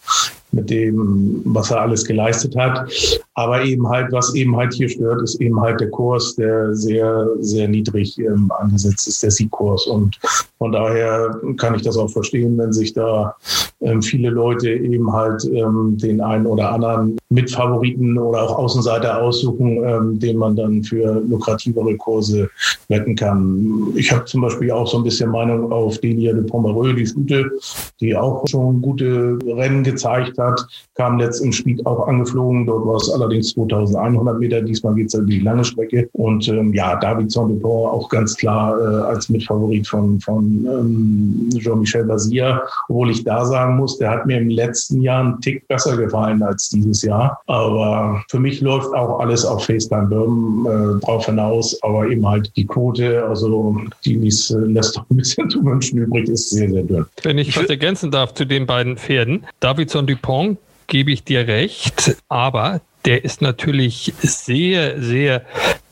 mit 0.51 0.69
dem, 0.69 1.41
was 1.45 1.71
er 1.71 1.81
alles 1.81 2.05
geleistet 2.05 2.55
hat. 2.55 2.91
Aber 3.35 3.63
eben 3.63 3.87
halt, 3.87 4.11
was 4.11 4.35
eben 4.35 4.55
halt 4.55 4.73
hier 4.73 4.89
stört, 4.89 5.21
ist 5.21 5.39
eben 5.41 5.59
halt 5.59 5.79
der 5.79 5.89
Kurs, 5.89 6.35
der 6.35 6.75
sehr, 6.75 7.27
sehr 7.39 7.67
niedrig 7.67 8.17
ähm, 8.19 8.51
angesetzt 8.59 9.07
ist, 9.07 9.23
der 9.23 9.31
Siegkurs. 9.31 9.87
Und 9.87 10.19
von 10.57 10.71
daher 10.71 11.39
kann 11.57 11.75
ich 11.75 11.81
das 11.83 11.97
auch 11.97 12.09
verstehen, 12.09 12.57
wenn 12.57 12.73
sich 12.73 12.93
da 12.93 13.35
ähm, 13.81 14.01
viele 14.01 14.29
Leute 14.29 14.69
eben 14.71 15.11
halt 15.11 15.43
ähm, 15.45 15.97
den 15.97 16.21
einen 16.21 16.45
oder 16.45 16.71
anderen 16.71 17.17
Mitfavoriten 17.31 18.17
oder 18.17 18.43
auch 18.43 18.57
Außenseiter 18.57 19.21
aussuchen, 19.21 19.83
ähm, 19.83 20.19
den 20.19 20.37
man 20.37 20.55
dann 20.55 20.83
für 20.83 21.21
lukrativere 21.27 21.95
Kurse 21.97 22.49
wetten 22.89 23.15
kann. 23.15 23.87
Ich 23.95 24.11
habe 24.11 24.25
zum 24.25 24.41
Beispiel 24.41 24.71
auch 24.71 24.87
so 24.87 24.97
ein 24.97 25.03
bisschen 25.03 25.31
Meinung 25.31 25.71
auf 25.71 25.97
Delia 25.99 26.33
de 26.33 26.43
Pomereux, 26.43 26.95
die 26.95 27.07
Stute, 27.07 27.51
die 27.99 28.15
auch 28.15 28.45
schon 28.47 28.81
gute 28.81 29.39
Rennen 29.45 29.83
gezeigt 29.83 30.37
hat, 30.37 30.65
kam 30.95 31.17
letzt 31.17 31.43
im 31.43 31.51
Spiel 31.51 31.81
auch 31.85 32.07
angeflogen. 32.07 32.65
Dort 32.65 32.85
war 32.85 32.97
es 32.97 33.09
allerdings 33.09 33.53
2100 33.53 34.39
Meter. 34.39 34.61
Diesmal 34.61 34.93
geht 34.95 35.07
es 35.07 35.13
halt 35.13 35.29
die 35.29 35.39
lange 35.39 35.63
Strecke. 35.63 36.09
Und 36.13 36.47
ähm, 36.49 36.73
ja, 36.73 36.95
David 36.97 37.31
Saint-Dupont 37.31 37.91
auch 37.91 38.09
ganz 38.09 38.35
klar 38.35 38.79
äh, 38.79 39.03
als 39.05 39.29
Mitfavorit 39.29 39.87
von, 39.87 40.19
von 40.19 40.65
ähm, 40.65 41.49
Jean-Michel 41.57 42.05
Bazir. 42.05 42.61
Obwohl 42.89 43.11
ich 43.11 43.23
da 43.23 43.45
sagen 43.45 43.77
muss, 43.77 43.97
der 43.97 44.11
hat 44.11 44.25
mir 44.25 44.37
im 44.37 44.49
letzten 44.49 45.01
Jahr 45.01 45.23
einen 45.23 45.41
Tick 45.41 45.67
besser 45.67 45.95
gefallen 45.95 46.43
als 46.43 46.69
dieses 46.69 47.01
Jahr. 47.01 47.20
Aber 47.47 48.23
für 48.29 48.39
mich 48.39 48.61
läuft 48.61 48.93
auch 48.93 49.19
alles 49.19 49.45
auf 49.45 49.65
FaceTime 49.65 50.07
Bourbon 50.07 50.65
äh, 50.65 51.05
drauf 51.05 51.25
hinaus. 51.25 51.77
Aber 51.83 52.07
eben 52.07 52.27
halt 52.27 52.51
die 52.55 52.65
Quote, 52.65 53.23
also 53.25 53.77
die 54.05 54.15
ließ, 54.15 54.55
lässt 54.65 54.97
doch 54.97 55.05
ein 55.09 55.17
bisschen 55.17 55.49
zu 55.49 55.63
wünschen 55.63 55.99
übrig, 55.99 56.29
ist 56.29 56.49
sehr, 56.49 56.69
sehr 56.69 56.83
dünn. 56.83 57.05
Wenn 57.23 57.37
ich 57.37 57.55
was 57.57 57.69
ergänzen 57.69 58.11
darf 58.11 58.33
zu 58.33 58.45
den 58.45 58.65
beiden 58.65 58.97
Pferden. 58.97 59.45
Davidson 59.59 60.07
Dupont 60.07 60.57
gebe 60.87 61.11
ich 61.11 61.23
dir 61.23 61.47
recht, 61.47 62.17
aber 62.29 62.81
der 63.05 63.23
ist 63.23 63.41
natürlich 63.41 64.13
sehr, 64.21 65.01
sehr 65.01 65.43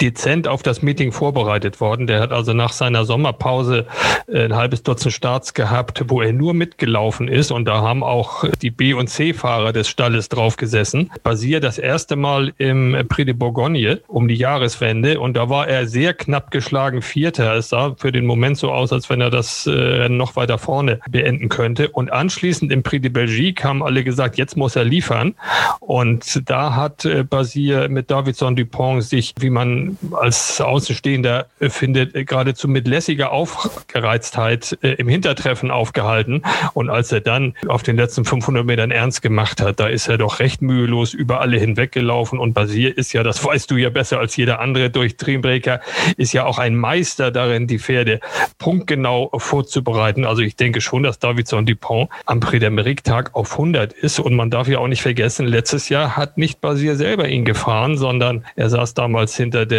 dezent 0.02 0.48
auf 0.48 0.64
das 0.64 0.82
Meeting 0.82 1.12
vorbereitet 1.12 1.82
worden. 1.82 2.08
Der 2.08 2.22
hat 2.22 2.32
also 2.32 2.54
nach 2.54 2.72
seiner 2.72 3.06
Sommerpause 3.06 3.86
äh, 4.28 4.46
ein 4.46 4.56
halbes 4.56 4.84
Dutzend 4.84 5.14
Starts 5.14 5.54
gehabt, 5.54 6.04
wo 6.08 6.22
er 6.22 6.34
nur 6.34 6.54
mitgelaufen 6.54 7.28
ist. 7.28 7.52
Und 7.52 7.66
da 7.66 7.82
haben 7.82 8.04
auch 8.04 8.46
die 8.62 8.72
B- 8.72 8.94
und 8.94 9.08
C-Fahrer 9.08 9.74
des 9.74 9.88
Stalles 9.90 10.30
drauf 10.30 10.58
gesessen. 10.58 11.12
Basier 11.24 11.60
das 11.60 11.78
erste 11.78 12.16
Mal 12.16 12.54
im 12.58 12.98
Prix 13.08 13.26
de 13.26 13.34
Bourgogne 13.34 14.02
um 14.08 14.28
die 14.28 14.36
Jahreswende. 14.36 15.20
Und 15.20 15.36
da 15.36 15.50
war 15.50 15.68
er 15.68 15.88
sehr 15.88 16.14
knapp 16.14 16.52
geschlagen 16.52 17.02
Vierter. 17.02 17.56
Es 17.56 17.70
sah 17.70 17.96
für 17.98 18.12
den 18.12 18.26
Moment 18.26 18.58
so 18.58 18.72
aus, 18.72 18.94
als 18.94 19.10
wenn 19.10 19.22
er 19.22 19.30
das 19.30 19.68
äh, 19.68 19.72
Rennen 19.72 20.18
noch 20.18 20.36
weiter 20.36 20.58
vorne 20.58 21.00
beenden 21.10 21.50
könnte. 21.50 21.90
Und 21.90 22.12
anschließend 22.12 22.72
im 22.72 22.84
Prix 22.84 23.02
de 23.02 23.12
Belgique 23.12 23.64
haben 23.64 23.84
alle 23.84 24.04
gesagt, 24.04 24.38
jetzt 24.38 24.58
muss 24.58 24.76
er 24.76 24.84
liefern. 24.84 25.36
Und 25.80 26.50
da 26.50 26.76
hat 26.76 27.06
äh, 27.06 27.24
Basier 27.24 27.90
mit 27.90 28.12
Davidson 28.12 28.56
Dupont 28.56 29.04
sich, 29.04 29.34
wie 29.40 29.50
man 29.50 29.89
als 30.12 30.60
Außenstehender 30.62 31.48
findet, 31.60 32.14
geradezu 32.28 32.68
mit 32.68 32.88
lässiger 32.88 33.32
Aufgereiztheit 33.32 34.78
äh, 34.82 34.94
im 34.94 35.08
Hintertreffen 35.08 35.72
aufgehalten. 35.72 36.44
Und 36.74 36.90
als 36.90 37.12
er 37.12 37.22
dann 37.22 37.54
auf 37.68 37.84
den 37.84 37.96
letzten 37.96 38.26
500 38.26 38.66
Metern 38.66 38.92
ernst 38.92 39.22
gemacht 39.22 39.62
hat, 39.62 39.80
da 39.80 39.88
ist 39.88 40.08
er 40.08 40.18
doch 40.18 40.40
recht 40.40 40.62
mühelos 40.62 41.14
über 41.14 41.42
alle 41.42 41.58
hinweggelaufen. 41.58 42.40
Und 42.40 42.54
Basier 42.54 42.98
ist 42.98 43.14
ja, 43.14 43.24
das 43.24 43.44
weißt 43.44 43.70
du 43.72 43.78
ja 43.78 43.90
besser 43.90 44.20
als 44.20 44.36
jeder 44.36 44.60
andere 44.60 44.90
durch 44.90 45.18
Dreambreaker, 45.18 45.82
ist 46.18 46.34
ja 46.34 46.46
auch 46.46 46.60
ein 46.60 46.76
Meister 46.76 47.32
darin, 47.32 47.68
die 47.68 47.80
Pferde 47.80 48.20
punktgenau 48.58 49.30
vorzubereiten. 49.38 50.26
Also 50.26 50.42
ich 50.42 50.56
denke 50.56 50.82
schon, 50.82 51.04
dass 51.04 51.20
Davidson 51.20 51.66
Dupont 51.66 52.10
am 52.26 52.40
Prix 52.40 52.64
d'Amérique 52.64 53.04
Tag 53.04 53.36
auf 53.36 53.54
100 53.54 53.94
ist. 53.94 54.20
Und 54.20 54.36
man 54.36 54.50
darf 54.50 54.68
ja 54.68 54.80
auch 54.80 54.88
nicht 54.88 55.02
vergessen, 55.02 55.48
letztes 55.48 55.90
Jahr 55.90 56.18
hat 56.18 56.38
nicht 56.38 56.62
Basier 56.62 56.96
selber 56.96 57.28
ihn 57.28 57.46
gefahren, 57.46 57.98
sondern 57.98 58.46
er 58.56 58.70
saß 58.70 58.94
damals 58.94 59.36
hinter 59.36 59.66
der 59.66 59.79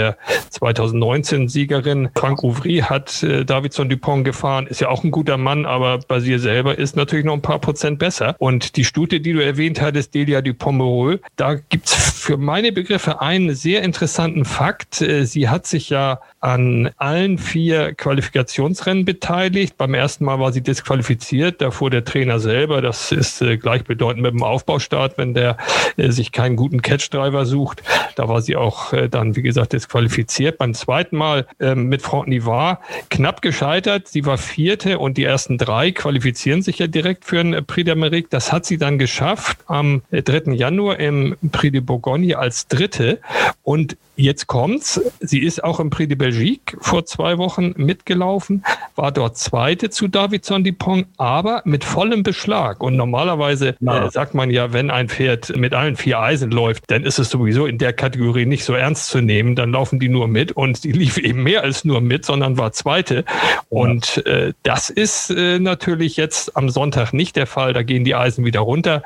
2019-Siegerin. 0.53 2.11
Frank 2.15 2.43
Ouvry 2.43 2.79
hat 2.79 3.23
äh, 3.23 3.45
Davidson 3.45 3.89
Dupont 3.89 4.25
gefahren, 4.25 4.67
ist 4.67 4.81
ja 4.81 4.89
auch 4.89 5.05
ein 5.05 5.11
guter 5.11 5.37
Mann, 5.37 5.67
aber 5.67 5.99
Basier 5.99 6.39
selber 6.39 6.79
ist 6.79 6.97
natürlich 6.97 7.25
noch 7.25 7.35
ein 7.35 7.43
paar 7.43 7.59
Prozent 7.59 7.99
besser. 7.99 8.37
Und 8.39 8.77
die 8.77 8.85
Stute, 8.85 9.21
die 9.21 9.33
du 9.33 9.45
erwähnt 9.45 9.81
hattest, 9.81 10.15
Delia 10.15 10.41
Dupont-Moreau, 10.41 11.19
da 11.37 11.55
gibt's 11.55 11.95
für 11.95 12.37
meine 12.37 12.73
Begriffe 12.73 13.21
einen 13.21 13.55
sehr 13.55 13.83
interessanten 13.83 14.45
Fakt. 14.45 15.01
Äh, 15.01 15.25
sie 15.25 15.49
hat 15.49 15.67
sich 15.67 15.91
ja 15.91 16.21
an 16.41 16.91
allen 16.97 17.37
vier 17.37 17.95
Qualifikationsrennen 17.95 19.05
beteiligt. 19.05 19.77
Beim 19.77 19.93
ersten 19.93 20.25
Mal 20.25 20.41
war 20.41 20.53
sie 20.53 20.63
disqualifiziert. 20.63 21.61
Da 21.61 21.71
fuhr 21.71 21.91
der 21.91 22.05
Trainer 22.05 22.41
selber. 22.41 22.81
Das 22.81 23.13
ist 23.13 23.43
äh, 23.43 23.59
gleichbedeutend 23.59 24.23
mit 24.23 24.33
dem 24.33 24.43
Aufbaustart, 24.43 25.19
wenn 25.19 25.35
der 25.35 25.59
äh, 25.99 26.11
sich 26.11 26.33
keinen 26.33 26.57
guten 26.57 26.81
Catch-Driver 26.81 27.45
sucht. 27.45 27.83
Da 28.17 28.29
war 28.29 28.41
sie 28.41 28.57
auch 28.57 28.95
äh, 28.95 29.09
dann, 29.09 29.37
wie 29.37 29.43
gesagt, 29.43 29.75
disqualifiziert. 29.75 30.57
Beim 30.57 30.73
zweiten 30.73 31.17
Mal 31.17 31.47
ähm, 31.61 31.89
mit 31.89 32.01
Frau 32.01 32.25
Nivar 32.25 32.81
knapp 33.11 33.43
gescheitert. 33.43 34.09
Sie 34.09 34.25
war 34.25 34.39
vierte 34.39 34.99
und 34.99 35.19
die 35.19 35.25
ersten 35.25 35.59
drei 35.59 35.93
qualifizieren 35.93 36.63
sich 36.63 36.79
ja 36.79 36.87
direkt 36.87 37.27
für 37.27 37.41
ein 37.41 37.67
Prix 37.67 37.91
d'Amérique. 37.91 38.29
Das 38.31 38.51
hat 38.51 38.65
sie 38.65 38.79
dann 38.79 38.99
geschafft 38.99 39.59
am 39.67 40.01
3. 40.11 40.55
Januar 40.55 40.99
im 40.99 41.37
Prix 41.53 41.73
de 41.73 41.83
Bourgogne 41.83 42.39
als 42.39 42.67
dritte. 42.67 43.19
Und 43.63 43.99
jetzt 44.21 44.47
kommt's. 44.47 45.01
Sie 45.21 45.41
ist 45.41 45.63
auch 45.65 45.81
im 45.81 45.91
Prix 45.91 46.09
de 46.09 46.17
Belgique 46.17 46.77
vor 46.81 47.05
zwei 47.07 47.39
Wochen 47.39 47.75
mitgelaufen, 47.77 48.65
war 48.97 49.13
dort 49.13 49.37
Zweite 49.37 49.91
zu 49.91 50.09
Davidson 50.09 50.65
Dupont, 50.65 51.07
aber 51.17 51.63
mit 51.65 51.85
vollem 51.85 52.23
Beschlag. 52.23 52.83
Und 52.83 52.97
normalerweise 52.97 53.77
äh, 53.81 54.11
sagt 54.11 54.35
man 54.35 54.51
ja, 54.51 54.73
wenn 54.73 54.91
ein 54.91 55.09
Pferd 55.09 55.57
mit 55.57 55.75
allen 55.75 55.97
vier 55.97 56.21
Eisen 56.21 56.51
läuft, 56.51 56.91
dann 56.91 57.05
ist 57.05 57.19
es 57.19 57.31
sowieso 57.31 57.67
in 57.67 57.79
der 57.79 57.93
Kategorie 57.93 58.47
nicht 58.47 58.65
so 58.65 58.75
ernst 58.75 59.09
zu 59.09 59.21
nehmen. 59.21 59.57
Dann 59.57 59.73
laufen 59.73 59.99
die 59.99 60.09
nur 60.09 60.29
mit 60.29 60.53
und 60.53 60.85
die 60.85 60.93
lief 61.01 61.19
eben 61.19 61.43
mehr 61.43 61.63
als 61.63 61.85
nur 61.85 62.01
mit, 62.01 62.25
sondern 62.25 62.59
war 62.59 62.73
Zweite. 62.73 63.25
Und 63.69 64.25
äh, 64.27 64.53
das 64.63 64.91
ist 64.91 65.31
äh, 65.31 65.59
natürlich 65.59 66.17
jetzt 66.17 66.57
am 66.57 66.69
Sonntag 66.69 67.13
nicht 67.13 67.37
der 67.37 67.47
Fall. 67.47 67.73
Da 67.73 67.83
gehen 67.83 68.05
die 68.05 68.15
Eisen 68.15 68.45
wieder 68.45 68.61
runter. 68.61 69.03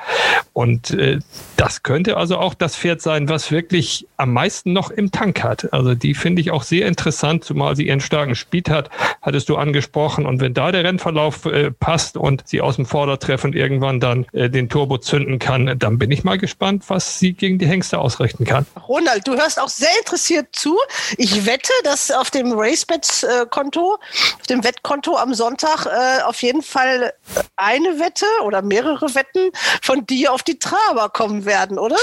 Und 0.52 0.90
äh, 0.90 1.18
das 1.56 1.82
könnte 1.82 2.16
also 2.16 2.38
auch 2.38 2.54
das 2.54 2.76
Pferd 2.76 3.00
sein, 3.00 3.28
was 3.28 3.50
wirklich 3.50 4.06
am 4.16 4.32
meisten 4.32 4.72
noch 4.72 4.90
im 4.90 5.03
Tank 5.10 5.42
hat. 5.42 5.72
Also 5.72 5.94
die 5.94 6.14
finde 6.14 6.40
ich 6.40 6.50
auch 6.50 6.62
sehr 6.62 6.86
interessant, 6.86 7.44
zumal 7.44 7.76
sie 7.76 7.86
ihren 7.86 8.00
starken 8.00 8.34
Speed 8.34 8.70
hat, 8.70 8.90
hattest 9.22 9.48
du 9.48 9.56
angesprochen. 9.56 10.26
Und 10.26 10.40
wenn 10.40 10.54
da 10.54 10.72
der 10.72 10.84
Rennverlauf 10.84 11.46
äh, 11.46 11.70
passt 11.70 12.16
und 12.16 12.46
sie 12.46 12.60
aus 12.60 12.76
dem 12.76 12.86
Vordertreffen 12.86 13.52
irgendwann 13.52 14.00
dann 14.00 14.26
äh, 14.32 14.50
den 14.50 14.68
Turbo 14.68 14.98
zünden 14.98 15.38
kann, 15.38 15.78
dann 15.78 15.98
bin 15.98 16.10
ich 16.10 16.24
mal 16.24 16.38
gespannt, 16.38 16.84
was 16.88 17.18
sie 17.18 17.32
gegen 17.32 17.58
die 17.58 17.66
Hengste 17.66 17.98
ausrichten 17.98 18.44
kann. 18.44 18.66
Ronald, 18.88 19.26
du 19.26 19.34
hörst 19.36 19.60
auch 19.60 19.68
sehr 19.68 19.96
interessiert 19.98 20.48
zu. 20.52 20.76
Ich 21.16 21.46
wette, 21.46 21.72
dass 21.84 22.10
auf 22.10 22.30
dem 22.30 22.52
RaceBets-Konto, 22.52 23.98
auf 24.40 24.46
dem 24.48 24.64
Wettkonto 24.64 25.16
am 25.16 25.34
Sonntag 25.34 25.86
äh, 25.86 26.22
auf 26.22 26.42
jeden 26.42 26.62
Fall 26.62 27.12
eine 27.56 27.98
Wette 27.98 28.26
oder 28.44 28.62
mehrere 28.62 29.14
Wetten 29.14 29.50
von 29.82 30.06
dir 30.06 30.32
auf 30.32 30.42
die 30.42 30.58
Traber 30.58 31.08
kommen 31.08 31.44
werden, 31.44 31.78
oder? 31.78 31.96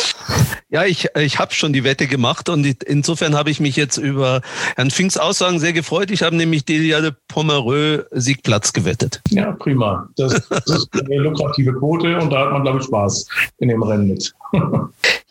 Ja, 0.69 0.85
ich, 0.85 1.09
ich 1.15 1.37
habe 1.37 1.53
schon 1.53 1.73
die 1.73 1.83
Wette 1.83 2.07
gemacht 2.07 2.47
und 2.47 2.63
insofern 2.91 3.35
habe 3.35 3.49
ich 3.49 3.59
mich 3.59 3.75
jetzt 3.75 3.97
über 3.97 4.41
Herrn 4.75 4.91
Finks 4.91 5.17
Aussagen 5.17 5.59
sehr 5.59 5.73
gefreut. 5.73 6.11
Ich 6.11 6.21
habe 6.21 6.35
nämlich 6.35 6.65
Delia 6.65 7.01
de 7.01 7.13
Pomereux 7.27 8.05
Siegplatz 8.11 8.73
gewettet. 8.73 9.21
Ja, 9.29 9.53
prima. 9.53 10.07
Das, 10.17 10.47
das 10.49 10.65
ist 10.65 10.89
eine 10.93 11.17
lukrative 11.17 11.73
Quote 11.73 12.17
und 12.17 12.29
da 12.31 12.45
hat 12.45 12.51
man, 12.51 12.63
glaube 12.63 12.79
ich, 12.79 12.85
Spaß 12.85 13.27
in 13.59 13.69
dem 13.69 13.81
Rennen 13.81 14.09
mit. 14.09 14.33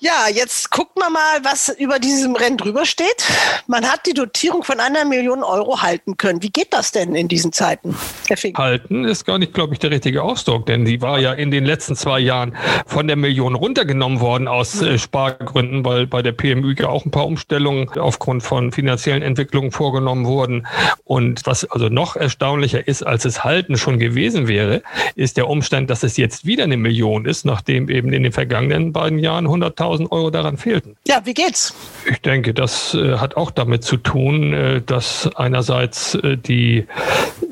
Ja, 0.02 0.28
jetzt 0.32 0.70
guckt 0.70 0.98
man 0.98 1.12
mal, 1.12 1.40
was 1.42 1.68
über 1.78 1.98
diesem 1.98 2.34
Rennen 2.34 2.56
drüber 2.56 2.86
steht. 2.86 3.22
Man 3.66 3.84
hat 3.84 4.06
die 4.06 4.14
Dotierung 4.14 4.62
von 4.62 4.80
einer 4.80 5.04
Million 5.04 5.42
Euro 5.42 5.82
halten 5.82 6.16
können. 6.16 6.42
Wie 6.42 6.48
geht 6.48 6.72
das 6.72 6.90
denn 6.90 7.14
in 7.14 7.28
diesen 7.28 7.52
Zeiten, 7.52 7.94
Herr 8.26 8.38
Fink? 8.38 8.56
Halten 8.56 9.04
ist 9.04 9.26
gar 9.26 9.38
nicht, 9.38 9.52
glaube 9.52 9.74
ich, 9.74 9.78
der 9.78 9.90
richtige 9.90 10.22
Ausdruck, 10.22 10.64
denn 10.64 10.86
die 10.86 11.02
war 11.02 11.18
ja 11.18 11.34
in 11.34 11.50
den 11.50 11.66
letzten 11.66 11.96
zwei 11.96 12.18
Jahren 12.18 12.56
von 12.86 13.08
der 13.08 13.16
Million 13.16 13.54
runtergenommen 13.54 14.20
worden 14.20 14.48
aus 14.48 14.80
äh, 14.80 14.98
Spargründen, 14.98 15.84
weil 15.84 16.06
bei 16.06 16.22
der 16.22 16.32
PMÜ 16.32 16.74
ja 16.78 16.88
auch 16.88 17.04
ein 17.04 17.10
paar 17.10 17.26
Umstellungen 17.26 17.90
aufgrund 17.98 18.42
von 18.42 18.72
finanziellen 18.72 19.20
Entwicklungen 19.20 19.70
vorgenommen 19.70 20.24
wurden. 20.24 20.66
Und 21.04 21.42
was 21.44 21.70
also 21.70 21.90
noch 21.90 22.16
erstaunlicher 22.16 22.88
ist, 22.88 23.02
als 23.02 23.26
es 23.26 23.44
halten 23.44 23.76
schon 23.76 23.98
gewesen 23.98 24.48
wäre, 24.48 24.82
ist 25.14 25.36
der 25.36 25.48
Umstand, 25.48 25.90
dass 25.90 26.04
es 26.04 26.16
jetzt 26.16 26.46
wieder 26.46 26.64
eine 26.64 26.78
Million 26.78 27.26
ist, 27.26 27.44
nachdem 27.44 27.90
eben 27.90 28.14
in 28.14 28.22
den 28.22 28.32
vergangenen 28.32 28.94
beiden 28.94 29.09
Jahren 29.18 29.46
100.000 29.46 29.80
1000 29.80 30.12
Euro 30.12 30.30
daran 30.30 30.56
fehlten. 30.56 30.96
Ja, 31.06 31.22
wie 31.24 31.34
geht's? 31.34 31.74
Ich 32.08 32.20
denke, 32.20 32.54
das 32.54 32.94
äh, 32.94 33.18
hat 33.18 33.36
auch 33.36 33.50
damit 33.50 33.84
zu 33.84 33.96
tun, 33.96 34.52
äh, 34.52 34.82
dass 34.82 35.28
einerseits 35.36 36.14
äh, 36.14 36.36
die 36.36 36.86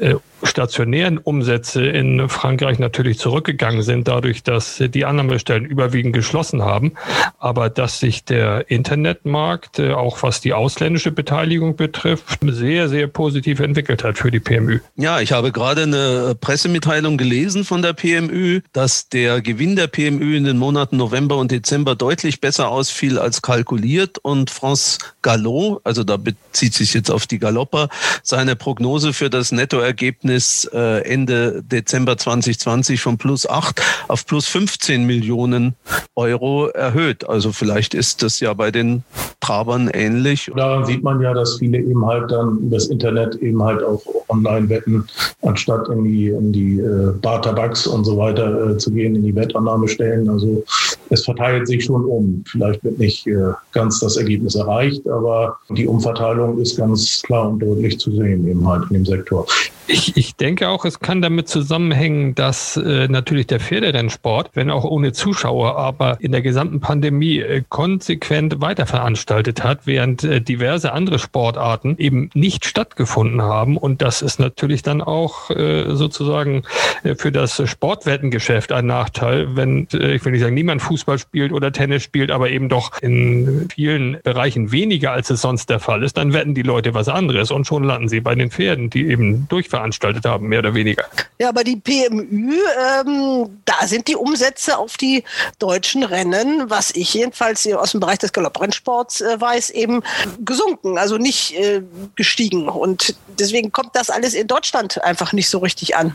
äh, 0.00 0.14
stationären 0.42 1.18
Umsätze 1.18 1.84
in 1.84 2.28
Frankreich 2.28 2.78
natürlich 2.78 3.18
zurückgegangen 3.18 3.82
sind, 3.82 4.08
dadurch, 4.08 4.42
dass 4.42 4.78
die 4.78 5.04
Annahmestellen 5.04 5.64
überwiegend 5.64 6.14
geschlossen 6.14 6.62
haben, 6.62 6.92
aber 7.38 7.70
dass 7.70 7.98
sich 7.98 8.24
der 8.24 8.70
Internetmarkt, 8.70 9.78
äh, 9.78 9.92
auch 9.92 10.22
was 10.22 10.40
die 10.40 10.52
ausländische 10.52 11.10
Beteiligung 11.10 11.76
betrifft, 11.76 12.38
sehr, 12.42 12.88
sehr 12.88 13.08
positiv 13.08 13.60
entwickelt 13.60 14.04
hat 14.04 14.18
für 14.18 14.30
die 14.30 14.40
PMÜ. 14.40 14.80
Ja, 14.96 15.20
ich 15.20 15.32
habe 15.32 15.52
gerade 15.52 15.82
eine 15.82 16.36
Pressemitteilung 16.40 17.16
gelesen 17.16 17.64
von 17.64 17.82
der 17.82 17.92
PMÜ, 17.92 18.60
dass 18.72 19.08
der 19.08 19.40
Gewinn 19.40 19.76
der 19.76 19.88
PMÜ 19.88 20.36
in 20.36 20.44
den 20.44 20.58
Monaten 20.58 20.96
November 20.96 21.36
und 21.36 21.50
Dezember 21.50 21.96
deutlich 21.96 22.40
besser 22.40 22.68
ausfiel 22.68 23.18
als 23.18 23.42
kalkuliert 23.42 24.18
und 24.18 24.50
France 24.50 24.98
Gallot, 25.22 25.80
also 25.84 26.04
da 26.04 26.16
bezieht 26.16 26.74
sich 26.74 26.94
jetzt 26.94 27.10
auf 27.10 27.26
die 27.26 27.38
Galopper, 27.38 27.88
seine 28.22 28.56
Prognose 28.56 29.12
für 29.12 29.30
das 29.30 29.52
Nettoergebnis 29.52 30.27
Ergebnis 30.28 30.68
äh, 30.74 31.02
Ende 31.04 31.62
Dezember 31.62 32.16
2020 32.16 33.00
von 33.00 33.16
plus 33.16 33.48
8 33.48 33.80
auf 34.08 34.26
plus 34.26 34.46
15 34.46 35.04
Millionen 35.04 35.74
Euro 36.16 36.66
erhöht. 36.68 37.28
Also 37.28 37.52
vielleicht 37.52 37.94
ist 37.94 38.22
das 38.22 38.40
ja 38.40 38.52
bei 38.52 38.70
den 38.70 39.04
Trabern 39.40 39.88
ähnlich. 39.88 40.50
Daran 40.54 40.84
sieht 40.84 41.02
man 41.02 41.20
ja, 41.20 41.32
dass 41.32 41.58
viele 41.58 41.78
eben 41.78 42.04
halt 42.04 42.30
dann 42.30 42.58
über 42.58 42.76
das 42.76 42.86
Internet 42.86 43.36
eben 43.36 43.62
halt 43.62 43.82
auch 43.82 44.02
online 44.28 44.68
wetten, 44.68 45.06
anstatt 45.42 45.88
in 45.88 46.04
die, 46.04 46.28
in 46.28 46.52
die 46.52 46.80
äh, 46.80 47.12
Bar 47.22 47.40
Tabaks 47.42 47.86
und 47.86 48.04
so 48.04 48.18
weiter 48.18 48.70
äh, 48.70 48.76
zu 48.76 48.90
gehen, 48.90 49.14
in 49.16 49.22
die 49.22 49.34
Wettannahmestellen. 49.34 50.28
Also 50.28 50.62
es 51.10 51.24
verteilt 51.24 51.66
sich 51.66 51.84
schon 51.84 52.04
um. 52.04 52.44
Vielleicht 52.46 52.84
wird 52.84 52.98
nicht 52.98 53.26
äh, 53.26 53.52
ganz 53.72 54.00
das 54.00 54.16
Ergebnis 54.16 54.54
erreicht, 54.54 55.08
aber 55.08 55.58
die 55.70 55.86
Umverteilung 55.86 56.60
ist 56.60 56.76
ganz 56.76 57.22
klar 57.22 57.48
und 57.48 57.60
deutlich 57.60 57.98
zu 57.98 58.10
sehen 58.12 58.46
eben 58.46 58.68
halt 58.68 58.84
in 58.90 58.94
dem 58.94 59.06
Sektor. 59.06 59.46
Ich, 59.86 60.14
ich 60.18 60.34
denke 60.34 60.68
auch, 60.68 60.84
es 60.84 60.98
kann 60.98 61.22
damit 61.22 61.48
zusammenhängen, 61.48 62.34
dass 62.34 62.76
äh, 62.76 63.06
natürlich 63.06 63.46
der 63.46 63.60
Pferderennsport, 63.60 64.50
wenn 64.54 64.68
auch 64.68 64.82
ohne 64.82 65.12
Zuschauer, 65.12 65.78
aber 65.78 66.16
in 66.18 66.32
der 66.32 66.42
gesamten 66.42 66.80
Pandemie 66.80 67.38
äh, 67.38 67.62
konsequent 67.68 68.60
weiterveranstaltet 68.60 69.62
hat, 69.62 69.86
während 69.86 70.24
äh, 70.24 70.40
diverse 70.40 70.92
andere 70.92 71.20
Sportarten 71.20 71.94
eben 71.98 72.30
nicht 72.34 72.66
stattgefunden 72.66 73.42
haben. 73.42 73.76
Und 73.76 74.02
das 74.02 74.20
ist 74.20 74.40
natürlich 74.40 74.82
dann 74.82 75.02
auch 75.02 75.50
äh, 75.50 75.94
sozusagen 75.94 76.64
äh, 77.04 77.14
für 77.14 77.30
das 77.30 77.62
Sportwettengeschäft 77.70 78.72
ein 78.72 78.86
Nachteil, 78.86 79.54
wenn, 79.54 79.86
äh, 79.92 80.16
ich 80.16 80.24
will 80.24 80.32
nicht 80.32 80.42
sagen, 80.42 80.54
niemand 80.54 80.82
Fußball 80.82 81.20
spielt 81.20 81.52
oder 81.52 81.70
Tennis 81.70 82.02
spielt, 82.02 82.32
aber 82.32 82.50
eben 82.50 82.68
doch 82.68 83.00
in 83.02 83.68
vielen 83.72 84.18
Bereichen 84.24 84.72
weniger, 84.72 85.12
als 85.12 85.30
es 85.30 85.42
sonst 85.42 85.70
der 85.70 85.78
Fall 85.78 86.02
ist, 86.02 86.16
dann 86.16 86.32
wetten 86.32 86.54
die 86.54 86.62
Leute 86.62 86.92
was 86.92 87.08
anderes 87.08 87.52
und 87.52 87.68
schon 87.68 87.84
landen 87.84 88.08
sie 88.08 88.20
bei 88.20 88.34
den 88.34 88.50
Pferden, 88.50 88.90
die 88.90 89.06
eben 89.06 89.46
durchfahren 89.48 89.92
veranstaltet 90.08 90.24
haben, 90.24 90.48
mehr 90.48 90.60
oder 90.60 90.74
weniger. 90.74 91.04
Ja, 91.38 91.48
aber 91.48 91.64
die 91.64 91.76
PMÜ, 91.76 92.58
ähm, 92.78 93.60
da 93.64 93.86
sind 93.86 94.08
die 94.08 94.16
Umsätze 94.16 94.78
auf 94.78 94.96
die 94.96 95.24
deutschen 95.58 96.02
Rennen, 96.02 96.70
was 96.70 96.90
ich 96.94 97.14
jedenfalls 97.14 97.66
aus 97.72 97.92
dem 97.92 98.00
Bereich 98.00 98.18
des 98.18 98.32
Galopprennsports 98.32 99.20
äh, 99.20 99.40
weiß, 99.40 99.70
eben 99.70 100.02
gesunken, 100.44 100.98
also 100.98 101.18
nicht 101.18 101.54
äh, 101.54 101.82
gestiegen. 102.16 102.68
Und 102.68 103.14
deswegen 103.38 103.72
kommt 103.72 103.94
das 103.94 104.10
alles 104.10 104.34
in 104.34 104.46
Deutschland 104.46 105.02
einfach 105.02 105.32
nicht 105.32 105.48
so 105.48 105.58
richtig 105.58 105.96
an. 105.96 106.14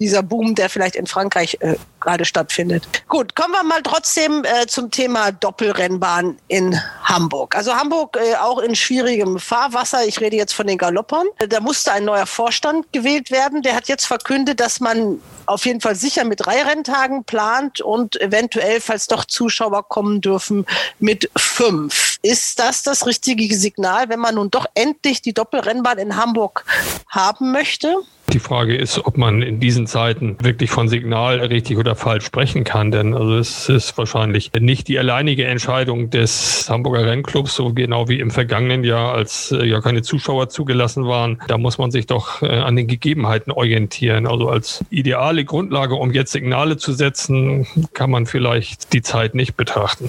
Dieser 0.00 0.22
Boom, 0.22 0.54
der 0.54 0.70
vielleicht 0.70 0.96
in 0.96 1.06
Frankreich 1.06 1.58
äh, 1.60 1.76
gerade 2.00 2.24
stattfindet. 2.24 2.88
Gut, 3.08 3.34
kommen 3.34 3.52
wir 3.52 3.62
mal 3.62 3.82
trotzdem 3.82 4.44
äh, 4.44 4.66
zum 4.66 4.90
Thema 4.90 5.30
Doppelrennbahn 5.30 6.38
in 6.48 6.80
Hamburg. 7.04 7.54
Also 7.54 7.74
Hamburg 7.74 8.16
äh, 8.16 8.36
auch 8.36 8.58
in 8.58 8.74
schwierigem 8.74 9.38
Fahrwasser. 9.38 10.06
Ich 10.06 10.20
rede 10.20 10.36
jetzt 10.36 10.54
von 10.54 10.66
den 10.66 10.78
Galoppern. 10.78 11.26
Da 11.48 11.60
musste 11.60 11.92
ein 11.92 12.04
neuer 12.04 12.26
Vorstand 12.26 12.92
gewählt 12.92 13.30
werden. 13.30 13.62
Der 13.62 13.76
hat 13.76 13.88
jetzt 13.88 14.06
verkündet, 14.06 14.60
dass 14.60 14.80
man 14.80 15.20
auf 15.46 15.66
jeden 15.66 15.80
Fall 15.80 15.96
sicher 15.96 16.24
mit 16.24 16.40
drei 16.46 16.62
Renntagen 16.62 17.24
plant 17.24 17.80
und 17.80 18.20
eventuell, 18.20 18.80
falls 18.80 19.06
doch 19.06 19.24
Zuschauer 19.24 19.88
kommen 19.88 20.20
dürfen, 20.20 20.64
mit 20.98 21.30
fünf. 21.36 22.18
Ist 22.22 22.58
das 22.58 22.82
das 22.82 23.06
richtige 23.06 23.54
Signal, 23.54 24.08
wenn 24.08 24.20
man 24.20 24.36
nun 24.36 24.50
doch 24.50 24.66
endlich 24.74 25.22
die 25.22 25.34
Doppelrennbahn 25.34 25.98
in 25.98 26.16
Hamburg 26.16 26.64
haben 27.08 27.52
möchte? 27.52 27.96
Die 28.32 28.38
Frage 28.38 28.76
ist, 28.76 29.04
ob 29.04 29.18
man 29.18 29.42
in 29.42 29.58
diesen 29.58 29.88
Zeiten 29.88 30.36
wirklich 30.40 30.70
von 30.70 30.88
Signal 30.88 31.40
richtig 31.40 31.78
oder 31.78 31.96
falsch 31.96 32.24
sprechen 32.24 32.62
kann, 32.62 32.92
denn 32.92 33.12
also 33.12 33.36
es 33.36 33.68
ist 33.68 33.98
wahrscheinlich 33.98 34.52
nicht 34.58 34.86
die 34.86 35.00
alleinige 35.00 35.46
Entscheidung 35.46 36.10
des 36.10 36.68
Hamburger 36.70 37.06
Rennclubs, 37.06 37.56
so 37.56 37.72
genau 37.72 38.08
wie 38.08 38.20
im 38.20 38.30
vergangenen 38.30 38.84
Jahr, 38.84 39.14
als 39.14 39.50
äh, 39.50 39.66
ja 39.66 39.80
keine 39.80 40.02
Zuschauer 40.02 40.48
zugelassen 40.48 41.06
waren. 41.06 41.40
Da 41.48 41.58
muss 41.58 41.78
man 41.78 41.90
sich 41.90 42.06
doch 42.06 42.40
äh, 42.42 42.46
an 42.46 42.76
den 42.76 42.86
Gegebenheiten 42.86 43.50
orientieren. 43.50 44.28
Also 44.28 44.48
als 44.48 44.84
ideale 44.90 45.44
Grundlage, 45.44 45.96
um 45.96 46.12
jetzt 46.12 46.30
Signale 46.30 46.76
zu 46.76 46.92
setzen, 46.92 47.66
kann 47.94 48.10
man 48.10 48.26
vielleicht 48.26 48.92
die 48.92 49.02
Zeit 49.02 49.34
nicht 49.34 49.56
betrachten. 49.56 50.08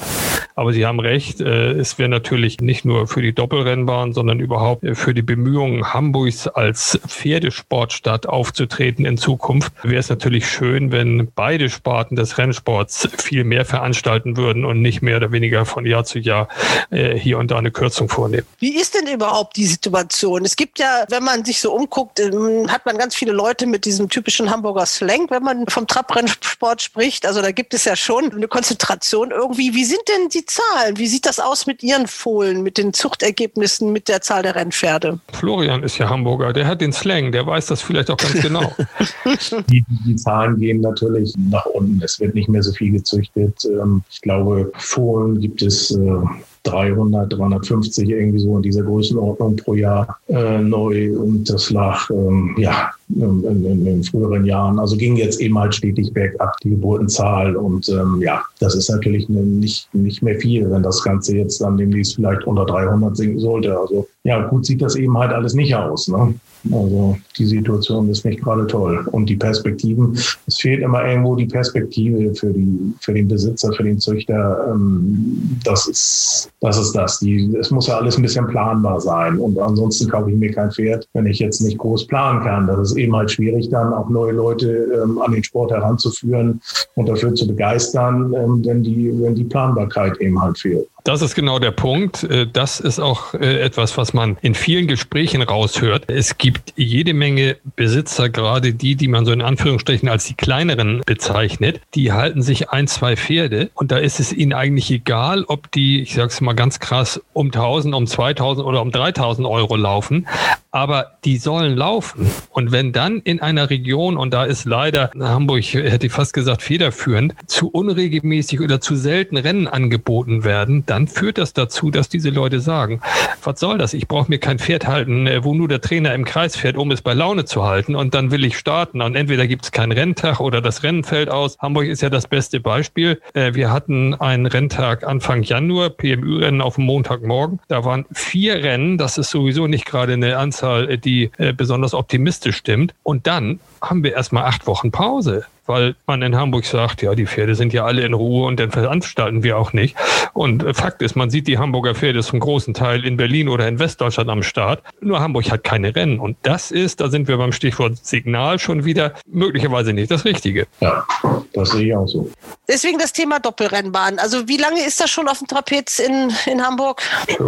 Aber 0.54 0.74
Sie 0.74 0.86
haben 0.86 1.00
recht, 1.00 1.42
äh, 1.42 1.72
es 1.72 1.98
wäre 1.98 2.10
natürlich 2.10 2.60
nicht 2.60 2.86
nur 2.86 3.08
für 3.08 3.24
die 3.24 3.34
Doppelrennbahn, 3.34 4.14
sondern 4.14 4.40
überhaupt 4.40 4.86
für 4.94 5.16
die 5.16 5.24
Bemühungen 5.24 5.92
Hamburgs 5.92 6.48
als 6.48 7.00
Pferdesport 7.08 7.94
Stadt 8.12 8.28
aufzutreten 8.28 9.06
in 9.06 9.18
Zukunft, 9.18 9.72
wäre 9.84 9.96
es 9.96 10.10
natürlich 10.10 10.46
schön, 10.46 10.92
wenn 10.92 11.32
beide 11.34 11.70
Sparten 11.70 12.18
des 12.18 12.38
Rennsports 12.38 13.08
viel 13.18 13.46
mehr 13.46 13.64
veranstalten 13.64 14.36
würden 14.36 14.66
und 14.66 14.82
nicht 14.82 15.02
mehr 15.02 15.16
oder 15.16 15.32
weniger 15.32 15.66
von 15.66 15.86
Jahr 15.86 16.04
zu 16.04 16.20
Jahr 16.20 16.50
äh, 16.90 17.18
hier 17.18 17.38
und 17.38 17.52
da 17.52 17.58
eine 17.58 17.72
Kürzung 17.72 18.10
vornehmen. 18.10 18.46
Wie 18.60 18.76
ist 18.76 18.96
denn 18.96 19.08
überhaupt 19.08 19.56
die 19.56 19.66
Situation? 19.66 20.44
Es 20.44 20.58
gibt 20.58 20.78
ja, 20.78 21.06
wenn 21.08 21.24
man 21.24 21.46
sich 21.46 21.62
so 21.62 21.72
umguckt, 21.74 22.20
ähm, 22.20 22.70
hat 22.70 22.86
man 22.86 22.98
ganz 22.98 23.16
viele 23.16 23.32
Leute 23.32 23.66
mit 23.66 23.86
diesem 23.86 24.10
typischen 24.10 24.52
Hamburger 24.52 24.86
Slang, 24.86 25.30
wenn 25.30 25.44
man 25.44 25.66
vom 25.70 25.88
Trabrennsport 25.88 26.82
spricht. 26.82 27.26
Also 27.26 27.42
da 27.42 27.52
gibt 27.52 27.74
es 27.74 27.86
ja 27.86 27.96
schon 27.96 28.30
eine 28.34 28.50
Konzentration 28.50 29.32
irgendwie. 29.32 29.74
Wie 29.74 29.86
sind 29.86 30.02
denn 30.10 30.28
die 30.28 30.46
Zahlen? 30.46 30.98
Wie 30.98 31.08
sieht 31.08 31.26
das 31.26 31.40
aus 31.40 31.66
mit 31.66 31.82
Ihren 31.82 32.08
Fohlen, 32.08 32.62
mit 32.62 32.78
den 32.78 32.92
Zuchtergebnissen, 32.92 33.94
mit 33.94 34.10
der 34.10 34.20
Zahl 34.20 34.44
der 34.44 34.56
Rennpferde? 34.56 35.22
Florian 35.32 35.82
ist 35.84 35.98
ja 35.98 36.10
Hamburger, 36.10 36.52
der 36.52 36.68
hat 36.68 36.82
den 36.82 36.92
Slang, 36.92 37.32
der 37.32 37.48
weiß 37.48 37.68
das 37.68 37.82
vielleicht 37.82 38.01
auch 38.10 38.18
ganz 38.18 38.42
genau. 38.42 38.74
die, 39.70 39.84
die, 40.06 40.16
Zahlen 40.16 40.58
gehen 40.60 40.82
natürlich 40.82 41.34
nach 41.38 41.66
unten. 41.66 42.02
Es 42.04 42.20
wird 42.20 42.36
nicht 42.36 42.50
mehr 42.50 42.64
so 42.64 42.72
viel 42.72 42.92
gezüchtet. 42.92 43.66
Ähm, 43.66 44.04
ich 44.10 44.22
glaube, 44.22 44.72
Fohlen 44.78 45.40
gibt 45.40 45.62
es 45.62 45.92
äh, 45.92 46.22
300, 46.64 47.34
350 47.34 48.10
irgendwie 48.10 48.40
so 48.40 48.56
in 48.56 48.62
dieser 48.62 48.84
Größenordnung 48.84 49.56
pro 49.56 49.74
Jahr 49.74 50.18
äh, 50.28 50.60
neu. 50.60 51.18
Und 51.18 51.50
das 51.50 51.72
lag 51.72 52.10
ähm, 52.12 52.56
ja 52.58 52.92
in, 53.10 53.44
in, 53.44 53.88
in, 53.88 54.04
früheren 54.04 54.46
Jahren. 54.46 54.80
Also 54.80 54.96
ging 54.96 55.16
jetzt 55.16 55.42
eben 55.42 55.58
halt 55.58 55.74
stetig 55.74 56.14
bergab 56.14 56.56
die 56.64 56.70
Geburtenzahl. 56.70 57.56
Und 57.56 57.90
ähm, 57.90 58.22
ja, 58.22 58.44
das 58.60 58.76
ist 58.76 58.90
natürlich 58.90 59.28
ne, 59.28 59.42
nicht, 59.42 59.94
nicht 59.94 60.22
mehr 60.22 60.40
viel, 60.40 60.70
wenn 60.70 60.84
das 60.84 61.04
Ganze 61.04 61.36
jetzt 61.36 61.62
dann 61.62 61.78
demnächst 61.78 62.16
vielleicht 62.16 62.44
unter 62.44 62.66
300 62.66 63.18
sinken 63.18 63.40
sollte. 63.40 63.78
Also 63.78 64.08
ja, 64.24 64.48
gut 64.48 64.66
sieht 64.66 64.82
das 64.82 64.96
eben 64.96 65.18
halt 65.18 65.32
alles 65.32 65.54
nicht 65.54 65.74
aus. 65.76 66.08
Ne? 66.08 66.36
Also 66.72 67.18
die 67.38 67.46
Situation 67.46 68.10
ist 68.10 68.26
nicht 68.26 68.42
gerade 68.42 68.68
toll. 68.68 69.06
Und 69.12 69.28
die 69.28 69.36
Perspektiven, 69.36 70.14
es 70.46 70.58
fehlt 70.60 70.82
immer 70.82 71.04
irgendwo 71.06 71.36
die 71.36 71.46
Perspektive 71.46 72.34
für, 72.36 72.54
die, 72.54 72.94
für 73.00 73.14
den 73.14 73.28
Besitzer, 73.28 73.74
für 73.74 73.84
den 73.84 74.00
Züchter. 74.00 74.72
Ähm, 74.72 75.60
das 75.64 75.88
ist 75.88 76.52
das. 76.62 76.78
Ist 76.78 76.94
das. 76.94 77.20
Die, 77.20 77.56
es 77.60 77.72
muss 77.72 77.88
ja 77.88 77.98
alles 77.98 78.18
ein 78.18 78.22
bisschen 78.22 78.48
planbar 78.48 79.02
sein. 79.02 79.40
Und 79.40 79.60
ansonsten 79.60 80.10
kaufe 80.10 80.30
ich 80.30 80.38
mir 80.38 80.52
kein 80.52 80.72
Pferd, 80.72 81.08
wenn 81.14 81.26
ich 81.26 81.40
jetzt 81.40 81.62
nicht 81.62 81.78
groß 81.78 82.08
planen 82.08 82.42
kann. 82.44 82.68
Das 82.68 82.92
ist 82.92 82.98
eben 82.98 83.16
halt 83.16 83.32
schwierig, 83.32 83.70
dann 83.70 83.94
auch 83.94 84.10
neue 84.10 84.34
Leute 84.34 85.02
ähm, 85.04 85.20
an 85.20 85.32
den 85.32 85.44
Sport 85.44 85.72
heranzuführen 85.72 86.62
und 86.96 87.10
dafür 87.10 87.34
zu 87.34 87.48
begeistern, 87.48 88.34
ähm, 88.34 88.64
wenn, 88.66 88.84
die, 88.84 89.12
wenn 89.22 89.36
die 89.36 89.46
Planbarkeit 89.46 90.18
eben 90.18 90.42
halt 90.42 90.58
fehlt. 90.58 90.88
Das 91.04 91.22
ist 91.22 91.34
genau 91.34 91.58
der 91.58 91.72
Punkt. 91.72 92.24
Äh, 92.24 92.48
das 92.52 92.80
ist 92.80 93.00
auch 93.00 93.34
äh, 93.34 93.62
etwas, 93.62 93.98
was 93.98 94.14
man 94.14 94.38
in 94.42 94.54
vielen 94.54 94.88
Gesprächen 94.88 95.42
raushört. 95.42 96.06
Es 96.08 96.38
gibt 96.38 96.74
jede 96.76 97.14
Menge 97.14 97.58
Besitzer, 97.76 98.30
gerade 98.30 98.74
die, 98.74 98.96
die 98.96 99.08
man 99.08 99.26
so 99.26 99.32
in 99.32 99.42
Anführungsstrichen 99.42 100.10
als 100.10 100.26
die 100.26 100.36
kleineren 100.36 101.02
bezeichnet, 101.06 101.82
die 101.96 102.12
halten 102.12 102.42
sich 102.42 102.70
ein, 102.70 102.88
zwei 102.88 103.16
Pferde 103.16 103.72
und 103.74 103.92
da 103.92 103.98
ist 103.98 104.20
es 104.20 104.32
ihnen 104.32 104.54
eigentlich 104.54 104.92
egal, 104.92 105.44
ob 105.46 105.72
die, 105.72 106.02
ich 106.02 106.14
sag's 106.14 106.42
mal 106.42 106.54
ganz 106.54 106.80
krass, 106.80 107.22
um 107.34 107.48
1000, 107.48 107.96
um 107.96 108.06
2000 108.06 108.66
oder 108.66 108.82
um 108.82 108.92
3000 108.92 109.48
Euro 109.48 109.76
laufen, 109.76 110.28
aber 110.72 111.18
die 111.26 111.38
sollen 111.38 111.76
laufen. 111.76 112.32
Und 112.50 112.72
wenn 112.72 112.94
dann 112.94 113.20
in 113.20 113.42
einer 113.42 113.70
Region, 113.70 114.18
und 114.18 114.34
da 114.34 114.46
ist 114.46 114.66
leider 114.66 115.12
Hamburg, 115.20 115.64
hätte 115.64 116.08
ich 116.08 116.14
fast 116.14 116.34
gesagt, 116.34 116.62
federführend, 116.62 117.36
zu 117.46 117.70
unregelmäßig 117.70 118.62
oder 118.62 118.80
zu 118.80 118.96
selten 118.96 119.38
Rennen 119.38 119.68
angeboten 119.68 120.44
werden, 120.44 120.86
dann 120.86 121.08
führt 121.08 121.38
das 121.38 121.54
dazu, 121.54 121.92
dass 121.92 122.10
diese 122.10 122.30
Leute 122.30 122.60
sagen, 122.60 123.02
was 123.44 123.60
soll 123.60 123.78
das? 123.78 123.94
Ich 123.94 124.08
brauche 124.08 124.30
mir 124.30 124.40
kein 124.40 124.60
Pferd 124.60 124.88
halten, 124.88 125.28
äh, 125.28 125.44
wo 125.44 125.54
nur 125.54 125.68
der 125.68 125.82
Trainer 125.82 126.14
im 126.14 126.26
Kreis 126.26 126.56
fährt, 126.56 126.78
um 126.78 126.92
es 126.92 127.02
bei 127.02 127.14
Laune 127.14 127.46
zu 127.46 127.64
halten 127.64 127.96
und 127.96 128.14
dann 128.14 128.32
will 128.32 128.46
ich 128.46 128.58
starten 128.58 129.02
und 129.02 129.16
entweder 129.16 129.48
gibt 129.48 129.66
es 129.66 129.72
keinen 129.72 129.92
Renntag 129.92 130.40
oder 130.40 130.62
das 130.62 130.84
Rennen 130.84 131.04
fällt 131.04 131.30
aus. 131.30 131.58
Hamburg 131.60 131.88
ist 131.88 132.02
ja 132.02 132.10
das 132.10 132.28
beste 132.28 132.60
Beispiel. 132.60 133.22
Äh, 133.34 133.54
wir 133.56 133.72
hatten 133.72 134.14
einen 134.14 134.46
Renntag 134.46 135.06
Anfang 135.06 135.44
Januar, 135.44 135.90
PMÜ-Rennen 135.90 136.62
auf 136.62 136.76
dem 136.76 136.86
Montagmorgen. 136.86 137.60
Da 137.68 137.84
waren 137.84 138.06
vier 138.14 138.64
Rennen, 138.64 138.98
das 138.98 139.18
ist 139.18 139.32
sowieso 139.32 139.68
nicht 139.68 139.86
gerade 139.86 140.14
eine 140.14 140.38
Anzahl, 140.38 140.61
äh, 140.64 140.98
die 140.98 141.32
besonders 141.58 141.94
optimistisch 141.94 142.58
stimmt. 142.58 142.94
Und 143.04 143.28
dann 143.28 143.60
haben 143.82 144.04
wir 144.04 144.14
erstmal 144.14 144.46
acht 144.46 144.68
Wochen 144.68 144.92
Pause 144.92 145.46
weil 145.72 145.96
man 146.06 146.22
in 146.22 146.36
Hamburg 146.36 146.66
sagt, 146.66 147.02
ja, 147.02 147.16
die 147.16 147.26
Pferde 147.26 147.56
sind 147.56 147.72
ja 147.72 147.86
alle 147.86 148.06
in 148.06 148.14
Ruhe 148.14 148.46
und 148.46 148.60
dann 148.60 148.72
veranstalten 148.72 149.42
wir 149.42 149.58
auch 149.58 149.72
nicht. 149.72 149.96
Und 150.34 150.64
äh, 150.64 150.74
Fakt 150.74 151.02
ist, 151.02 151.16
man 151.16 151.30
sieht 151.30 151.48
die 151.48 151.58
Hamburger 151.58 151.96
Pferde 151.96 152.22
zum 152.22 152.40
großen 152.40 152.74
Teil 152.74 153.06
in 153.06 153.18
Berlin 153.18 153.48
oder 153.48 153.68
in 153.68 153.80
Westdeutschland 153.80 154.30
am 154.30 154.44
Start. 154.44 154.84
Nur 155.00 155.22
Hamburg 155.22 155.50
hat 155.50 155.64
keine 155.64 155.96
Rennen. 155.96 156.20
Und 156.20 156.38
das 156.44 156.72
ist, 156.72 157.00
da 157.00 157.10
sind 157.10 157.28
wir 157.28 157.38
beim 157.38 157.54
Stichwort 157.54 157.98
Signal 158.06 158.60
schon 158.60 158.86
wieder, 158.86 159.14
möglicherweise 159.26 159.94
nicht 159.94 160.12
das 160.12 160.26
Richtige. 160.26 160.68
Ja, 160.82 161.06
das 161.54 161.72
sehe 161.72 161.88
ich 161.88 161.96
auch 161.96 162.08
so. 162.08 162.30
Deswegen 162.68 163.00
das 163.00 163.14
Thema 163.14 163.40
Doppelrennbahn. 163.40 164.20
Also 164.20 164.48
wie 164.48 164.58
lange 164.58 164.86
ist 164.86 165.00
das 165.00 165.10
schon 165.10 165.28
auf 165.28 165.40
dem 165.40 165.48
Trapez 165.48 166.00
in, 166.00 166.32
in 166.46 166.62
Hamburg? 166.62 167.02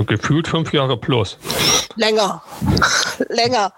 Gefühlt 0.08 0.48
fünf 0.48 0.74
Jahre 0.74 0.98
plus. 0.98 1.38
Länger. 1.96 2.42
länger. 3.30 3.74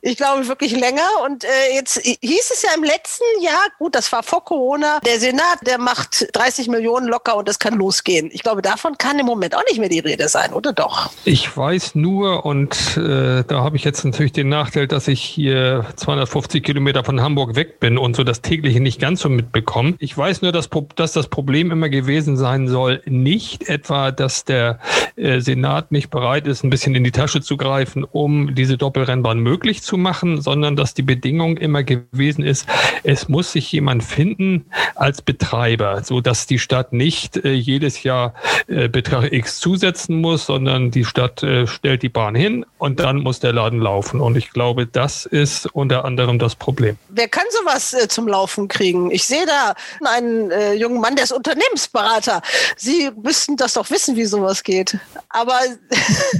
Ich 0.00 0.16
glaube 0.16 0.46
wirklich 0.48 0.72
länger. 0.72 1.08
Und 1.24 1.44
äh, 1.44 1.74
jetzt 1.74 2.00
hieß 2.00 2.50
es 2.52 2.62
ja 2.62 2.70
im 2.76 2.84
letzten 2.84 3.24
Jahr, 3.40 3.64
gut, 3.84 3.94
das 3.94 4.10
war 4.12 4.22
vor 4.22 4.42
Corona, 4.42 4.98
der 5.04 5.20
Senat, 5.20 5.58
der 5.66 5.76
macht 5.76 6.26
30 6.32 6.68
Millionen 6.68 7.06
locker 7.06 7.36
und 7.36 7.46
es 7.50 7.58
kann 7.58 7.74
losgehen. 7.74 8.30
Ich 8.32 8.42
glaube, 8.42 8.62
davon 8.62 8.96
kann 8.96 9.18
im 9.18 9.26
Moment 9.26 9.54
auch 9.54 9.62
nicht 9.68 9.78
mehr 9.78 9.90
die 9.90 9.98
Rede 9.98 10.26
sein, 10.28 10.54
oder 10.54 10.72
doch? 10.72 11.10
Ich 11.26 11.54
weiß 11.54 11.94
nur, 11.94 12.46
und 12.46 12.96
äh, 12.96 13.44
da 13.46 13.62
habe 13.62 13.76
ich 13.76 13.84
jetzt 13.84 14.02
natürlich 14.02 14.32
den 14.32 14.48
Nachteil, 14.48 14.88
dass 14.88 15.06
ich 15.06 15.20
hier 15.20 15.84
250 15.96 16.64
Kilometer 16.64 17.04
von 17.04 17.20
Hamburg 17.20 17.56
weg 17.56 17.78
bin 17.78 17.98
und 17.98 18.16
so 18.16 18.24
das 18.24 18.40
tägliche 18.40 18.80
nicht 18.80 19.02
ganz 19.02 19.20
so 19.20 19.28
mitbekomme. 19.28 19.96
Ich 19.98 20.16
weiß 20.16 20.40
nur, 20.40 20.52
dass, 20.52 20.70
dass 20.96 21.12
das 21.12 21.28
Problem 21.28 21.70
immer 21.70 21.90
gewesen 21.90 22.38
sein 22.38 22.68
soll, 22.68 23.02
nicht 23.04 23.68
etwa, 23.68 24.12
dass 24.12 24.46
der 24.46 24.78
äh, 25.16 25.40
Senat 25.40 25.92
nicht 25.92 26.08
bereit 26.08 26.46
ist, 26.46 26.64
ein 26.64 26.70
bisschen 26.70 26.94
in 26.94 27.04
die 27.04 27.12
Tasche 27.12 27.42
zu 27.42 27.58
greifen, 27.58 28.02
um 28.02 28.54
diese 28.54 28.78
Doppelrennbahn 28.78 29.40
möglich 29.40 29.82
zu 29.82 29.98
machen, 29.98 30.40
sondern 30.40 30.74
dass 30.74 30.94
die 30.94 31.02
Bedingung 31.02 31.58
immer 31.58 31.82
gewesen 31.82 32.42
ist, 32.42 32.66
es 33.02 33.28
muss 33.28 33.52
sich 33.52 33.63
jemand 33.72 34.04
finden 34.04 34.66
als 34.94 35.22
Betreiber, 35.22 36.02
so 36.04 36.20
dass 36.20 36.46
die 36.46 36.58
Stadt 36.58 36.92
nicht 36.92 37.36
äh, 37.44 37.52
jedes 37.52 38.02
Jahr 38.02 38.34
äh, 38.66 38.88
Betrag 38.88 39.32
X 39.32 39.58
zusetzen 39.60 40.20
muss, 40.20 40.46
sondern 40.46 40.90
die 40.90 41.04
Stadt 41.04 41.42
äh, 41.42 41.66
stellt 41.66 42.02
die 42.02 42.08
Bahn 42.08 42.34
hin 42.34 42.64
und 42.78 43.00
dann 43.00 43.18
muss 43.18 43.40
der 43.40 43.52
Laden 43.52 43.80
laufen. 43.80 44.20
Und 44.20 44.36
ich 44.36 44.50
glaube, 44.50 44.86
das 44.86 45.26
ist 45.26 45.66
unter 45.66 46.04
anderem 46.04 46.38
das 46.38 46.54
Problem. 46.54 46.96
Wer 47.08 47.28
kann 47.28 47.44
sowas 47.50 47.94
äh, 47.94 48.08
zum 48.08 48.28
Laufen 48.28 48.68
kriegen? 48.68 49.10
Ich 49.10 49.24
sehe 49.24 49.46
da 49.46 49.74
einen 50.04 50.50
äh, 50.50 50.74
jungen 50.74 51.00
Mann, 51.00 51.16
der 51.16 51.24
ist 51.24 51.32
Unternehmensberater. 51.32 52.42
Sie 52.76 53.10
müssten 53.22 53.56
das 53.56 53.74
doch 53.74 53.90
wissen, 53.90 54.16
wie 54.16 54.24
sowas 54.24 54.62
geht. 54.62 54.98
Aber 55.28 55.58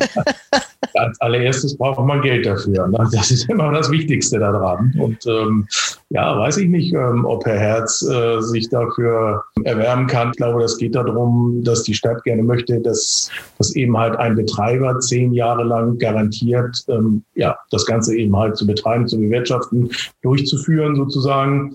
als 0.95 1.21
allererstes 1.21 1.77
braucht 1.77 2.05
man 2.05 2.21
Geld 2.23 2.47
dafür. 2.47 2.89
Ne? 2.89 3.09
Das 3.13 3.31
ist 3.31 3.49
immer 3.49 3.73
das 3.73 3.91
Wichtigste 3.91 4.39
daran. 4.39 4.95
Und 4.99 5.27
ähm, 5.27 5.67
ja, 6.11 6.39
weiß 6.39 6.59
ich 6.59 6.69
nicht, 6.69 6.95
ähm, 6.95 7.25
ob 7.25 7.45
Herr 7.47 7.59
Herz 7.59 8.03
äh, 8.03 8.41
sich 8.41 8.69
dafür 8.69 9.43
erwärmen 9.65 10.07
kann. 10.07 10.31
Ich 10.31 10.37
glaube, 10.37 10.61
das 10.61 10.77
geht 10.77 10.95
darum, 10.95 11.63
dass 11.65 11.83
die 11.83 11.95
Stadt 11.95 12.23
gerne 12.25 12.43
möchte, 12.43 12.81
dass, 12.81 13.31
dass 13.59 13.75
eben 13.75 13.97
halt 13.97 14.17
ein 14.17 14.37
Betreiber 14.37 14.99
zehn 15.01 15.33
Jahre 15.33 15.65
lang 15.65 15.99
garantiert, 15.99 16.77
ähm, 16.89 17.25
ja, 17.35 17.57
das 17.71 17.87
Ganze 17.87 18.17
eben 18.17 18.37
halt 18.37 18.57
zu 18.57 18.67
betreiben, 18.67 19.09
zu 19.09 19.19
bewirtschaften, 19.19 19.91
durchzuführen 20.23 20.97
sozusagen. 20.97 21.75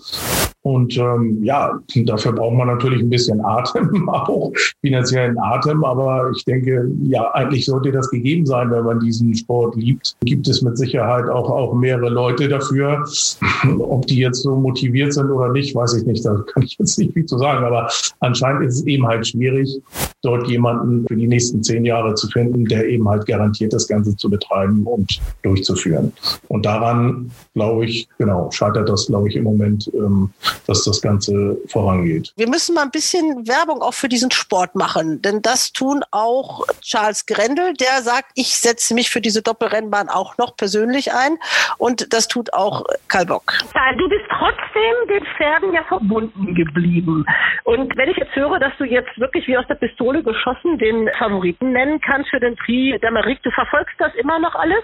Und 0.70 0.96
ähm, 1.00 1.44
ja, 1.44 1.80
dafür 2.06 2.32
braucht 2.32 2.56
man 2.56 2.68
natürlich 2.68 3.02
ein 3.02 3.10
bisschen 3.10 3.44
Atem, 3.44 4.08
auch 4.10 4.52
finanziellen 4.82 5.36
Atem. 5.40 5.84
Aber 5.84 6.30
ich 6.36 6.46
denke, 6.46 6.88
ja, 7.02 7.32
eigentlich 7.32 7.66
sollte 7.66 7.92
das 7.92 8.12
gegeben 8.12 8.46
sein, 8.46 8.70
wenn 8.70 8.84
man 8.84 9.00
diesen 9.00 9.34
Sport 9.34 9.76
liebt. 9.76 10.16
Gibt 10.22 10.48
es 10.48 10.62
mit 10.62 10.78
Sicherheit 10.78 11.28
auch, 11.28 11.50
auch 11.50 11.74
mehrere 11.74 12.10
Leute 12.10 12.48
dafür. 12.48 13.04
Ob 13.80 14.06
die 14.06 14.20
jetzt 14.20 14.44
so 14.44 14.56
motiviert 14.58 15.12
sind 15.12 15.32
oder 15.32 15.52
nicht, 15.52 15.74
weiß 15.74 15.96
ich 15.96 16.06
nicht. 16.06 16.24
Da 16.24 16.36
kann 16.54 16.62
ich 16.62 16.78
jetzt 16.78 17.00
nicht 17.00 17.14
viel 17.14 17.26
zu 17.26 17.40
sagen. 17.40 17.66
Aber 17.66 17.90
anscheinend 18.20 18.64
ist 18.68 18.76
es 18.76 18.86
eben 18.86 19.08
halt 19.08 19.26
schwierig, 19.26 19.82
dort 20.22 20.48
jemanden 20.48 21.08
für 21.08 21.16
die 21.16 21.28
nächsten 21.28 21.64
zehn 21.64 21.84
Jahre 21.84 22.14
zu 22.14 22.28
finden, 22.28 22.66
der 22.66 22.88
eben 22.88 23.10
halt 23.10 23.26
garantiert, 23.26 23.74
das 23.74 23.88
Ganze 23.88 24.16
zu 24.16 24.30
betreiben 24.30 24.84
und 24.86 25.20
durchzuführen. 25.42 26.14
Und 26.48 26.68
daran, 26.68 27.32
glaube 27.56 27.86
ich, 27.86 28.08
genau, 28.20 28.52
scheitert 28.52 28.88
das, 28.88 29.08
glaube 29.08 29.30
ich, 29.30 29.36
im 29.36 29.46
Moment, 29.46 29.90
ähm, 29.96 30.30
dass 30.68 30.84
das 30.86 31.02
Ganze 31.02 31.58
vorangeht. 31.68 32.34
Wir 32.36 32.48
müssen 32.48 32.76
mal 32.76 32.84
ein 32.84 32.92
bisschen 32.92 33.48
Werbung 33.48 33.82
auch 33.82 33.94
für 33.94 34.10
diesen 34.10 34.32
Sport 34.32 34.76
machen, 34.76 35.22
denn 35.22 35.42
das 35.42 35.74
tun 35.74 36.04
auch 36.12 36.66
Charles 36.82 37.26
Grendel, 37.26 37.74
der 37.74 38.02
sagt, 38.02 38.32
ich 38.36 38.56
setze 38.58 38.94
mich 38.94 39.10
für 39.10 39.22
diese 39.22 39.42
Doppelrennbahn 39.42 40.10
auch 40.10 40.38
noch 40.38 40.56
persönlich 40.56 41.14
ein 41.14 41.38
und 41.78 42.14
das 42.14 42.28
tut 42.28 42.54
auch 42.54 42.84
Karl 43.08 43.26
Bock. 43.26 43.54
Du 43.98 44.10
bist 44.10 44.26
trotzdem 44.30 45.08
den 45.10 45.26
Pferden 45.38 45.74
ja 45.74 45.84
verbunden 45.84 46.56
geblieben. 46.56 47.26
Und 47.64 47.96
wenn 47.98 48.10
ich 48.10 48.18
jetzt 48.18 48.36
höre, 48.36 48.60
dass 48.60 48.74
du 48.78 48.86
jetzt 48.86 49.18
wirklich 49.20 49.48
wie 49.48 49.58
aus 49.58 49.66
der 49.68 49.76
Pistole 49.76 50.24
geschossen 50.24 50.78
den 50.78 51.10
Favoriten 51.18 51.72
nennen 51.72 52.00
kannst 52.02 52.30
für 52.30 52.40
den 52.40 52.56
Prix 52.56 53.02
d'Amérique, 53.02 53.42
du 53.44 53.52
verfolgst 53.52 53.96
das 54.00 54.14
immer 54.16 54.40
noch 54.40 54.56
alles? 54.56 54.84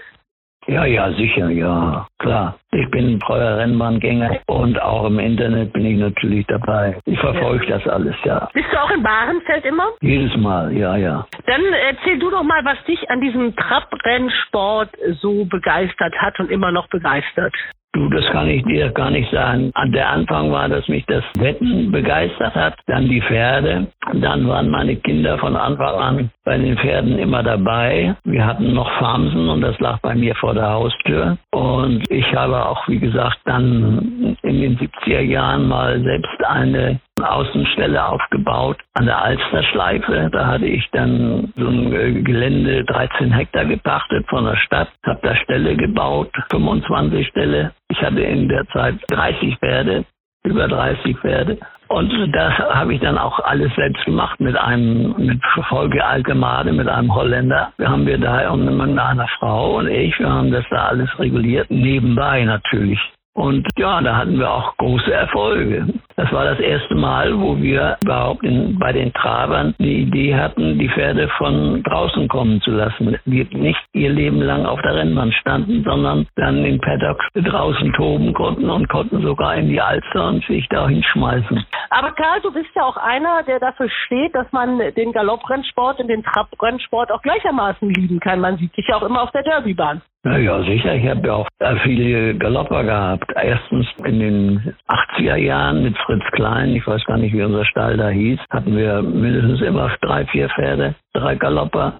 Ja, 0.66 0.84
ja, 0.84 1.12
sicher, 1.12 1.48
ja, 1.48 2.06
klar. 2.18 2.58
Ich 2.72 2.90
bin 2.90 3.14
ein 3.14 3.20
treuer 3.20 3.58
Rennbahngänger 3.58 4.40
und 4.46 4.80
auch 4.82 5.06
im 5.06 5.20
Internet 5.20 5.72
bin 5.72 5.86
ich 5.86 5.96
natürlich 5.96 6.44
dabei. 6.46 6.98
Ich 7.04 7.18
verfolge 7.20 7.66
ja. 7.66 7.78
das 7.78 7.86
alles, 7.86 8.16
ja. 8.24 8.48
Bist 8.52 8.66
du 8.72 8.82
auch 8.82 8.90
in 8.90 9.02
Bahrenfeld 9.02 9.64
immer? 9.64 9.90
Jedes 10.00 10.36
Mal, 10.36 10.76
ja, 10.76 10.96
ja. 10.96 11.24
Dann 11.46 11.62
erzähl 11.88 12.18
du 12.18 12.30
doch 12.30 12.42
mal, 12.42 12.64
was 12.64 12.82
dich 12.84 13.08
an 13.10 13.20
diesem 13.20 13.54
Trabrennsport 13.54 14.90
so 15.20 15.44
begeistert 15.44 16.14
hat 16.16 16.40
und 16.40 16.50
immer 16.50 16.72
noch 16.72 16.88
begeistert. 16.88 17.54
Du, 17.96 18.10
das 18.10 18.26
kann 18.26 18.46
ich 18.46 18.62
dir 18.64 18.90
gar 18.90 19.10
nicht 19.10 19.30
sagen. 19.30 19.70
An 19.72 19.90
der 19.90 20.10
Anfang 20.10 20.52
war, 20.52 20.68
dass 20.68 20.86
mich 20.86 21.06
das 21.06 21.24
Wetten 21.38 21.90
begeistert 21.90 22.54
hat, 22.54 22.74
dann 22.88 23.08
die 23.08 23.22
Pferde. 23.22 23.86
Dann 24.12 24.46
waren 24.46 24.68
meine 24.68 24.96
Kinder 24.96 25.38
von 25.38 25.56
Anfang 25.56 25.94
an 25.94 26.30
bei 26.44 26.58
den 26.58 26.76
Pferden 26.76 27.18
immer 27.18 27.42
dabei. 27.42 28.14
Wir 28.24 28.44
hatten 28.44 28.74
noch 28.74 28.90
Farmsen 28.98 29.48
und 29.48 29.62
das 29.62 29.80
lag 29.80 29.98
bei 30.00 30.14
mir 30.14 30.34
vor 30.34 30.52
der 30.52 30.68
Haustür. 30.68 31.38
Und 31.52 32.02
ich 32.10 32.34
habe 32.34 32.66
auch, 32.66 32.86
wie 32.86 32.98
gesagt, 32.98 33.38
dann 33.46 34.36
in 34.42 34.60
den 34.60 34.76
70er 34.76 35.22
Jahren 35.22 35.66
mal 35.66 35.98
selbst 36.02 36.44
eine 36.46 37.00
Außenstelle 37.22 38.06
aufgebaut 38.06 38.78
an 38.94 39.06
der 39.06 39.22
Alsterschleife. 39.22 40.28
Da 40.32 40.46
hatte 40.46 40.66
ich 40.66 40.88
dann 40.92 41.52
so 41.56 41.66
ein 41.66 42.24
Gelände 42.24 42.84
13 42.84 43.32
Hektar 43.32 43.64
gepachtet 43.64 44.26
von 44.28 44.44
der 44.44 44.56
Stadt, 44.56 44.88
habe 45.04 45.20
da 45.22 45.36
Ställe 45.36 45.76
gebaut, 45.76 46.30
25 46.50 47.26
Ställe. 47.28 47.72
Ich 47.88 48.00
hatte 48.02 48.20
in 48.20 48.48
der 48.48 48.66
Zeit 48.68 48.96
30 49.08 49.56
Pferde, 49.58 50.04
über 50.44 50.68
30 50.68 51.16
Pferde. 51.18 51.58
Und 51.88 52.12
das 52.34 52.52
habe 52.58 52.94
ich 52.94 53.00
dann 53.00 53.16
auch 53.16 53.38
alles 53.40 53.72
selbst 53.76 54.04
gemacht 54.04 54.40
mit 54.40 54.56
einem, 54.56 55.14
mit 55.18 55.40
Folge 55.68 56.04
Alkemade, 56.04 56.72
mit 56.72 56.88
einem 56.88 57.14
Holländer. 57.14 57.72
Wir 57.78 57.88
haben 57.88 58.06
wir 58.06 58.18
da 58.18 58.54
mit 58.56 58.98
einer 58.98 59.28
Frau 59.38 59.76
und 59.76 59.86
ich, 59.86 60.18
wir 60.18 60.28
haben 60.28 60.50
das 60.50 60.64
da 60.68 60.86
alles 60.86 61.08
reguliert, 61.18 61.70
nebenbei 61.70 62.44
natürlich. 62.44 62.98
Und 63.34 63.68
ja, 63.76 64.00
da 64.00 64.16
hatten 64.16 64.38
wir 64.38 64.50
auch 64.50 64.76
große 64.78 65.12
Erfolge. 65.12 65.86
Das 66.16 66.32
war 66.32 66.46
das 66.46 66.58
erste 66.58 66.94
Mal, 66.94 67.38
wo 67.38 67.58
wir 67.58 67.98
überhaupt 68.02 68.42
in, 68.42 68.78
bei 68.78 68.92
den 68.92 69.12
Trabern 69.12 69.74
die 69.78 70.02
Idee 70.02 70.34
hatten, 70.34 70.78
die 70.78 70.88
Pferde 70.88 71.28
von 71.36 71.82
draußen 71.82 72.26
kommen 72.28 72.60
zu 72.62 72.70
lassen. 72.70 73.18
Die 73.26 73.46
nicht 73.52 73.80
ihr 73.92 74.08
Leben 74.10 74.40
lang 74.40 74.64
auf 74.64 74.80
der 74.80 74.94
Rennbahn 74.94 75.30
standen, 75.32 75.84
sondern 75.84 76.26
dann 76.36 76.64
in 76.64 76.80
Paddocks 76.80 77.26
draußen 77.34 77.92
toben 77.92 78.32
konnten 78.32 78.70
und 78.70 78.88
konnten 78.88 79.20
sogar 79.20 79.56
in 79.56 79.68
die 79.68 79.80
Alster 79.80 80.28
und 80.28 80.44
sich 80.46 80.66
da 80.70 80.88
hinschmeißen. 80.88 81.66
Aber 81.90 82.12
Karl, 82.12 82.40
du 82.40 82.50
bist 82.50 82.70
ja 82.74 82.84
auch 82.84 82.96
einer, 82.96 83.42
der 83.42 83.60
dafür 83.60 83.90
steht, 84.06 84.34
dass 84.34 84.50
man 84.52 84.78
den 84.96 85.12
Galopprennsport 85.12 86.00
und 86.00 86.08
den 86.08 86.22
Trabrennsport 86.22 87.12
auch 87.12 87.20
gleichermaßen 87.20 87.90
lieben 87.90 88.20
kann. 88.20 88.40
Man 88.40 88.56
sieht 88.56 88.74
dich 88.74 88.86
ja 88.88 88.96
auch 88.96 89.02
immer 89.02 89.22
auf 89.22 89.32
der 89.32 89.42
Derbybahn. 89.42 90.00
Ja, 90.26 90.38
ja, 90.38 90.62
sicher. 90.64 90.94
Ich 90.96 91.08
habe 91.08 91.24
ja 91.24 91.34
auch 91.34 91.48
viele 91.84 92.34
Galopper 92.34 92.82
gehabt. 92.82 93.32
Erstens 93.40 93.86
in 94.04 94.18
den 94.18 94.74
80er 94.88 95.36
Jahren 95.36 95.84
mit 95.84 95.96
Fritz 96.06 96.24
Klein, 96.32 96.70
ich 96.70 96.86
weiß 96.86 97.04
gar 97.04 97.18
nicht, 97.18 97.34
wie 97.34 97.42
unser 97.42 97.64
Stall 97.64 97.96
da 97.96 98.08
hieß, 98.08 98.38
hatten 98.50 98.76
wir 98.76 99.02
mindestens 99.02 99.60
immer 99.60 99.90
drei, 100.00 100.24
vier 100.26 100.48
Pferde, 100.48 100.94
drei. 101.20 101.36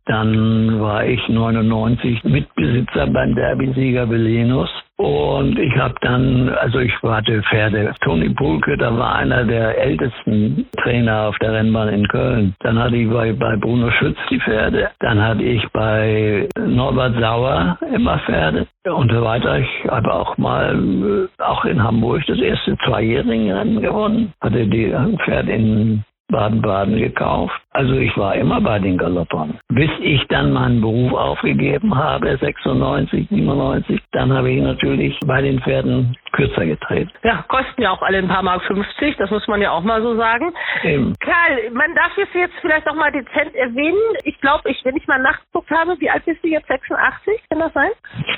Dann 0.07 0.81
war 0.81 1.05
ich 1.05 1.29
99 1.29 2.25
Mitbesitzer 2.25 3.07
beim 3.07 3.35
Derbysieger 3.35 4.07
Belenus. 4.07 4.71
Und 4.99 5.59
ich 5.59 5.77
habe 5.77 5.95
dann, 6.01 6.49
also 6.49 6.79
ich 6.79 6.93
hatte 7.03 7.43
Pferde. 7.43 7.95
Toni 8.01 8.31
Pulke, 8.31 8.79
da 8.79 8.97
war 8.97 9.17
einer 9.17 9.45
der 9.45 9.79
ältesten 9.79 10.67
Trainer 10.83 11.29
auf 11.29 11.39
der 11.39 11.53
Rennbahn 11.53 11.89
in 11.89 12.09
Köln. 12.09 12.55
Dann 12.61 12.79
hatte 12.79 12.97
ich 12.97 13.11
bei, 13.11 13.33
bei 13.33 13.57
Bruno 13.57 13.91
Schütz 13.91 14.17
die 14.31 14.41
Pferde. 14.41 14.89
Dann 15.01 15.23
hatte 15.23 15.43
ich 15.43 15.62
bei 15.73 16.49
Norbert 16.59 17.14
Sauer 17.21 17.79
immer 17.95 18.19
Pferde 18.21 18.67
und 18.87 19.12
so 19.12 19.23
weiter. 19.23 19.59
Ich 19.59 19.91
habe 19.91 20.12
auch 20.12 20.39
mal, 20.39 20.75
äh, 20.75 21.43
auch 21.43 21.64
in 21.67 21.83
Hamburg, 21.83 22.23
das 22.27 22.39
erste 22.39 22.77
zweijährige 22.87 23.55
Rennen 23.55 23.83
gewonnen. 23.83 24.33
Hatte 24.41 24.67
die 24.67 24.95
Pferde 25.25 25.53
in 25.53 26.05
Baden-Baden 26.29 26.97
gekauft. 26.97 27.55
Also 27.70 27.95
ich 27.95 28.16
war 28.16 28.35
immer 28.35 28.61
bei 28.61 28.79
den 28.79 28.99
Galoppern. 28.99 29.59
Bis 29.68 29.91
ich 30.01 30.27
dann 30.29 30.53
meinen 30.53 30.81
Beruf 30.81 31.12
aufgegeben 31.12 31.95
habe, 31.95 32.37
96, 32.39 33.29
97, 33.29 34.01
dann 34.12 34.33
habe 34.33 34.51
ich 34.51 34.62
natürlich 34.62 35.18
bei 35.27 35.43
den 35.43 35.61
Pferden 35.61 36.16
kürzer 36.37 36.66
gedreht. 36.66 37.09
Ja, 37.24 37.45
kosten 37.49 37.82
ja 37.82 37.91
auch 37.91 38.03
alle 38.03 38.18
ein 38.18 38.28
paar 38.28 38.43
Mark 38.43 38.62
50, 38.64 39.16
das 39.16 39.30
muss 39.30 39.47
man 39.49 39.61
ja 39.62 39.72
auch 39.72 39.82
mal 39.82 40.03
so 40.03 40.16
sagen. 40.16 40.53
Eben. 40.84 41.14
Karl, 41.20 41.70
man 41.72 41.95
darf 41.95 42.12
es 42.16 42.28
jetzt 42.34 42.55
vielleicht 42.61 42.87
auch 42.89 42.95
mal 42.95 43.11
dezent 43.11 43.55
erwähnen. 43.55 43.99
Ich 44.24 44.39
glaube, 44.41 44.70
ich, 44.70 44.84
wenn 44.84 44.97
ich 44.97 45.07
mal 45.07 45.18
nachgeguckt 45.18 45.70
habe, 45.70 45.97
wie 45.99 46.11
alt 46.11 46.24
bist 46.24 46.45
du 46.45 46.49
jetzt? 46.49 46.68
86, 46.68 47.41
kann 47.49 47.59
das 47.61 47.72
sein? 47.72 47.91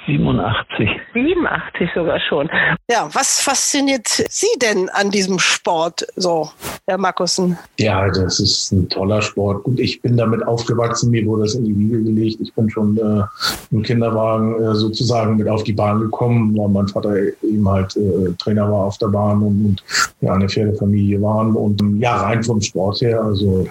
87. 0.06 0.88
87 1.12 1.90
sogar 1.94 2.20
schon. 2.20 2.48
Ja, 2.90 3.08
was 3.12 3.42
fasziniert 3.42 4.06
Sie 4.06 4.58
denn 4.62 4.88
an 4.92 5.10
diesem 5.10 5.38
Sport 5.38 6.06
so, 6.14 6.48
Herr 6.86 6.98
Markussen? 6.98 7.58
Ja, 7.78 8.06
das 8.08 8.38
ist 8.38 8.70
ein 8.72 8.88
toller 8.88 9.22
Sport. 9.22 9.64
Gut, 9.64 9.80
ich 9.80 10.00
bin 10.00 10.16
damit 10.16 10.46
aufgewachsen, 10.46 11.10
mir 11.10 11.24
wurde 11.26 11.42
das 11.42 11.54
in 11.54 11.64
die 11.64 11.76
Wiege 11.76 12.02
gelegt. 12.02 12.40
Ich 12.40 12.54
bin 12.54 12.70
schon 12.70 12.96
äh, 12.96 13.24
im 13.70 13.82
Kinderwagen 13.82 14.62
äh, 14.62 14.74
sozusagen 14.74 15.36
mit 15.36 15.48
auf 15.48 15.64
die 15.64 15.72
Bahn 15.72 16.00
gekommen, 16.00 16.56
weil 16.56 16.68
mein 16.68 16.88
Vater 16.88 17.16
eben 17.42 17.68
halt 17.68 17.87
äh, 17.96 18.32
Trainer 18.38 18.70
war 18.70 18.84
auf 18.86 18.98
der 18.98 19.08
Bahn 19.08 19.42
und, 19.42 19.64
und 19.64 19.84
ja, 20.20 20.34
eine 20.34 20.48
Pferdefamilie 20.48 21.20
waren. 21.22 21.54
Und 21.54 21.82
ja, 22.00 22.16
rein 22.16 22.42
vom 22.42 22.60
Sport 22.60 23.00
her, 23.00 23.22
also 23.22 23.66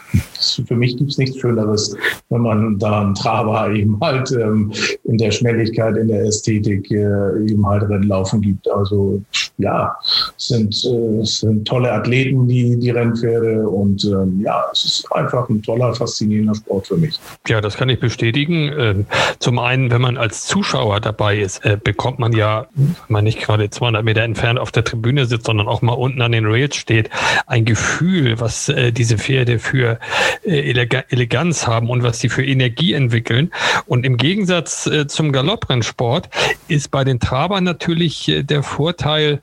für 0.50 0.76
mich 0.76 0.98
gibt 0.98 1.12
es 1.12 1.18
nichts 1.18 1.40
Schöneres, 1.40 1.96
wenn 2.30 2.42
man 2.42 2.80
da 2.80 3.02
einen 3.02 3.16
Traber 3.16 3.72
eben 3.72 4.00
halt 4.00 4.32
ähm, 4.32 4.72
in 5.04 5.18
der 5.18 5.32
Schnelligkeit, 5.32 5.98
in 5.98 6.08
der 6.08 6.26
Ästhetik 6.26 6.90
äh, 6.92 7.46
eben 7.50 7.66
halt 7.66 7.84
Rennlaufen 7.84 8.42
gibt. 8.42 8.70
Also 8.70 9.22
ja, 9.58 9.96
es 10.38 10.48
sind, 10.48 10.74
äh, 10.86 11.24
sind 11.24 11.68
tolle 11.68 11.92
Athleten, 11.92 12.48
die, 12.48 12.78
die 12.78 12.92
Rennpferde 12.92 13.68
und 13.68 14.04
ähm, 14.06 14.42
ja, 14.44 14.64
es 14.72 14.86
ist 14.86 15.12
einfach 15.12 15.50
ein 15.50 15.62
toller, 15.62 15.94
faszinierender 15.94 16.56
Sport 16.56 16.88
für 16.88 16.98
mich. 16.98 17.20
Ja, 17.48 17.62
das 17.62 17.76
kann 17.76 17.90
ich 17.90 18.00
bestätigen. 18.00 18.72
Ähm, 18.78 19.06
zum 19.40 19.60
einen, 19.60 19.92
wenn 19.92 20.02
man 20.02 20.18
als 20.18 20.46
Zuschauer 20.46 21.00
dabei 21.00 21.40
ist, 21.40 21.66
äh, 21.66 21.78
bekommt 21.82 22.20
man 22.20 22.34
ja, 22.34 22.68
wenn 22.76 22.96
man 23.08 23.24
nicht 23.24 23.40
gerade 23.40 23.70
200 23.70 24.04
Meter 24.04 24.22
entfernt 24.22 24.60
auf 24.60 24.72
der 24.72 24.84
Tribüne 24.84 25.26
sitzt, 25.26 25.48
sondern 25.48 25.68
auch 25.68 25.82
mal 25.82 25.94
unten 25.94 26.22
an 26.22 26.32
den 26.32 26.46
Rails 26.46 26.76
steht, 26.76 27.10
ein 27.48 27.66
Gefühl, 27.66 28.40
was 28.40 28.70
äh, 28.70 28.92
diese 28.92 29.18
Pferde 29.18 29.60
für 29.60 30.00
Eleganz 30.44 31.68
haben 31.68 31.90
und 31.90 32.04
was 32.04 32.20
sie 32.20 32.30
für 32.30 32.46
Energie 32.46 32.94
entwickeln. 32.94 33.52
Und 33.86 34.06
im 34.06 34.18
Gegensatz 34.18 34.90
zum 35.08 35.32
Galopprennsport 35.32 36.30
ist 36.68 36.92
bei 36.92 37.04
den 37.04 37.20
Trabern 37.20 37.64
natürlich 37.64 38.32
der 38.44 38.64
Vorteil, 38.64 39.42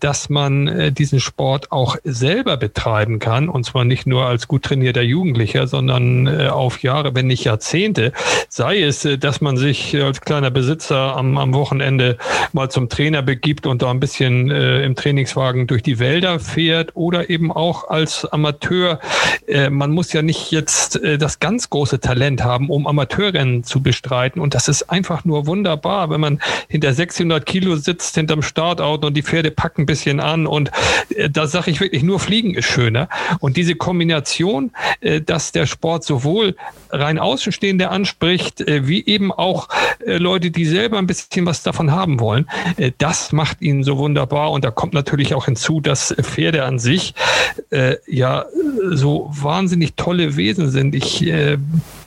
dass 0.00 0.28
man 0.28 0.94
diesen 0.94 1.20
Sport 1.20 1.72
auch 1.72 1.96
selber 2.04 2.56
betreiben 2.56 3.18
kann 3.18 3.48
und 3.48 3.64
zwar 3.64 3.84
nicht 3.84 4.06
nur 4.06 4.26
als 4.26 4.48
gut 4.48 4.62
trainierter 4.62 5.02
Jugendlicher, 5.02 5.66
sondern 5.66 6.26
äh, 6.26 6.48
auf 6.48 6.82
Jahre, 6.82 7.14
wenn 7.14 7.26
nicht 7.26 7.44
Jahrzehnte. 7.44 8.12
Sei 8.48 8.82
es, 8.82 9.04
äh, 9.04 9.18
dass 9.18 9.40
man 9.40 9.56
sich 9.56 9.96
als 10.00 10.20
kleiner 10.20 10.50
Besitzer 10.50 11.16
am, 11.16 11.38
am 11.38 11.54
Wochenende 11.54 12.18
mal 12.52 12.70
zum 12.70 12.88
Trainer 12.88 13.22
begibt 13.22 13.66
und 13.66 13.82
da 13.82 13.90
ein 13.90 14.00
bisschen 14.00 14.50
äh, 14.50 14.84
im 14.84 14.94
Trainingswagen 14.94 15.66
durch 15.66 15.82
die 15.82 15.98
Wälder 15.98 16.38
fährt 16.38 16.90
oder 16.94 17.30
eben 17.30 17.52
auch 17.52 17.88
als 17.88 18.24
Amateur. 18.24 19.00
Äh, 19.46 19.70
man 19.70 19.90
muss 19.96 20.12
ja 20.12 20.22
nicht 20.22 20.52
jetzt 20.52 21.02
äh, 21.02 21.18
das 21.18 21.40
ganz 21.40 21.70
große 21.70 21.98
Talent 21.98 22.44
haben, 22.44 22.70
um 22.70 22.86
Amateurrennen 22.86 23.64
zu 23.64 23.82
bestreiten. 23.82 24.40
Und 24.40 24.54
das 24.54 24.68
ist 24.68 24.90
einfach 24.90 25.24
nur 25.24 25.46
wunderbar, 25.46 26.10
wenn 26.10 26.20
man 26.20 26.40
hinter 26.68 26.92
600 26.92 27.44
Kilo 27.44 27.76
sitzt, 27.76 28.14
hinterm 28.14 28.42
Startauto 28.42 29.08
und 29.08 29.16
die 29.16 29.22
Pferde 29.22 29.50
packen 29.50 29.82
ein 29.82 29.86
bisschen 29.86 30.20
an. 30.20 30.46
Und 30.46 30.70
äh, 31.16 31.30
da 31.30 31.46
sage 31.46 31.70
ich 31.70 31.80
wirklich, 31.80 32.02
nur 32.02 32.20
Fliegen 32.20 32.54
ist 32.54 32.66
schöner. 32.66 33.08
Und 33.40 33.56
diese 33.56 33.74
Kombination, 33.74 34.70
äh, 35.00 35.20
dass 35.20 35.50
der 35.50 35.66
Sport 35.66 36.04
sowohl 36.04 36.54
rein 36.90 37.18
Außenstehende 37.18 37.88
anspricht, 37.88 38.60
äh, 38.60 38.86
wie 38.86 39.04
eben 39.06 39.32
auch 39.32 39.68
äh, 40.06 40.18
Leute, 40.18 40.50
die 40.50 40.66
selber 40.66 40.98
ein 40.98 41.06
bisschen 41.06 41.46
was 41.46 41.62
davon 41.62 41.90
haben 41.90 42.20
wollen, 42.20 42.48
äh, 42.76 42.92
das 42.98 43.32
macht 43.32 43.62
ihn 43.62 43.82
so 43.82 43.96
wunderbar. 43.96 44.50
Und 44.50 44.62
da 44.64 44.70
kommt 44.70 44.92
natürlich 44.92 45.34
auch 45.34 45.46
hinzu, 45.46 45.80
dass 45.80 46.14
Pferde 46.20 46.64
an 46.64 46.78
sich 46.78 47.14
ja 48.06 48.44
so 48.90 49.30
wahnsinnig 49.32 49.85
tolle 49.94 50.36
Wesen 50.36 50.70
sind. 50.70 50.94
Ich 50.94 51.26
äh, 51.26 51.58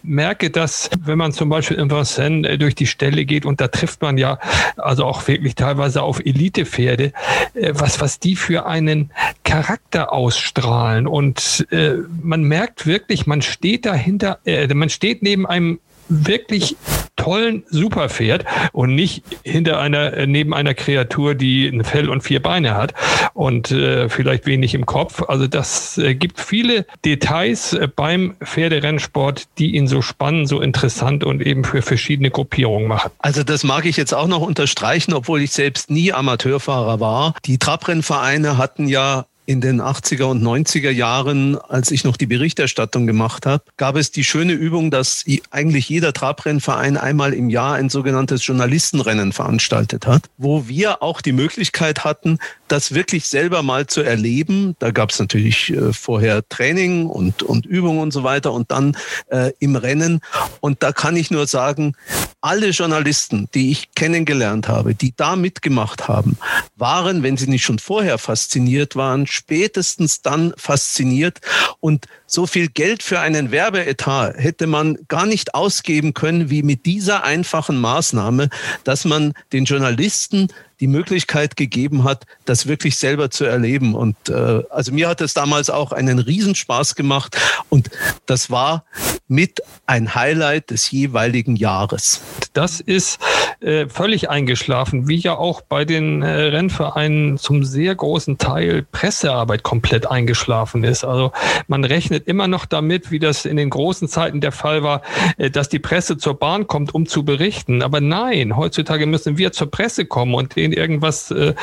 merke 0.04 0.50
das, 0.50 0.90
wenn 1.04 1.18
man 1.18 1.32
zum 1.32 1.50
Beispiel 1.50 1.78
in 1.78 1.90
Vincennes 1.90 2.58
durch 2.60 2.76
die 2.76 2.88
Ställe 2.88 3.26
geht 3.26 3.46
und 3.46 3.62
da 3.62 3.68
trifft 3.68 4.02
man 4.02 4.18
ja 4.18 4.40
also 4.78 5.06
auch 5.06 5.28
wirklich 5.28 5.56
teilweise 5.56 6.02
auf 6.02 6.20
Elitepferde, 6.20 7.14
äh, 7.54 7.74
was, 7.74 8.02
was 8.02 8.20
die 8.20 8.36
für 8.36 8.66
einen 8.66 9.12
Charakter 9.44 10.12
ausstrahlen. 10.12 11.08
Und 11.08 11.68
äh, 11.72 11.94
man 12.22 12.44
merkt 12.44 12.86
wirklich, 12.86 13.28
man 13.28 13.42
steht 13.42 13.86
dahinter, 13.86 14.40
äh, 14.46 14.72
man 14.74 14.90
steht 14.90 15.24
neben 15.24 15.46
einem 15.46 15.80
wirklich 16.10 16.76
tollen 17.16 17.64
Superpferd 17.70 18.46
und 18.72 18.96
nicht 18.96 19.24
hinter 19.44 19.80
einer, 19.80 20.14
äh, 20.14 20.28
neben 20.28 20.54
einer 20.54 20.74
Kreatur, 20.74 21.36
die 21.36 21.68
ein 21.68 21.84
Fell 21.84 22.10
und 22.10 22.22
vier 22.22 22.42
Beine 22.42 22.76
hat 22.76 22.94
und 23.34 23.72
äh, 23.72 24.10
vielleicht 24.10 24.46
wenig 24.46 24.74
im 24.74 24.86
Kopf. 24.86 25.24
Also 25.28 25.48
das 25.48 25.98
äh, 25.98 26.16
gibt 26.16 26.40
viele 26.40 26.86
Details 27.06 27.74
äh, 27.74 27.88
beim 27.94 28.36
Pferderennsport, 28.44 29.48
die 29.58 29.76
ihn 29.76 29.88
so 29.88 30.02
spannend, 30.02 30.48
so 30.48 30.62
interessant 30.62 31.24
und 31.24 31.42
eben 31.42 31.64
für 31.64 31.82
verschiedene 31.82 32.32
Gruppierungen 32.32 32.88
machen. 32.88 33.12
Also 33.20 33.44
das 33.44 33.64
mag 33.64 33.86
ich 33.86 33.98
jetzt 33.98 34.14
auch 34.14 34.28
noch 34.28 34.42
unterstreichen, 34.42 35.14
obwohl 35.14 35.42
ich 35.42 35.52
selbst 35.52 35.92
nie 35.92 36.14
Amateurfahrer 36.14 37.00
war. 37.00 37.36
Die 37.46 37.58
Trabrennvereine 37.58 38.58
hatten 38.58 38.88
ja 38.88 39.26
in 39.50 39.62
den 39.62 39.82
80er 39.82 40.26
und 40.26 40.44
90er 40.44 40.92
Jahren, 40.92 41.58
als 41.58 41.90
ich 41.90 42.04
noch 42.04 42.18
die 42.18 42.28
Berichterstattung 42.28 43.08
gemacht 43.08 43.48
habe, 43.48 43.64
gab 43.78 43.96
es 43.96 44.12
die 44.12 44.24
schöne 44.24 44.54
Übung, 44.54 44.92
dass 44.92 45.26
eigentlich 45.50 45.90
jeder 45.90 46.14
Trabrennverein 46.14 46.98
einmal 46.98 47.34
im 47.34 47.50
Jahr 47.50 47.74
ein 47.74 47.90
sogenanntes 47.90 48.46
Journalistenrennen 48.46 49.34
veranstaltet 49.34 50.06
hat, 50.06 50.30
wo 50.38 50.68
wir 50.68 51.02
auch 51.02 51.22
die 51.22 51.32
Möglichkeit 51.32 52.04
hatten, 52.04 52.38
das 52.68 52.94
wirklich 52.94 53.26
selber 53.26 53.64
mal 53.64 53.88
zu 53.88 54.02
erleben. 54.02 54.76
Da 54.78 54.92
gab 54.92 55.10
es 55.10 55.18
natürlich 55.18 55.72
äh, 55.72 55.94
vorher 55.94 56.48
Training 56.48 57.08
und, 57.08 57.42
und 57.42 57.66
Übungen 57.66 58.02
und 58.02 58.12
so 58.12 58.24
weiter 58.24 58.54
und 58.54 58.70
dann 58.70 58.96
äh, 59.32 59.52
im 59.58 59.76
Rennen. 59.76 60.22
Und 60.60 60.84
da 60.84 60.92
kann 60.92 61.16
ich 61.16 61.32
nur 61.32 61.48
sagen, 61.48 61.96
alle 62.42 62.70
Journalisten, 62.70 63.50
die 63.54 63.72
ich 63.72 63.94
kennengelernt 63.96 64.68
habe, 64.68 64.96
die 64.96 65.14
da 65.16 65.36
mitgemacht 65.36 66.08
haben, 66.08 66.38
waren, 66.78 67.22
wenn 67.24 67.38
sie 67.38 67.50
nicht 67.50 67.64
schon 67.64 67.80
vorher 67.80 68.18
fasziniert 68.18 68.96
waren, 68.96 69.28
spätestens 69.28 70.22
dann 70.22 70.54
fasziniert. 70.58 71.40
Und 71.80 72.06
so 72.26 72.48
viel 72.48 72.70
Geld 72.70 73.04
für 73.04 73.20
einen 73.20 73.52
Werbeetat 73.52 74.38
hätte 74.38 74.68
man 74.68 74.98
gar 75.08 75.26
nicht 75.26 75.54
ausgeben 75.54 76.14
können, 76.14 76.50
wie 76.50 76.64
mit 76.64 76.86
dieser 76.86 77.24
einfachen 77.24 77.78
Maßnahme, 77.78 78.50
dass 78.84 79.04
man 79.04 79.34
den 79.52 79.66
Journalisten 79.66 80.48
die 80.80 80.88
Möglichkeit 80.88 81.56
gegeben 81.56 82.04
hat, 82.04 82.26
das 82.46 82.68
wirklich 82.68 82.98
selber 82.98 83.30
zu 83.30 83.46
erleben. 83.46 83.96
Und 83.96 84.16
äh, 84.30 84.64
also 84.70 84.92
mir 84.92 85.08
hat 85.08 85.22
es 85.22 85.34
damals 85.34 85.70
auch 85.70 85.92
einen 85.92 86.20
Riesenspaß 86.20 86.96
gemacht 86.96 87.38
und 87.70 87.90
das 88.26 88.50
war 88.50 88.86
mit 89.28 89.62
ein 89.86 90.16
Highlight 90.16 90.72
des 90.72 90.90
jeweiligen 90.90 91.56
Jahres. 91.56 92.22
Das 92.54 92.80
ist 92.80 93.20
äh, 93.62 93.88
völlig 93.88 94.30
eingeschlafen, 94.30 95.08
wie 95.08 95.18
ja 95.18 95.38
auch 95.38 95.62
bei 95.62 95.86
den 95.86 96.24
äh, 96.24 96.30
Rennvereinen 96.30 97.38
zum 97.38 97.64
sehr 97.64 97.94
großen 97.94 98.38
Teil 98.38 98.88
Pressearbeit 98.92 99.64
komplett 99.64 100.10
eingeschlafen 100.10 100.84
ist. 100.84 101.04
Also 101.04 101.32
man 101.68 101.84
rechnet 101.84 102.28
immer 102.28 102.48
noch 102.48 102.66
damit, 102.66 103.12
wie 103.12 103.20
das 103.20 103.46
in 103.46 103.58
den 103.58 103.70
großen 103.70 104.08
Zeiten 104.08 104.42
der 104.42 104.52
Fall 104.52 104.82
war, 104.82 105.02
äh, 105.38 105.52
dass 105.52 105.70
die 105.70 105.80
Presse 105.80 106.18
zur 106.18 106.40
Bahn 106.40 106.68
kommt, 106.68 106.96
um 106.96 107.06
zu 107.06 107.24
berichten. 107.24 107.84
Aber 107.84 108.02
nein, 108.02 108.56
heutzutage 108.56 109.06
müssen 109.06 109.38
wir 109.38 109.52
zur 109.52 109.70
Presse 109.70 110.06
kommen 110.06 110.34
und 110.34 110.58
denen 110.70 110.80
irgendwas 110.80 111.32
äh, 111.32 111.54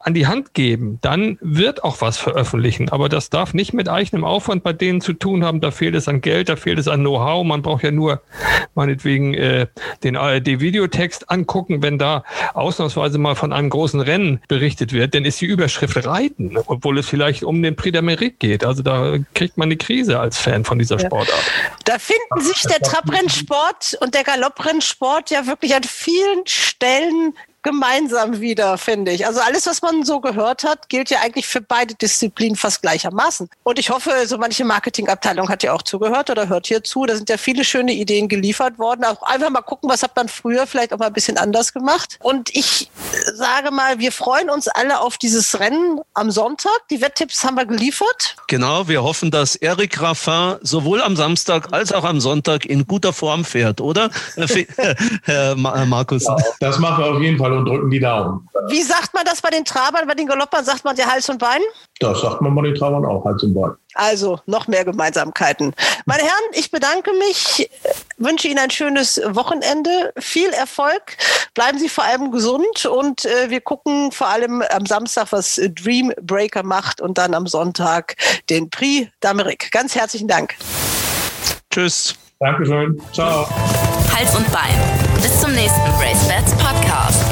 an 0.00 0.14
die 0.14 0.26
Hand 0.26 0.54
geben. 0.54 0.98
Dann 1.02 1.38
wird 1.40 1.84
auch 1.84 2.00
was 2.00 2.18
veröffentlichen. 2.18 2.88
Aber 2.88 3.08
das 3.08 3.30
darf 3.30 3.54
nicht 3.54 3.72
mit 3.72 3.88
eigenem 3.88 4.24
Aufwand 4.24 4.62
bei 4.62 4.72
denen 4.72 5.00
zu 5.00 5.12
tun 5.12 5.44
haben. 5.44 5.60
Da 5.60 5.70
fehlt 5.70 5.94
es 5.94 6.08
an 6.08 6.20
Geld, 6.20 6.48
da 6.48 6.56
fehlt 6.56 6.78
es 6.78 6.88
an 6.88 7.00
Know-how. 7.00 7.44
Man 7.44 7.62
braucht 7.62 7.82
ja 7.82 7.90
nur 7.90 8.22
meinetwegen 8.74 9.34
äh, 9.34 9.66
den 10.02 10.16
ARD-Videotext 10.16 11.30
angucken, 11.30 11.82
wenn 11.82 11.98
da 11.98 12.24
ausnahmsweise 12.54 13.18
mal 13.18 13.34
von 13.34 13.52
einem 13.52 13.70
großen 13.70 14.00
Rennen 14.00 14.40
berichtet 14.48 14.92
wird, 14.92 15.14
dann 15.14 15.24
ist 15.24 15.40
die 15.40 15.46
Überschrift 15.46 16.04
Reiten, 16.06 16.58
obwohl 16.66 16.98
es 16.98 17.08
vielleicht 17.08 17.42
um 17.42 17.62
den 17.62 17.76
Prix 17.76 17.96
d'Amérique 17.96 18.38
geht. 18.38 18.64
Also 18.64 18.82
da 18.82 19.16
kriegt 19.34 19.56
man 19.56 19.68
eine 19.68 19.76
Krise 19.76 20.20
als 20.20 20.38
Fan 20.38 20.64
von 20.64 20.78
dieser 20.78 20.98
Sportart. 20.98 21.40
Da 21.84 21.98
finden 21.98 22.40
sich 22.40 22.62
der 22.62 22.80
Trabrennsport 22.80 23.98
und 24.00 24.14
der 24.14 24.24
Galopprennsport 24.24 25.30
ja 25.30 25.46
wirklich 25.46 25.74
an 25.74 25.84
vielen 25.84 26.46
Stellen 26.46 27.34
gemeinsam 27.66 28.40
wieder, 28.40 28.78
finde 28.78 29.10
ich. 29.10 29.26
Also 29.26 29.40
alles, 29.40 29.66
was 29.66 29.82
man 29.82 30.04
so 30.04 30.20
gehört 30.20 30.62
hat, 30.62 30.88
gilt 30.88 31.10
ja 31.10 31.18
eigentlich 31.20 31.48
für 31.48 31.60
beide 31.60 31.96
Disziplinen 31.96 32.54
fast 32.54 32.80
gleichermaßen. 32.80 33.50
Und 33.64 33.80
ich 33.80 33.90
hoffe, 33.90 34.12
so 34.26 34.38
manche 34.38 34.64
Marketingabteilung 34.64 35.48
hat 35.48 35.64
ja 35.64 35.72
auch 35.72 35.82
zugehört 35.82 36.30
oder 36.30 36.48
hört 36.48 36.68
hier 36.68 36.84
zu. 36.84 37.06
Da 37.06 37.16
sind 37.16 37.28
ja 37.28 37.36
viele 37.36 37.64
schöne 37.64 37.92
Ideen 37.92 38.28
geliefert 38.28 38.78
worden. 38.78 39.04
Auch 39.04 39.20
einfach 39.22 39.50
mal 39.50 39.62
gucken, 39.62 39.90
was 39.90 40.04
hat 40.04 40.14
man 40.14 40.28
früher 40.28 40.68
vielleicht 40.68 40.92
auch 40.92 40.98
mal 40.98 41.08
ein 41.08 41.12
bisschen 41.12 41.38
anders 41.38 41.72
gemacht. 41.72 42.20
Und 42.22 42.54
ich 42.54 42.88
sage 43.34 43.72
mal, 43.72 43.98
wir 43.98 44.12
freuen 44.12 44.48
uns 44.48 44.68
alle 44.68 45.00
auf 45.00 45.18
dieses 45.18 45.58
Rennen 45.58 46.00
am 46.14 46.30
Sonntag. 46.30 46.86
Die 46.90 47.00
Wetttipps 47.00 47.42
haben 47.42 47.56
wir 47.56 47.66
geliefert. 47.66 48.36
Genau, 48.46 48.86
wir 48.86 49.02
hoffen, 49.02 49.32
dass 49.32 49.56
Eric 49.56 50.00
Raffin 50.00 50.58
sowohl 50.62 51.02
am 51.02 51.16
Samstag 51.16 51.72
als 51.72 51.92
auch 51.92 52.04
am 52.04 52.20
Sonntag 52.20 52.64
in 52.64 52.86
guter 52.86 53.12
Form 53.12 53.44
fährt, 53.44 53.80
oder? 53.80 54.10
Herr 55.24 55.56
Markus. 55.56 56.26
Das 56.60 56.78
machen 56.78 57.02
wir 57.02 57.10
auf 57.10 57.20
jeden 57.20 57.38
Fall 57.38 57.55
und 57.56 57.66
drücken 57.66 57.90
die 57.90 58.00
Daumen. 58.00 58.48
Wie 58.68 58.82
sagt 58.82 59.14
man 59.14 59.24
das 59.24 59.42
bei 59.42 59.50
den 59.50 59.64
Trabern? 59.64 60.06
Bei 60.06 60.14
den 60.14 60.26
Galoppern 60.26 60.64
sagt 60.64 60.84
man 60.84 60.96
ja 60.96 61.06
Hals 61.06 61.28
und 61.28 61.38
Bein? 61.38 61.60
Das 62.00 62.20
sagt 62.20 62.40
man 62.40 62.54
bei 62.54 62.62
den 62.62 62.74
Trabern 62.74 63.04
auch, 63.04 63.24
Hals 63.24 63.42
und 63.42 63.54
Bein. 63.54 63.72
Also 63.94 64.38
noch 64.46 64.68
mehr 64.68 64.84
Gemeinsamkeiten. 64.84 65.74
Meine 66.04 66.22
Herren, 66.22 66.52
ich 66.52 66.70
bedanke 66.70 67.10
mich, 67.14 67.70
wünsche 68.18 68.48
Ihnen 68.48 68.58
ein 68.58 68.70
schönes 68.70 69.20
Wochenende, 69.28 70.12
viel 70.18 70.50
Erfolg, 70.50 71.16
bleiben 71.54 71.78
Sie 71.78 71.88
vor 71.88 72.04
allem 72.04 72.30
gesund 72.30 72.84
und 72.86 73.24
äh, 73.24 73.48
wir 73.48 73.60
gucken 73.60 74.12
vor 74.12 74.28
allem 74.28 74.62
am 74.70 74.84
Samstag, 74.84 75.28
was 75.30 75.60
Dream 75.74 76.12
Breaker 76.20 76.62
macht 76.62 77.00
und 77.00 77.16
dann 77.18 77.34
am 77.34 77.46
Sonntag 77.46 78.16
den 78.50 78.68
Prix 78.70 79.08
d'Amérique. 79.22 79.70
Ganz 79.70 79.94
herzlichen 79.94 80.28
Dank. 80.28 80.54
Tschüss. 81.70 82.14
Dankeschön. 82.38 83.00
Ciao. 83.12 83.48
Hals 84.14 84.34
und 84.36 84.50
Bein. 84.52 84.74
Bis 85.22 85.40
zum 85.40 85.52
nächsten 85.52 85.90
Race 85.98 86.28
Bats 86.28 86.52
Podcast. 86.52 87.25